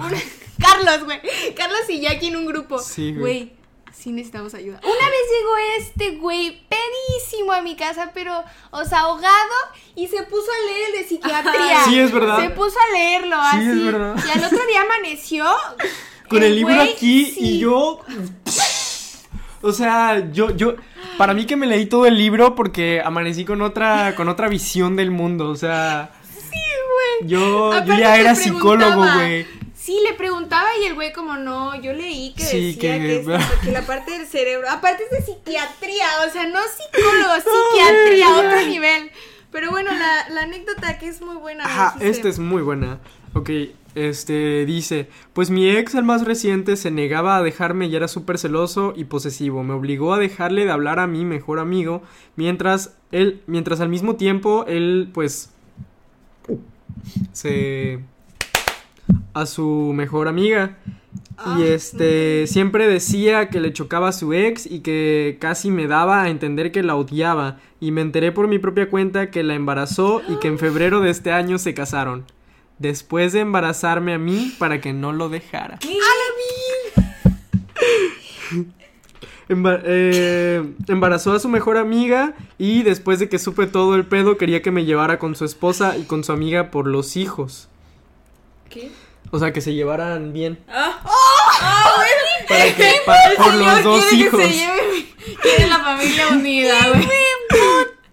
Carlos, 0.59 1.05
güey. 1.05 1.19
Carlos 1.55 1.81
y 1.89 2.01
Jackie 2.01 2.27
en 2.27 2.35
un 2.37 2.45
grupo. 2.45 2.79
Sí, 2.79 3.13
güey. 3.13 3.53
Sí 3.93 4.11
necesitamos 4.11 4.53
ayuda. 4.53 4.79
Una 4.83 4.91
vez 5.09 5.21
llegó 5.39 5.57
este 5.79 6.17
güey 6.17 6.61
pedísimo 6.69 7.51
a 7.51 7.61
mi 7.63 7.75
casa, 7.75 8.11
pero, 8.13 8.43
o 8.69 8.85
sea, 8.85 8.99
ahogado, 9.01 9.55
y 9.95 10.05
se 10.07 10.21
puso 10.23 10.45
a 10.51 10.65
leer 10.71 10.89
el 10.89 11.01
de 11.01 11.07
psiquiatría. 11.07 11.83
Sí, 11.85 11.99
es 11.99 12.11
verdad. 12.11 12.39
Se 12.39 12.49
puso 12.51 12.75
a 12.77 12.93
leerlo 12.95 13.35
Sí, 13.51 13.57
así. 13.57 13.69
es 13.71 13.83
verdad. 13.85 14.15
Y 14.27 14.37
al 14.37 14.43
otro 14.45 14.65
día 14.67 14.81
amaneció. 14.83 15.45
Con 16.29 16.43
el 16.43 16.55
libro 16.55 16.75
güey, 16.75 16.93
aquí 16.93 17.25
sí. 17.25 17.39
y 17.39 17.59
yo. 17.59 18.01
O 19.61 19.71
sea, 19.71 20.29
yo, 20.31 20.51
yo. 20.55 20.75
Para 21.17 21.33
mí 21.33 21.45
que 21.45 21.55
me 21.55 21.65
leí 21.65 21.87
todo 21.87 22.05
el 22.05 22.17
libro 22.17 22.53
porque 22.53 23.01
amanecí 23.03 23.43
con 23.45 23.61
otra, 23.63 24.13
con 24.15 24.29
otra 24.29 24.47
visión 24.49 24.95
del 24.95 25.09
mundo. 25.09 25.49
O 25.49 25.55
sea. 25.55 26.11
Sí, 26.23 26.59
güey. 27.19 27.29
Yo, 27.31 27.83
yo 27.83 27.97
ya 27.97 28.17
era 28.17 28.35
psicólogo, 28.35 29.03
güey. 29.15 29.47
Sí, 29.87 29.97
le 30.05 30.15
preguntaba 30.15 30.67
y 30.81 30.85
el 30.85 30.95
güey 30.95 31.13
como 31.13 31.37
no, 31.37 31.73
yo 31.81 31.93
leí 31.93 32.33
que 32.33 32.43
Sí, 32.43 32.73
decía 32.73 32.99
que- 32.99 33.07
que, 33.07 33.19
es- 33.35 33.59
que 33.63 33.71
la 33.71 33.83
parte 33.85 34.11
del 34.17 34.27
cerebro, 34.27 34.67
aparte 34.69 35.03
es 35.05 35.09
de 35.11 35.21
psiquiatría, 35.25 36.05
o 36.27 36.29
sea, 36.29 36.45
no 36.45 36.59
psicólogo, 36.59 37.33
psiquiatría, 37.71 38.35
otro 38.35 38.67
nivel. 38.67 39.11
Pero 39.49 39.71
bueno, 39.71 39.91
la, 39.93 40.27
la 40.29 40.41
anécdota 40.41 40.97
que 40.99 41.07
es 41.07 41.21
muy 41.21 41.37
buena. 41.37 41.63
Ajá, 41.63 41.95
esta 42.01 42.27
es 42.27 42.37
muy 42.37 42.61
buena. 42.61 42.99
Ok, 43.33 43.49
este 43.95 44.65
dice, 44.65 45.07
pues 45.31 45.49
mi 45.51 45.69
ex, 45.69 45.95
el 45.95 46.03
más 46.03 46.25
reciente, 46.25 46.75
se 46.75 46.91
negaba 46.91 47.37
a 47.37 47.41
dejarme 47.41 47.85
y 47.87 47.95
era 47.95 48.09
súper 48.09 48.37
celoso 48.39 48.91
y 48.93 49.05
posesivo. 49.05 49.63
Me 49.63 49.73
obligó 49.73 50.13
a 50.13 50.19
dejarle 50.19 50.65
de 50.65 50.71
hablar 50.71 50.99
a 50.99 51.07
mi 51.07 51.23
mejor 51.23 51.59
amigo, 51.59 52.01
mientras 52.35 52.93
él, 53.13 53.41
mientras 53.47 53.79
al 53.79 53.87
mismo 53.87 54.17
tiempo 54.17 54.65
él, 54.67 55.09
pues, 55.13 55.51
se 57.31 57.99
a 59.33 59.45
su 59.45 59.91
mejor 59.95 60.27
amiga. 60.27 60.77
Y 61.57 61.63
este 61.63 62.47
siempre 62.47 62.87
decía 62.87 63.49
que 63.49 63.59
le 63.61 63.71
chocaba 63.71 64.09
a 64.09 64.11
su 64.11 64.33
ex 64.33 64.65
y 64.65 64.79
que 64.79 65.37
casi 65.39 65.69
me 65.69 65.85
daba 65.87 66.23
a 66.23 66.29
entender 66.29 66.71
que 66.71 66.81
la 66.81 66.95
odiaba. 66.95 67.59
Y 67.79 67.91
me 67.91 68.01
enteré 68.01 68.31
por 68.31 68.47
mi 68.47 68.57
propia 68.57 68.89
cuenta 68.89 69.29
que 69.29 69.43
la 69.43 69.53
embarazó 69.53 70.21
y 70.27 70.37
que 70.37 70.47
en 70.47 70.57
febrero 70.59 70.99
de 71.01 71.11
este 71.11 71.31
año 71.31 71.59
se 71.59 71.73
casaron. 71.75 72.25
Después 72.79 73.33
de 73.33 73.39
embarazarme 73.41 74.13
a 74.13 74.17
mí 74.19 74.53
para 74.57 74.81
que 74.81 74.93
no 74.93 75.13
lo 75.13 75.29
dejara. 75.29 75.77
Emba- 79.49 79.81
eh, 79.85 80.63
embarazó 80.87 81.31
a 81.33 81.39
su 81.39 81.47
mejor 81.49 81.77
amiga 81.77 82.33
y 82.57 82.83
después 82.83 83.19
de 83.19 83.29
que 83.29 83.39
supe 83.39 83.65
todo 83.65 83.95
el 83.95 84.05
pedo 84.05 84.37
quería 84.37 84.61
que 84.61 84.71
me 84.71 84.83
llevara 84.85 85.19
con 85.19 85.35
su 85.35 85.45
esposa 85.45 85.97
y 85.97 86.03
con 86.03 86.23
su 86.23 86.33
amiga 86.33 86.69
por 86.69 86.85
los 86.87 87.15
hijos. 87.15 87.69
¿Qué? 88.69 88.91
O 89.31 89.39
sea, 89.39 89.51
que 89.51 89.61
se 89.61 89.73
llevaran 89.73 90.31
bien. 90.33 90.59
Ah, 90.69 90.99
Para 92.47 92.75
que, 92.75 92.91
pa- 93.05 93.15
por 93.43 93.53
los 93.55 93.83
dos 93.83 94.05
quiere 94.05 94.25
hijos. 94.25 94.39
Que 94.41 94.47
se 94.47 94.53
lleve, 94.57 95.05
quiere 95.41 95.67
la 95.67 95.79
familia 95.79 96.27
unida, 96.29 96.87
güey. 96.93 97.07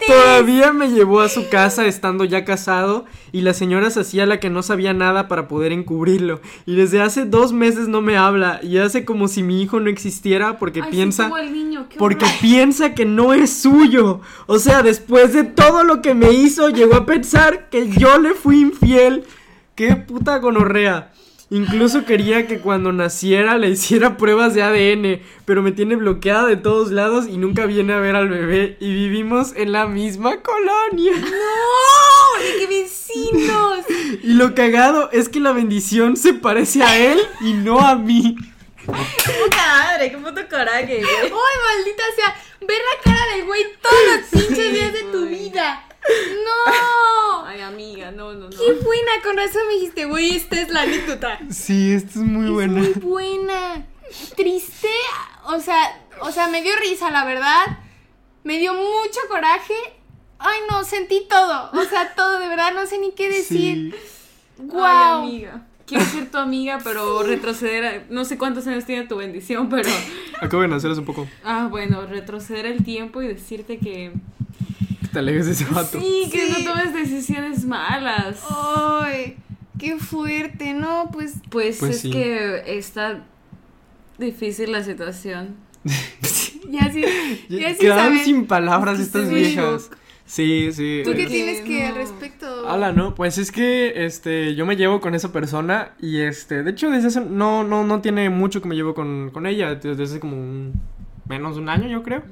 Todavía 0.06 0.72
me 0.74 0.88
llevó 0.90 1.20
a 1.22 1.30
su 1.30 1.48
casa 1.48 1.86
estando 1.86 2.24
ya 2.26 2.44
casado 2.44 3.06
y 3.32 3.40
la 3.40 3.54
señora 3.54 3.88
se 3.90 4.00
hacía 4.00 4.26
la 4.26 4.38
que 4.38 4.50
no 4.50 4.62
sabía 4.62 4.92
nada 4.92 5.28
para 5.28 5.48
poder 5.48 5.72
encubrirlo. 5.72 6.42
Y 6.66 6.74
desde 6.76 7.00
hace 7.00 7.24
dos 7.24 7.52
meses 7.54 7.88
no 7.88 8.02
me 8.02 8.18
habla 8.18 8.60
y 8.62 8.76
hace 8.78 9.06
como 9.06 9.28
si 9.28 9.42
mi 9.42 9.62
hijo 9.62 9.80
no 9.80 9.88
existiera 9.88 10.58
porque 10.58 10.82
Ay, 10.82 10.90
piensa... 10.90 11.30
niño, 11.50 11.86
Porque 11.96 12.26
horror. 12.26 12.38
piensa 12.42 12.94
que 12.94 13.06
no 13.06 13.32
es 13.32 13.50
suyo. 13.62 14.20
O 14.46 14.58
sea, 14.58 14.82
después 14.82 15.32
de 15.32 15.44
todo 15.44 15.84
lo 15.84 16.02
que 16.02 16.12
me 16.12 16.32
hizo, 16.32 16.68
llegó 16.68 16.96
a 16.96 17.06
pensar 17.06 17.70
que 17.70 17.88
yo 17.88 18.18
le 18.18 18.34
fui 18.34 18.60
infiel. 18.60 19.24
Qué 19.74 19.96
puta 19.96 20.38
gonorrea. 20.38 21.10
Incluso 21.50 22.04
quería 22.04 22.46
que 22.46 22.60
cuando 22.60 22.92
naciera 22.92 23.58
le 23.58 23.70
hiciera 23.70 24.16
pruebas 24.16 24.54
de 24.54 24.62
ADN, 24.62 25.20
pero 25.44 25.62
me 25.62 25.72
tiene 25.72 25.96
bloqueada 25.96 26.46
de 26.46 26.56
todos 26.56 26.90
lados 26.90 27.26
y 27.28 27.36
nunca 27.38 27.66
viene 27.66 27.92
a 27.92 27.98
ver 27.98 28.14
al 28.14 28.28
bebé. 28.28 28.76
Y 28.80 28.92
vivimos 28.92 29.52
en 29.56 29.72
la 29.72 29.86
misma 29.86 30.40
colonia. 30.42 31.12
¡No! 31.20 32.42
¡De 32.42 32.58
qué 32.58 32.66
vecinos! 32.66 33.84
Y 34.22 34.34
lo 34.34 34.54
cagado 34.54 35.10
es 35.12 35.28
que 35.28 35.40
la 35.40 35.52
bendición 35.52 36.16
se 36.16 36.34
parece 36.34 36.82
a 36.82 36.96
él 36.96 37.20
y 37.40 37.52
no 37.52 37.80
a 37.80 37.96
mí. 37.96 38.36
Puta 38.86 39.66
madre, 39.66 40.10
qué 40.10 40.18
puto 40.18 40.48
coraje, 40.48 41.02
güey. 41.02 41.16
¡Ay, 41.22 41.30
maldita 41.30 42.02
sea! 42.14 42.36
Ver 42.60 42.78
la 42.78 43.02
cara 43.02 43.34
del 43.34 43.44
güey 43.44 43.62
todos 43.82 43.96
los 44.06 44.42
pinches 44.42 44.72
días 44.72 44.92
de 44.92 45.02
tu 45.04 45.26
vida. 45.26 45.84
¡No! 46.44 47.44
Ay, 47.46 47.60
amiga, 47.60 48.10
no, 48.10 48.32
no, 48.34 48.48
no. 48.48 48.50
¡Qué 48.50 48.72
buena! 48.72 49.12
Con 49.22 49.36
razón 49.36 49.62
me 49.68 49.74
dijiste, 49.74 50.04
güey, 50.06 50.36
esta 50.36 50.60
es 50.60 50.68
la 50.70 50.82
anécdota. 50.82 51.38
Sí, 51.50 51.92
esto 51.92 52.10
es 52.20 52.24
muy 52.26 52.46
es 52.46 52.50
buena. 52.52 52.80
muy 52.80 52.92
buena. 52.94 53.86
Triste, 54.36 54.88
o 55.46 55.60
sea, 55.60 56.02
o 56.20 56.30
sea, 56.30 56.48
me 56.48 56.62
dio 56.62 56.72
risa, 56.76 57.10
la 57.10 57.24
verdad. 57.24 57.78
Me 58.44 58.58
dio 58.58 58.74
mucho 58.74 59.20
coraje. 59.28 59.74
Ay, 60.38 60.58
no, 60.70 60.84
sentí 60.84 61.26
todo. 61.28 61.70
O 61.72 61.84
sea, 61.84 62.14
todo, 62.16 62.38
de 62.38 62.48
verdad, 62.48 62.72
no 62.74 62.86
sé 62.86 62.98
ni 62.98 63.12
qué 63.12 63.28
decir. 63.30 63.94
Sí. 63.94 63.94
¡Guau! 64.58 65.22
Ay, 65.22 65.28
amiga. 65.28 65.66
Quiero 65.86 66.04
ser 66.04 66.30
tu 66.30 66.38
amiga, 66.38 66.78
pero 66.82 67.22
retroceder. 67.22 67.84
a- 67.84 68.04
no 68.08 68.24
sé 68.24 68.38
cuántos 68.38 68.66
años 68.66 68.84
tiene 68.84 69.06
tu 69.06 69.16
bendición, 69.16 69.68
pero. 69.68 69.88
Acabo 70.40 70.62
de 70.62 70.68
nacer 70.68 70.90
hace 70.90 71.00
un 71.00 71.06
poco. 71.06 71.26
Ah, 71.44 71.66
bueno, 71.70 72.06
retroceder 72.06 72.66
el 72.66 72.84
tiempo 72.84 73.20
y 73.22 73.28
decirte 73.28 73.78
que. 73.78 74.12
Te 75.14 75.20
alejes 75.20 75.46
de 75.46 75.52
ese 75.52 75.64
vato. 75.66 75.98
Sí, 75.98 76.28
que 76.30 76.46
Sí. 76.48 76.52
no 76.64 76.70
tomes 76.72 76.92
decisiones 76.92 77.64
malas. 77.64 78.42
¡Ay! 78.50 79.36
¡Qué 79.78 79.96
fuerte! 79.98 80.74
No, 80.74 81.08
pues. 81.12 81.34
Pues, 81.50 81.78
Pues 81.78 81.96
es 81.96 82.00
sí. 82.02 82.10
que 82.10 82.62
está 82.76 83.24
difícil 84.18 84.72
la 84.72 84.84
situación. 84.84 85.56
Ya 86.70 86.90
sí. 86.90 87.04
Ya 87.50 87.70
sí 87.74 87.78
Quedaron 87.80 88.18
sin 88.18 88.46
palabras 88.46 88.98
Es 88.98 89.10
que 89.10 89.18
estas 89.18 89.30
viejas. 89.32 89.90
Sí, 90.24 90.70
sí. 90.72 91.02
¿Tú 91.04 91.12
qué 91.12 91.26
tienes 91.26 91.60
que 91.60 91.84
al 91.84 91.92
no. 91.94 92.00
respecto? 92.00 92.66
Hola, 92.66 92.90
no, 92.92 93.14
pues 93.14 93.36
es 93.36 93.52
que 93.52 94.06
este 94.06 94.54
yo 94.54 94.64
me 94.64 94.74
llevo 94.76 95.00
con 95.02 95.14
esa 95.14 95.30
persona 95.30 95.92
y 96.00 96.20
este, 96.20 96.62
de 96.62 96.70
hecho 96.70 96.90
desde 96.90 97.08
hace 97.08 97.20
no 97.20 97.62
no 97.64 97.84
no 97.84 98.00
tiene 98.00 98.30
mucho 98.30 98.62
que 98.62 98.68
me 98.68 98.74
llevo 98.74 98.94
con, 98.94 99.30
con 99.30 99.46
ella, 99.46 99.74
desde 99.74 100.02
hace 100.02 100.20
como 100.20 100.36
un 100.38 100.72
menos 101.26 101.56
de 101.56 101.62
un 101.62 101.68
año, 101.68 101.88
yo 101.88 102.02
creo. 102.02 102.22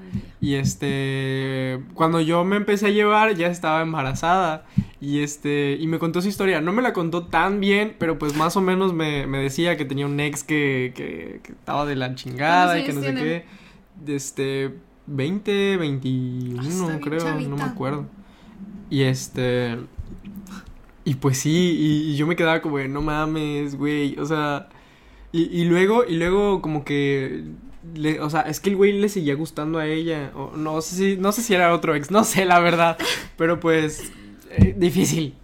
Y 0.40 0.54
este 0.54 1.80
cuando 1.94 2.20
yo 2.20 2.44
me 2.44 2.56
empecé 2.56 2.86
a 2.86 2.90
llevar 2.90 3.34
ya 3.36 3.46
estaba 3.46 3.82
embarazada 3.82 4.64
y 5.00 5.20
este 5.20 5.76
y 5.80 5.86
me 5.86 5.98
contó 5.98 6.20
su 6.20 6.28
historia. 6.28 6.60
No 6.60 6.72
me 6.72 6.82
la 6.82 6.92
contó 6.92 7.26
tan 7.26 7.60
bien, 7.60 7.96
pero 7.98 8.18
pues 8.18 8.36
más 8.36 8.56
o 8.56 8.60
menos 8.60 8.92
me, 8.92 9.26
me 9.26 9.38
decía 9.38 9.76
que 9.76 9.84
tenía 9.84 10.06
un 10.06 10.18
ex 10.20 10.44
que, 10.44 10.92
que, 10.94 11.40
que 11.42 11.52
estaba 11.52 11.86
de 11.86 11.96
la 11.96 12.14
chingada 12.14 12.78
y 12.78 12.84
que 12.84 12.92
no 12.92 13.00
¿Cuántos 13.00 13.22
sé 13.22 13.44
qué. 14.06 14.14
Este 14.14 14.74
20, 15.06 15.76
21, 15.76 16.88
Ah, 16.88 16.98
creo, 17.02 17.40
no 17.40 17.56
me 17.56 17.62
acuerdo. 17.62 18.06
Y 18.90 19.02
este. 19.02 19.78
Y 21.04 21.14
pues 21.14 21.38
sí, 21.38 21.76
y, 21.78 22.12
y 22.12 22.16
yo 22.16 22.26
me 22.26 22.36
quedaba 22.36 22.62
como, 22.62 22.78
no 22.78 23.02
mames, 23.02 23.76
güey. 23.76 24.18
O 24.18 24.26
sea. 24.26 24.68
Y, 25.32 25.44
y 25.44 25.64
luego, 25.64 26.04
y 26.04 26.16
luego 26.16 26.62
como 26.62 26.84
que. 26.84 27.44
Le- 27.94 28.20
o 28.20 28.30
sea, 28.30 28.42
es 28.42 28.60
que 28.60 28.70
el 28.70 28.76
güey 28.76 28.92
le 28.92 29.08
seguía 29.08 29.34
gustando 29.34 29.78
a 29.78 29.86
ella. 29.86 30.32
O, 30.34 30.52
no 30.56 30.80
sé 30.82 30.96
si, 30.96 31.16
no 31.16 31.32
sé 31.32 31.42
si 31.42 31.54
era 31.54 31.72
otro 31.74 31.94
ex, 31.94 32.10
no 32.10 32.24
sé 32.24 32.44
la 32.44 32.60
verdad. 32.60 32.96
Pero 33.36 33.60
pues. 33.60 34.12
eh, 34.50 34.74
difícil. 34.76 35.34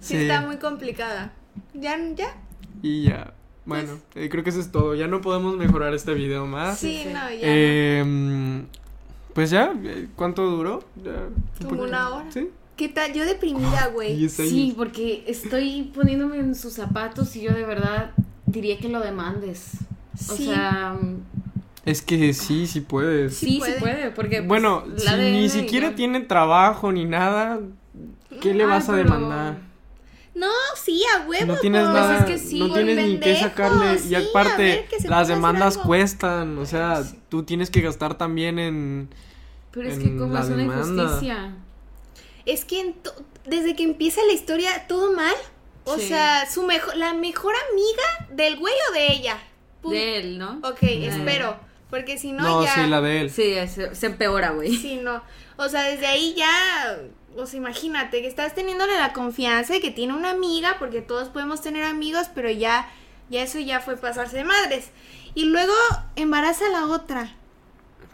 Sí, 0.00 0.16
está 0.16 0.42
muy 0.42 0.56
complicada. 0.58 1.32
¿Ya? 1.72 1.96
¿Ya? 2.14 2.36
Y 2.82 3.04
ya. 3.04 3.32
Bueno, 3.64 3.98
eh, 4.14 4.28
creo 4.28 4.44
que 4.44 4.50
eso 4.50 4.60
es 4.60 4.70
todo. 4.70 4.94
Ya 4.94 5.06
no 5.06 5.22
podemos 5.22 5.56
mejorar 5.56 5.94
este 5.94 6.12
video 6.12 6.46
más. 6.46 6.78
Sí, 6.78 7.00
sí. 7.04 7.08
no, 7.08 7.30
ya. 7.30 7.38
Eh, 7.40 8.62
Pues 9.32 9.50
ya, 9.50 9.72
eh, 9.82 10.08
¿cuánto 10.14 10.44
duró? 10.48 10.84
Ya, 11.02 11.28
Como 11.66 11.82
una 11.82 12.10
hora. 12.14 12.30
Sí. 12.30 12.50
¿Qué 12.76 12.88
tal? 12.88 13.12
Yo 13.14 13.24
deprimida, 13.24 13.86
güey. 13.92 14.28
Sí, 14.28 14.74
porque 14.76 15.24
estoy 15.26 15.90
poniéndome 15.94 16.38
en 16.38 16.54
sus 16.54 16.74
zapatos 16.74 17.34
y 17.36 17.40
yo 17.42 17.52
de 17.52 17.64
verdad 17.64 18.10
diría 18.46 18.78
que 18.78 18.88
lo 18.88 19.00
demandes. 19.00 19.70
O 20.14 20.36
Sí. 20.36 20.46
sea, 20.46 20.96
Es 21.84 22.00
que 22.02 22.32
sí, 22.32 22.66
sí 22.66 22.80
puedes. 22.80 23.36
sí, 23.36 23.46
sí 23.46 23.58
puede. 23.58 23.78
puede, 23.80 24.10
porque 24.10 24.36
pues, 24.38 24.48
Bueno, 24.48 24.84
la 24.86 24.98
si 24.98 25.08
ADN 25.08 25.32
ni 25.32 25.48
siquiera 25.48 25.90
ya. 25.90 25.96
tiene 25.96 26.20
trabajo 26.20 26.92
ni 26.92 27.04
nada, 27.04 27.60
¿qué 28.40 28.54
le 28.54 28.64
Ay, 28.64 28.70
vas 28.70 28.88
a 28.88 28.92
pero- 28.92 29.04
demandar? 29.04 29.58
No, 30.34 30.48
sí, 30.82 31.02
a 31.16 31.28
huevo. 31.28 31.46
No 31.46 31.56
tienes 31.58 31.82
pues, 31.82 31.94
nada, 31.94 32.18
es 32.18 32.24
que 32.24 32.38
sí, 32.38 32.58
no 32.58 32.72
tienes 32.72 32.96
ni 32.96 33.12
que 33.14 33.18
pendejo, 33.20 33.40
sacarle. 33.44 33.98
sí, 34.00 34.08
y 34.08 34.14
aparte, 34.16 34.88
las 35.04 35.28
demandas 35.28 35.78
cuestan. 35.78 36.58
O 36.58 36.66
sea, 36.66 37.04
Sí. 37.04 37.18
tú 37.28 37.44
tienes 37.44 37.70
que 37.70 37.80
gastar 37.82 38.14
también 38.18 38.58
en. 38.58 39.08
Pero 39.70 39.88
es 39.88 39.94
en 39.98 40.02
que 40.02 40.16
como 40.16 40.34
la 40.34 40.40
es 40.40 40.46
una 40.46 40.56
demanda. 40.56 41.02
injusticia. 41.04 41.54
Es 42.46 42.64
que 42.64 42.80
en 42.80 42.94
to- 42.94 43.14
desde 43.46 43.76
que 43.76 43.84
empieza 43.84 44.22
la 44.26 44.32
historia, 44.32 44.86
todo 44.88 45.12
mal. 45.14 45.34
O 45.84 45.96
Sí. 45.98 46.08
sea, 46.08 46.50
su 46.50 46.62
mejor, 46.64 46.96
la 46.96 47.14
mejor 47.14 47.54
amiga 47.70 48.34
del 48.34 48.56
güey 48.58 48.74
o 48.90 48.92
de 48.92 49.12
ella. 49.12 49.38
Pun- 49.84 49.92
De 49.92 50.18
él, 50.18 50.38
¿no? 50.38 50.58
Ok, 50.64 50.80
De- 50.80 51.06
espero. 51.06 51.56
Porque 51.90 52.18
si 52.18 52.32
no, 52.32 52.42
No, 52.42 52.64
ya. 52.64 52.74
sí, 52.74 52.86
la 52.88 53.00
de 53.00 53.20
él. 53.20 53.30
Sí, 53.30 53.54
se, 53.68 53.94
se 53.94 54.06
empeora, 54.06 54.50
güey. 54.50 54.74
Sí, 54.76 54.96
no. 54.96 55.22
O 55.56 55.68
sea, 55.68 55.82
desde 55.84 56.06
ahí 56.06 56.34
ya. 56.36 56.50
O 57.36 57.46
sea, 57.46 57.58
imagínate 57.58 58.20
que 58.20 58.26
estás 58.28 58.54
teniéndole 58.54 58.96
la 58.96 59.12
confianza 59.12 59.74
de 59.74 59.80
que 59.80 59.90
tiene 59.92 60.12
una 60.14 60.30
amiga, 60.30 60.76
porque 60.80 61.02
todos 61.02 61.28
podemos 61.28 61.60
tener 61.62 61.84
amigos, 61.84 62.28
pero 62.34 62.50
ya. 62.50 62.88
Ya 63.30 63.42
eso 63.42 63.58
ya 63.58 63.80
fue 63.80 63.96
pasarse 63.96 64.36
de 64.36 64.44
madres. 64.44 64.90
Y 65.34 65.44
luego 65.46 65.72
embaraza 66.16 66.66
a 66.66 66.70
la 66.70 66.86
otra. 66.86 67.34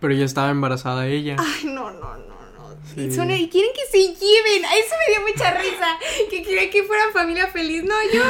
Pero 0.00 0.14
ya 0.14 0.24
estaba 0.24 0.50
embarazada 0.50 1.06
ella. 1.06 1.36
Ay, 1.38 1.64
no, 1.66 1.90
no, 1.90 2.16
no, 2.16 2.40
no. 2.52 2.76
Sí. 2.94 3.02
Y, 3.02 3.12
son- 3.12 3.30
y 3.30 3.48
quieren 3.48 3.72
que 3.74 3.84
se 3.90 3.98
lleven. 4.14 4.64
A 4.64 4.74
eso 4.76 4.94
me 5.06 5.14
dio 5.14 5.22
mucha 5.26 5.50
risa. 5.58 5.98
Que 6.30 6.42
querían 6.42 6.70
que 6.70 6.82
fueran 6.84 7.12
familia 7.12 7.46
feliz. 7.48 7.82
No, 7.84 7.94
yo. 8.12 8.22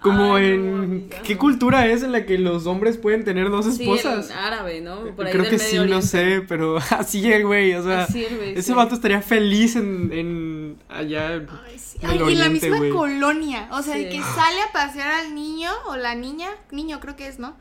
Como 0.00 0.34
Ay, 0.34 0.56
no, 0.58 0.82
en. 0.82 1.10
¿Qué 1.22 1.36
cultura 1.38 1.86
es 1.86 2.02
en 2.02 2.10
la 2.12 2.26
que 2.26 2.36
los 2.36 2.66
hombres 2.66 2.98
pueden 2.98 3.22
tener 3.24 3.50
dos 3.50 3.66
Sí, 3.66 3.82
esposas? 3.84 4.30
el 4.30 4.36
árabe, 4.36 4.80
¿no? 4.80 5.04
Por 5.14 5.26
ahí 5.26 5.32
Creo 5.32 5.44
del 5.44 5.50
que 5.52 5.58
Medio 5.58 5.70
sí, 5.70 5.76
no 5.76 5.82
Oriente. 5.82 6.06
sé, 6.06 6.42
pero 6.48 6.76
así 6.90 7.32
el 7.32 7.46
güey, 7.46 7.72
o 7.74 7.82
sea. 7.84 8.02
Así 8.04 8.24
el 8.24 8.36
güey, 8.36 8.50
ese 8.52 8.62
sí. 8.62 8.72
vato 8.72 8.94
estaría 8.96 9.22
feliz 9.22 9.76
en, 9.76 10.10
en 10.12 10.76
allá. 10.88 11.34
Ay, 11.66 11.78
sí. 11.78 11.98
Ay, 12.02 12.18
en 12.18 12.38
la 12.40 12.48
misma 12.48 12.78
güey. 12.78 12.90
colonia. 12.90 13.68
O 13.72 13.82
sea, 13.82 13.94
Sí. 13.96 14.04
de 14.04 14.08
que 14.10 14.20
sale 14.22 14.60
a 14.68 14.72
pasear 14.72 15.12
al 15.24 15.34
niño 15.36 15.70
o 15.86 15.96
la 15.96 16.14
niña. 16.16 16.48
Niño, 16.72 16.98
creo 16.98 17.14
que 17.14 17.28
es, 17.28 17.38
¿no? 17.38 17.54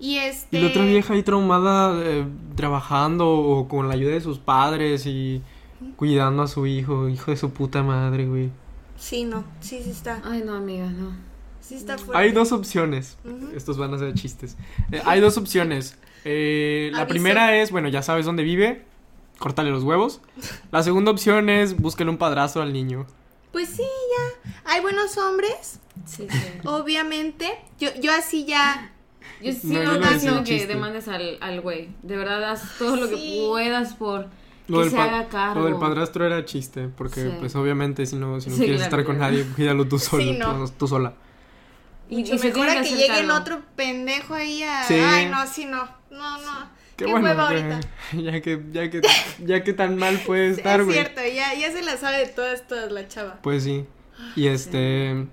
Y 0.00 0.16
este. 0.16 0.56
Y 0.56 0.60
la 0.62 0.68
otra 0.68 0.84
vieja 0.86 1.12
ahí 1.12 1.22
traumada 1.22 1.92
eh, 2.02 2.24
trabajando 2.56 3.28
o 3.30 3.68
con 3.68 3.88
la 3.88 3.94
ayuda 3.94 4.12
de 4.14 4.20
sus 4.22 4.38
padres 4.38 5.04
y 5.06 5.42
cuidando 5.96 6.42
a 6.42 6.46
su 6.48 6.66
hijo, 6.66 7.08
hijo 7.10 7.30
de 7.32 7.36
su 7.36 7.50
puta 7.52 7.82
madre, 7.82 8.24
güey. 8.26 8.50
Sí, 9.02 9.24
no. 9.24 9.44
Sí, 9.60 9.80
sí 9.82 9.90
está. 9.90 10.22
Ay, 10.24 10.42
no, 10.46 10.54
amiga, 10.54 10.86
no. 10.86 11.16
Sí 11.60 11.74
está 11.74 11.98
fuerte. 11.98 12.16
Hay 12.16 12.30
dos 12.30 12.52
opciones. 12.52 13.18
Estos 13.54 13.76
van 13.76 13.92
a 13.94 13.98
ser 13.98 14.14
chistes. 14.14 14.56
Eh, 14.92 15.02
hay 15.04 15.20
dos 15.20 15.36
opciones. 15.36 15.98
Eh, 16.24 16.90
la 16.94 17.08
primera 17.08 17.56
es, 17.60 17.72
bueno, 17.72 17.88
ya 17.88 18.00
sabes 18.02 18.26
dónde 18.26 18.44
vive, 18.44 18.84
córtale 19.38 19.70
los 19.70 19.82
huevos. 19.82 20.20
La 20.70 20.84
segunda 20.84 21.10
opción 21.10 21.50
es 21.50 21.76
búsquele 21.76 22.10
un 22.10 22.16
padrastro 22.16 22.62
al 22.62 22.72
niño. 22.72 23.06
Pues 23.50 23.70
sí, 23.70 23.82
ya. 23.82 24.52
Hay 24.66 24.80
buenos 24.80 25.18
hombres, 25.18 25.80
Sí, 26.06 26.28
sí. 26.30 26.38
obviamente. 26.64 27.58
Yo, 27.80 27.90
yo 28.00 28.12
así 28.12 28.44
ya. 28.44 28.92
Yo 29.42 29.52
sí 29.52 29.66
No, 29.66 29.82
no, 29.98 29.98
no 29.98 30.44
que 30.44 30.64
demandes 30.68 31.08
al, 31.08 31.38
al 31.40 31.60
güey. 31.60 31.88
De 32.04 32.16
verdad, 32.16 32.44
haz 32.44 32.78
todo 32.78 32.94
lo 32.96 33.08
que 33.08 33.46
puedas 33.50 33.94
por 33.94 34.28
Lo 34.68 34.78
que 34.78 34.84
del, 34.84 34.92
se 34.92 34.98
haga 35.00 35.28
cargo. 35.28 35.60
lo 35.60 35.66
del 35.66 35.76
padrastro 35.76 36.24
era 36.26 36.44
chiste, 36.44 36.88
porque 36.96 37.20
Sí. 37.22 37.36
pues 37.40 37.54
obviamente 37.56 38.06
si 38.06 38.16
no, 38.16 38.40
si 38.40 38.50
no 38.50 38.56
Sí, 38.56 38.62
quieres 38.62 38.82
claro, 38.82 39.00
estar 39.00 39.04
con 39.04 39.18
nadie, 39.18 39.44
cuídalo 39.54 39.86
tú 39.88 39.98
solo, 39.98 40.22
Sí, 40.22 40.36
no. 40.38 40.66
tú, 40.66 40.72
tú 40.78 40.88
sola. 40.88 41.14
Y, 42.08 42.16
Mucho 42.18 42.34
y 42.34 42.38
se 42.38 42.48
mejor 42.48 42.68
a 42.68 42.82
que 42.82 42.90
llegue 42.90 43.20
el 43.20 43.30
otro 43.30 43.60
pendejo 43.74 44.34
ahí 44.34 44.62
a. 44.62 44.84
Sí. 44.84 44.94
Ay, 44.94 45.26
no, 45.30 45.46
sí, 45.46 45.64
no. 45.64 45.84
No, 46.10 46.36
no. 46.38 46.68
Qué, 46.96 47.06
Qué, 47.06 47.10
bueno, 47.10 47.26
hueva 47.28 47.48
ahorita. 47.48 47.80
ya 48.12 48.40
que, 48.42 48.62
ya 48.70 48.90
que, 48.90 49.00
ya 49.44 49.64
que 49.64 49.72
tan 49.72 49.96
mal 49.96 50.18
puede 50.26 50.50
estar, 50.52 50.80
es 50.80 50.86
güey. 50.86 50.98
cierto, 50.98 51.20
ya, 51.22 51.54
ya 51.54 51.72
se 51.72 51.82
la 51.82 51.96
sabe 51.96 52.18
de 52.18 52.26
todas, 52.26 52.66
todas 52.68 52.92
la 52.92 53.08
chava. 53.08 53.38
Pues 53.42 53.64
sí. 53.64 53.86
Y 54.36 54.46
este. 54.48 55.26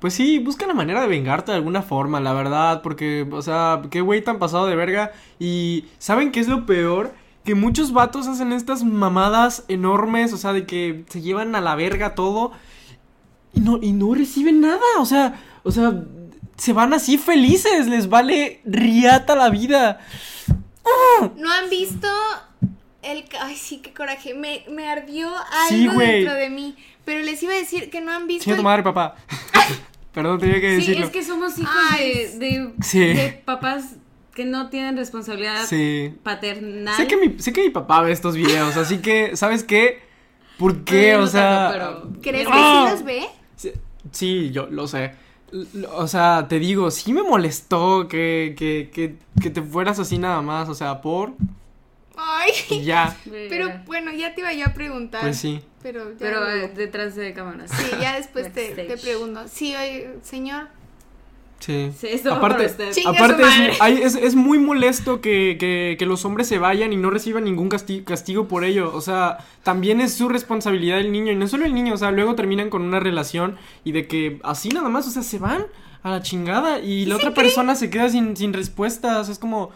Pues 0.00 0.14
sí, 0.14 0.38
busca 0.40 0.66
la 0.66 0.74
manera 0.74 1.00
de 1.02 1.06
vengarte 1.06 1.52
de 1.52 1.58
alguna 1.58 1.82
forma, 1.82 2.18
la 2.18 2.32
verdad. 2.32 2.82
Porque, 2.82 3.24
o 3.30 3.42
sea, 3.42 3.82
qué 3.90 4.00
güey 4.00 4.22
tan 4.24 4.38
pasado 4.40 4.66
de 4.66 4.74
verga. 4.74 5.12
Y, 5.38 5.84
¿saben 5.98 6.32
qué 6.32 6.40
es 6.40 6.48
lo 6.48 6.66
peor? 6.66 7.12
Que 7.44 7.54
muchos 7.54 7.92
vatos 7.92 8.26
hacen 8.28 8.52
estas 8.52 8.84
mamadas 8.84 9.64
enormes, 9.68 10.32
o 10.32 10.36
sea, 10.36 10.52
de 10.52 10.66
que 10.66 11.04
se 11.08 11.20
llevan 11.20 11.54
a 11.56 11.60
la 11.60 11.74
verga 11.74 12.14
todo 12.14 12.52
y 13.52 13.60
no, 13.60 13.78
y 13.82 13.92
no 13.92 14.14
reciben 14.14 14.60
nada, 14.60 14.80
o 14.98 15.04
sea, 15.06 15.40
o 15.64 15.70
sea, 15.72 16.04
se 16.56 16.72
van 16.72 16.92
así 16.92 17.18
felices, 17.18 17.86
les 17.88 18.08
vale 18.08 18.60
riata 18.64 19.34
la 19.34 19.50
vida. 19.50 20.00
¿No 21.36 21.50
han 21.52 21.68
visto 21.70 22.08
el... 23.02 23.24
Ay, 23.40 23.56
sí, 23.56 23.78
qué 23.78 23.92
coraje. 23.92 24.34
Me, 24.34 24.64
me 24.70 24.88
ardió 24.88 25.30
Sí, 25.68 25.86
algo 25.88 26.00
dentro 26.00 26.34
de 26.34 26.50
mí. 26.50 26.76
Pero 27.04 27.22
les 27.24 27.42
iba 27.42 27.52
a 27.52 27.56
decir 27.56 27.90
que 27.90 28.00
no 28.00 28.12
han 28.12 28.26
visto... 28.26 28.44
Tu 28.50 28.56
el- 28.56 28.62
madre, 28.62 28.82
papá. 28.82 29.16
Perdón, 30.12 30.38
tenía 30.40 30.60
que 30.60 30.70
Sí, 30.70 30.86
decirlo. 30.86 31.06
es 31.06 31.10
que 31.12 31.24
somos 31.24 31.58
hijos 31.58 31.74
Ay, 31.90 32.10
de, 32.10 32.38
de, 32.38 32.72
Sí. 32.82 32.98
de 33.00 33.42
papás 33.44 33.94
que 34.34 34.44
no 34.44 34.70
tienen 34.70 34.96
responsabilidad 34.96 35.64
Sí. 35.66 36.14
paternal. 36.22 36.94
Sé 36.96 37.06
que, 37.06 37.16
mi, 37.16 37.38
sé 37.38 37.52
que 37.52 37.62
mi 37.62 37.70
papá 37.70 38.00
ve 38.02 38.12
estos 38.12 38.34
videos, 38.36 38.76
así 38.76 38.98
que, 38.98 39.36
¿sabes 39.36 39.62
qué? 39.64 40.00
¿Por 40.58 40.84
qué? 40.84 41.12
Ay, 41.12 41.18
no 41.18 41.24
o 41.24 41.26
sea... 41.26 41.70
tanto, 41.72 42.08
pero- 42.12 42.20
¿Crees 42.22 42.46
que 42.46 42.52
¡Ah! 42.54 42.84
sí 42.86 42.92
los 42.94 43.04
ve? 43.04 43.22
Sí, 43.56 43.72
sí, 44.10 44.50
yo 44.52 44.66
lo 44.68 44.86
sé. 44.86 45.12
O 45.94 46.06
sea, 46.08 46.46
te 46.48 46.58
digo, 46.58 46.90
sí 46.90 47.12
me 47.12 47.22
molestó 47.22 48.08
que, 48.08 48.54
que, 48.56 48.90
que, 48.92 49.16
que 49.40 49.50
te 49.50 49.60
fueras 49.60 49.98
así 49.98 50.16
nada 50.18 50.40
más, 50.40 50.68
o 50.68 50.74
sea, 50.74 51.02
por... 51.02 51.32
Ay. 52.16 52.52
y 52.70 52.84
ya, 52.84 53.16
Pero 53.24 53.68
bueno, 53.86 54.12
ya 54.12 54.34
te 54.34 54.40
iba 54.42 54.52
yo 54.52 54.66
a 54.66 54.72
preguntar. 54.74 55.22
pues 55.22 55.38
sí. 55.38 55.60
Pero 55.82 56.10
ya 56.12 56.16
Pero 56.18 56.48
eh, 56.48 56.68
detrás 56.74 57.16
de 57.16 57.32
cámaras. 57.34 57.70
Sí, 57.70 57.86
ya 58.00 58.16
después 58.16 58.52
te, 58.52 58.68
te 58.70 58.96
pregunto. 58.96 59.42
Sí, 59.48 59.74
oye, 59.74 60.10
señor. 60.22 60.68
Sí. 61.64 61.92
Sí, 61.96 62.08
esto 62.10 62.30
va 62.30 62.38
aparte, 62.38 62.74
aparte 63.06 63.42
es, 63.42 63.80
hay- 63.80 64.02
es, 64.02 64.16
es 64.16 64.34
muy 64.34 64.58
molesto 64.58 65.20
que, 65.20 65.56
que, 65.60 65.94
que 65.96 66.06
los 66.06 66.24
hombres 66.24 66.48
se 66.48 66.58
vayan 66.58 66.92
y 66.92 66.96
no 66.96 67.08
reciban 67.08 67.44
ningún 67.44 67.68
casti- 67.70 68.02
castigo 68.02 68.48
por 68.48 68.64
ello. 68.64 68.90
O 68.92 69.00
sea, 69.00 69.38
también 69.62 70.00
es 70.00 70.14
su 70.14 70.28
responsabilidad 70.28 70.98
el 70.98 71.12
niño. 71.12 71.30
Y 71.30 71.36
no 71.36 71.46
solo 71.46 71.64
el 71.64 71.72
niño, 71.72 71.94
o 71.94 71.96
sea, 71.96 72.10
luego 72.10 72.34
terminan 72.34 72.68
con 72.68 72.82
una 72.82 72.98
relación 72.98 73.56
y 73.84 73.92
de 73.92 74.08
que 74.08 74.40
así 74.42 74.70
nada 74.70 74.88
más, 74.88 75.06
o 75.06 75.10
sea, 75.10 75.22
se 75.22 75.38
van 75.38 75.66
a 76.02 76.10
la 76.10 76.20
chingada 76.22 76.80
y 76.80 77.06
la 77.06 77.14
otra 77.14 77.32
persona 77.32 77.76
se 77.76 77.88
queda 77.90 78.08
sin, 78.08 78.36
sin 78.36 78.52
respuestas. 78.52 79.28
Es 79.28 79.38
como, 79.38 79.70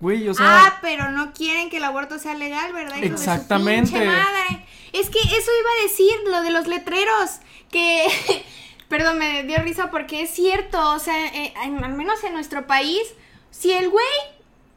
güey, 0.00 0.28
o 0.28 0.34
sea... 0.34 0.46
ah, 0.66 0.78
pero 0.80 1.10
no 1.10 1.32
quieren 1.32 1.70
que 1.70 1.78
el 1.78 1.84
aborto 1.84 2.20
sea 2.20 2.34
legal, 2.34 2.72
¿verdad? 2.72 2.98
Hijo 2.98 3.02
de 3.02 3.08
su 3.08 3.14
Exactamente. 3.14 3.98
madre. 4.06 4.64
Es 4.92 5.10
que 5.10 5.18
eso 5.18 5.50
iba 5.60 5.70
a 5.80 5.82
decir, 5.82 6.12
lo 6.30 6.42
de 6.42 6.50
los 6.52 6.68
letreros. 6.68 7.40
Que. 7.72 8.04
Perdón, 8.92 9.16
me 9.18 9.42
dio 9.44 9.56
risa 9.62 9.90
porque 9.90 10.20
es 10.22 10.30
cierto. 10.30 10.78
O 10.90 10.98
sea, 10.98 11.28
eh, 11.28 11.54
en- 11.64 11.82
al 11.82 11.94
menos 11.94 12.22
en 12.24 12.34
nuestro 12.34 12.66
país, 12.66 13.00
si 13.50 13.72
el 13.72 13.88
güey 13.88 14.04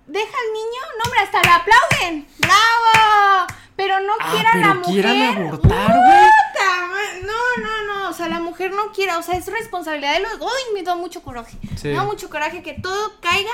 deja 0.08 0.26
al 0.26 0.54
niño, 0.54 0.82
no, 0.98 1.04
hombre, 1.04 1.20
hasta 1.20 1.42
le 1.42 1.50
aplauden. 1.50 2.28
¡Bravo! 2.38 3.48
Pero 3.76 4.00
no 4.00 4.14
Ah, 4.22 4.32
quiera 4.32 4.50
pero 4.54 4.68
la 4.70 4.74
mujer. 4.76 4.94
quieran 4.94 5.38
abortar, 5.48 5.88
güey. 5.92 6.30
¡Puta 6.54 6.88
ma- 6.88 7.28
No, 7.28 7.64
no, 7.64 7.94
no. 8.04 8.10
O 8.10 8.14
sea, 8.14 8.30
la 8.30 8.40
mujer 8.40 8.72
no 8.72 8.94
quiere. 8.94 9.14
O 9.16 9.22
sea, 9.22 9.36
es 9.36 9.48
responsabilidad 9.48 10.14
de 10.14 10.22
los. 10.22 10.34
¡Uy! 10.40 10.74
Me 10.74 10.84
da 10.84 10.96
mucho 10.96 11.22
coraje. 11.22 11.58
Sí. 11.76 11.90
Me 11.90 11.96
da 11.96 12.04
mucho 12.06 12.30
coraje 12.30 12.64
que 12.64 12.72
todo 12.74 13.20
caiga 13.20 13.52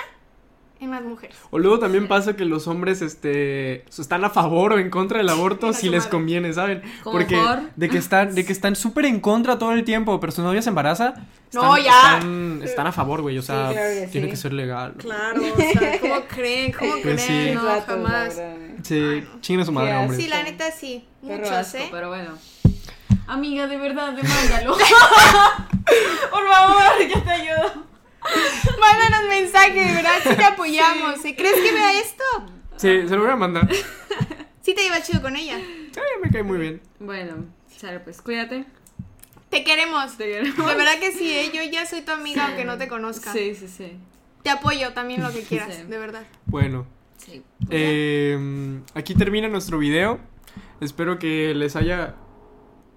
en 0.81 0.91
las 0.91 1.01
mujeres. 1.03 1.35
O 1.51 1.59
luego 1.59 1.79
también 1.79 2.07
pasa 2.07 2.35
que 2.35 2.43
los 2.43 2.67
hombres, 2.67 3.01
este, 3.01 3.83
están 3.97 4.23
a 4.25 4.29
favor 4.29 4.73
o 4.73 4.79
en 4.79 4.89
contra 4.89 5.19
del 5.19 5.29
aborto 5.29 5.67
Chinga 5.67 5.79
si 5.79 5.89
les 5.89 5.99
madre. 6.03 6.09
conviene, 6.11 6.53
¿saben? 6.53 6.81
Como 7.03 7.17
Porque 7.17 7.39
de 7.75 7.89
que 7.89 7.97
están, 7.97 8.33
de 8.35 8.43
que 8.45 8.51
están 8.51 8.75
súper 8.75 9.05
en 9.05 9.19
contra 9.19 9.57
todo 9.59 9.71
el 9.73 9.83
tiempo, 9.85 10.19
pero 10.19 10.31
su 10.31 10.41
novia 10.41 10.61
se 10.61 10.69
embaraza. 10.69 11.13
No, 11.53 11.77
están- 11.77 11.83
ya. 11.85 12.13
Están, 12.17 12.61
están 12.63 12.87
a 12.87 12.91
favor, 12.91 13.21
güey, 13.21 13.37
o 13.37 13.41
sea, 13.41 13.69
Sí, 13.69 13.73
claro 13.75 13.89
que 14.01 14.07
tiene 14.07 14.27
sí. 14.27 14.31
que 14.31 14.37
ser 14.37 14.53
legal. 14.53 14.93
Claro, 14.97 15.41
o 15.41 15.55
sea, 15.79 15.99
¿cómo 15.99 16.21
creen? 16.27 16.71
¿Cómo 16.71 16.91
Pues 17.03 17.23
creen? 17.25 17.49
sí. 17.49 17.53
No, 17.55 17.81
jamás. 17.85 18.41
Sí, 18.83 19.23
chingue 19.41 19.63
su 19.65 19.71
madre, 19.71 19.95
hombre. 19.97 20.17
Sí, 20.17 20.27
la 20.27 20.41
neta 20.43 20.71
sí. 20.71 21.05
Muchos, 21.21 21.51
asco, 21.51 21.77
¿eh? 21.77 21.89
pero 21.91 22.09
bueno. 22.09 22.31
Amiga, 23.27 23.67
de 23.67 23.77
verdad, 23.77 24.13
demándalo. 24.13 24.75
Por 26.31 26.47
favor, 26.47 26.83
yo 27.13 27.21
te 27.21 27.29
ayudo. 27.29 27.90
Mándanos 28.79 29.29
mensaje, 29.29 29.85
de 29.85 29.93
verdad, 29.93 30.19
sí 30.23 30.35
te 30.35 30.43
apoyamos. 30.43 31.19
¿Crees 31.21 31.55
que 31.55 31.71
vea 31.73 31.99
esto? 31.99 32.23
Sí, 32.77 33.07
se 33.07 33.15
lo 33.15 33.21
voy 33.21 33.31
a 33.31 33.35
mandar. 33.35 33.67
Sí 34.63 34.75
te 34.75 34.83
lleva 34.83 35.01
chido 35.01 35.23
con 35.23 35.35
ella. 35.35 35.57
Sí, 35.57 35.99
me 36.23 36.29
cae 36.29 36.43
muy 36.43 36.59
bien. 36.59 36.81
Bueno, 36.99 37.45
sale 37.75 37.99
pues, 37.99 38.21
cuídate. 38.21 38.65
Te 39.49 39.63
queremos. 39.63 40.17
Te 40.17 40.25
queremos. 40.25 40.55
De 40.67 40.75
verdad 40.75 40.99
que 40.99 41.11
sí, 41.11 41.31
¿eh? 41.35 41.49
yo 41.51 41.63
ya 41.63 41.87
soy 41.87 42.01
tu 42.01 42.11
amiga 42.11 42.45
aunque 42.45 42.63
no 42.63 42.77
te 42.77 42.87
conozca. 42.87 43.33
Sí, 43.33 43.55
sí, 43.55 43.67
sí. 43.67 43.97
Te 44.43 44.51
apoyo 44.51 44.93
también 44.93 45.23
lo 45.23 45.31
que 45.33 45.41
quieras, 45.41 45.73
Sí. 45.75 45.83
de 45.87 45.97
verdad. 45.97 46.23
Bueno, 46.45 46.85
Sí. 47.17 47.41
eh, 47.71 48.37
aquí 48.93 49.15
termina 49.15 49.47
nuestro 49.47 49.79
video. 49.79 50.19
Espero 50.79 51.17
que 51.17 51.55
les 51.55 51.75
haya 51.75 52.13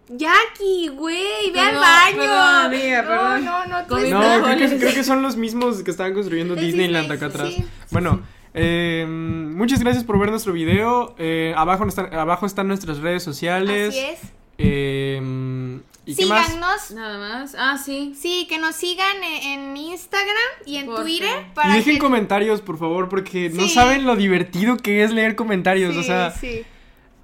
Jackie, 0.09 0.89
güey, 0.89 1.51
ve 1.53 1.61
al 1.61 1.77
baño. 1.77 2.17
perdón, 2.19 2.55
amiga, 2.67 3.03
no, 3.03 3.09
perdón. 3.09 3.45
no, 3.45 3.67
no, 3.67 3.87
tú 3.87 3.97
No, 3.97 4.01
creo 4.01 4.43
que, 4.43 4.69
frijoles. 4.69 4.73
creo 4.81 4.95
que 4.95 5.05
son 5.05 5.23
los 5.23 5.37
mismos 5.37 5.83
que 5.83 5.91
estaban 5.91 6.13
construyendo 6.13 6.55
Disneyland 6.55 7.09
Disney, 7.11 7.17
acá 7.17 7.27
atrás. 7.27 7.49
sí, 7.49 7.63
sí, 7.63 7.69
bueno, 7.91 8.23
eh, 8.53 9.07
muchas 9.09 9.81
gracias 9.81 10.05
por 10.05 10.19
ver 10.19 10.31
nuestro 10.31 10.53
video. 10.53 11.15
Eh, 11.19 11.55
abajo, 11.57 11.87
están, 11.87 12.15
abajo 12.15 12.45
están 12.47 12.69
nuestras 12.69 12.99
redes 12.99 13.23
sociales. 13.23 13.89
Así 13.89 13.99
es. 13.99 14.21
Eh, 14.59 15.81
¿Y 16.07 16.15
qué 16.15 16.27
más? 16.27 16.47
Síganos. 16.47 16.91
Nada 16.93 17.19
más. 17.19 17.57
Ah, 17.59 17.79
sí. 17.83 18.15
Sí, 18.17 18.47
que 18.49 18.59
nos 18.59 18.77
sigan 18.77 19.23
en, 19.23 19.77
Instagram 19.77 20.37
y 20.67 20.77
en. 20.77 20.87
Twitter 20.87 21.47
Y 21.65 21.73
dejen 21.73 21.95
que 21.95 21.99
comentarios, 21.99 22.61
por 22.61 22.79
favor, 22.79 23.09
porque 23.09 23.51
no 23.51 23.69
saben 23.69 24.05
lo 24.05 24.17
divertido 24.17 24.77
que 24.77 25.03
es 25.03 25.13
leer 25.13 25.35
comentarios. 25.35 25.95
Sí, 25.95 26.01
o 26.01 26.03
sea, 26.03 26.31
sí. 26.31 26.65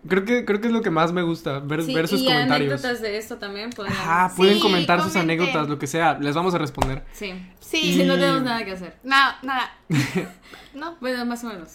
Creo 0.09 0.25
que 0.25 0.45
creo 0.45 0.61
que 0.61 0.67
es 0.69 0.73
lo 0.73 0.83
que 0.83 0.91
más 0.91 1.13
me 1.13 1.23
gusta, 1.23 1.59
ver, 1.61 1.83
sí 1.83 1.95
ver 1.95 2.09
sus 2.09 2.21
y 2.21 2.25
comentarios. 2.25 2.73
anécdotas 2.73 3.01
de 3.03 3.17
esto 3.19 3.37
también 3.39 3.71
podrían. 3.71 3.97
Ajá, 3.97 4.33
pueden 4.37 4.55
Sí, 4.57 4.61
comentar 4.61 5.03
sus 5.03 5.15
anécdotas, 5.17 5.69
lo 5.69 5.79
que 5.79 5.87
sea, 5.87 6.19
les 6.19 6.35
vamos 6.35 6.55
a 6.55 6.59
responder. 6.59 7.05
Sí. 7.13 7.33
Sí. 7.61 7.79
Y- 7.83 7.95
Si 7.99 8.05
no 8.05 8.15
tenemos 8.15 8.43
nada 8.43 8.65
que 8.65 8.73
hacer. 8.73 8.97
Nada, 9.03 9.39
nada. 9.43 9.77
No. 10.75 10.97
Bueno, 11.01 11.25
más 11.27 11.43
o 11.45 11.49
menos. 11.49 11.69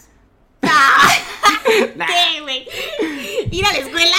¿Qué, 1.66 2.40
güey? 2.42 2.66
¿Ir 3.50 3.64
a 3.66 3.72
la 3.72 3.78
escuela? 3.78 4.16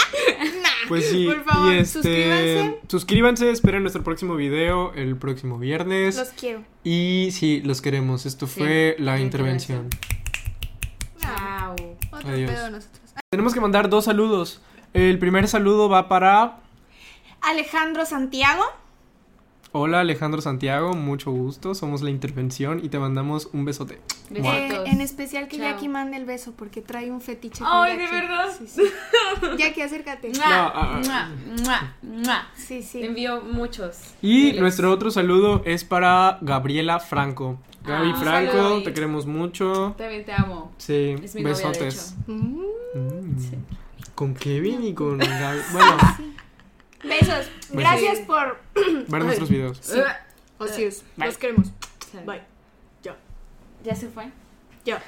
Nah. 0.62 0.70
Pues 0.88 1.10
sí, 1.10 1.26
Por 1.26 1.44
favor, 1.44 1.74
y 1.74 1.78
este, 1.80 1.94
suscríbanse. 2.02 2.80
suscríbanse, 2.88 3.52
esperen 3.52 3.82
nuestro 3.82 4.04
próximo 4.04 4.36
video 4.36 4.94
el 4.94 5.18
próximo 5.18 5.58
viernes. 5.58 6.16
Los 6.16 6.30
quiero. 6.30 6.64
Y 6.84 7.30
sí, 7.32 7.62
los 7.66 7.82
queremos. 7.82 8.26
Esto 8.26 8.48
Sí, 8.48 8.60
fue 8.60 8.96
la 9.00 9.20
intervención. 9.20 9.90
Ah, 11.24 11.74
Chao. 11.78 11.98
otro 12.12 12.30
Adiós. 12.30 12.52
pedo 12.52 12.70
nosotros. 12.70 13.07
Tenemos 13.30 13.54
que 13.54 13.60
mandar 13.62 13.90
dos 13.90 14.06
saludos. 14.06 14.62
El 14.94 15.20
primer 15.20 15.48
saludo 15.48 15.90
va 15.90 16.08
para. 16.08 16.60
Alejandro 17.42 18.06
Santiago. 18.06 18.64
Hola 19.74 20.00
Alejandro 20.00 20.42
Santiago, 20.42 20.94
mucho 20.94 21.30
gusto. 21.30 21.76
Somos 21.76 22.02
la 22.02 22.10
intervención 22.10 22.80
y 22.84 22.90
te 22.90 22.98
mandamos 23.00 23.50
un 23.52 23.66
besote. 23.66 24.00
Eh, 24.34 24.84
en 24.86 25.02
especial 25.02 25.48
que 25.50 25.58
Chao. 25.58 25.68
Jackie 25.72 25.90
mande 25.90 26.18
el 26.18 26.26
beso 26.26 26.54
porque 26.54 26.82
trae 26.82 27.12
un 27.12 27.20
fetiche. 27.22 27.60
con 27.60 27.68
Ay, 27.70 27.98
¿de 27.98 28.04
Jackie. 28.06 28.16
verdad? 28.16 28.46
Sí, 28.58 28.66
sí. 28.68 28.82
Jackie, 29.60 29.82
acércate. 29.82 30.30
Mua, 30.30 30.48
No, 30.48 30.72
ah, 30.74 31.02
mua, 31.04 31.30
mua, 31.64 31.94
mua. 32.02 32.48
Sí, 32.56 32.82
sí. 32.82 33.02
Te 33.02 33.08
envío 33.08 33.42
muchos. 33.42 34.00
Y 34.22 34.46
Miles. 34.46 34.62
nuestro 34.62 34.90
otro 34.92 35.12
saludo 35.12 35.62
es 35.66 35.84
para 35.84 36.40
Gabriela 36.42 37.00
Franco. 37.00 37.60
Gaby 37.88 38.12
Ah, 38.14 38.20
Franco, 38.20 38.52
saludo, 38.52 38.84
te 38.84 38.94
queremos 38.94 39.26
mucho. 39.26 39.96
También 39.98 40.26
te 40.26 40.34
amo. 40.34 40.74
Sí, 40.78 41.16
Es 41.24 41.34
mi 41.36 41.42
novia, 41.42 41.56
de 41.56 41.64
besotes. 41.70 42.16
hecho. 42.26 42.32
Mm. 42.32 42.62
Con 44.16 44.34
Kevin 44.34 44.84
y 44.84 44.94
con 44.94 45.18
Gaby. 45.20 45.60
Bueno, 45.72 45.98
Besos. 47.04 47.50
Gracias 47.72 48.20
por. 48.20 48.58
ver 49.08 49.24
nuestros 49.24 49.50
videos. 49.50 49.78
Sí. 49.82 50.00
Así 50.60 50.84
es. 50.84 51.04
Los 51.16 51.38
queremos. 51.38 51.72
Bye. 52.26 52.42
Ya. 53.04 53.16
¿Ya 53.84 53.96
se 53.96 54.08
fue? 54.10 54.30
Ya. 54.84 55.02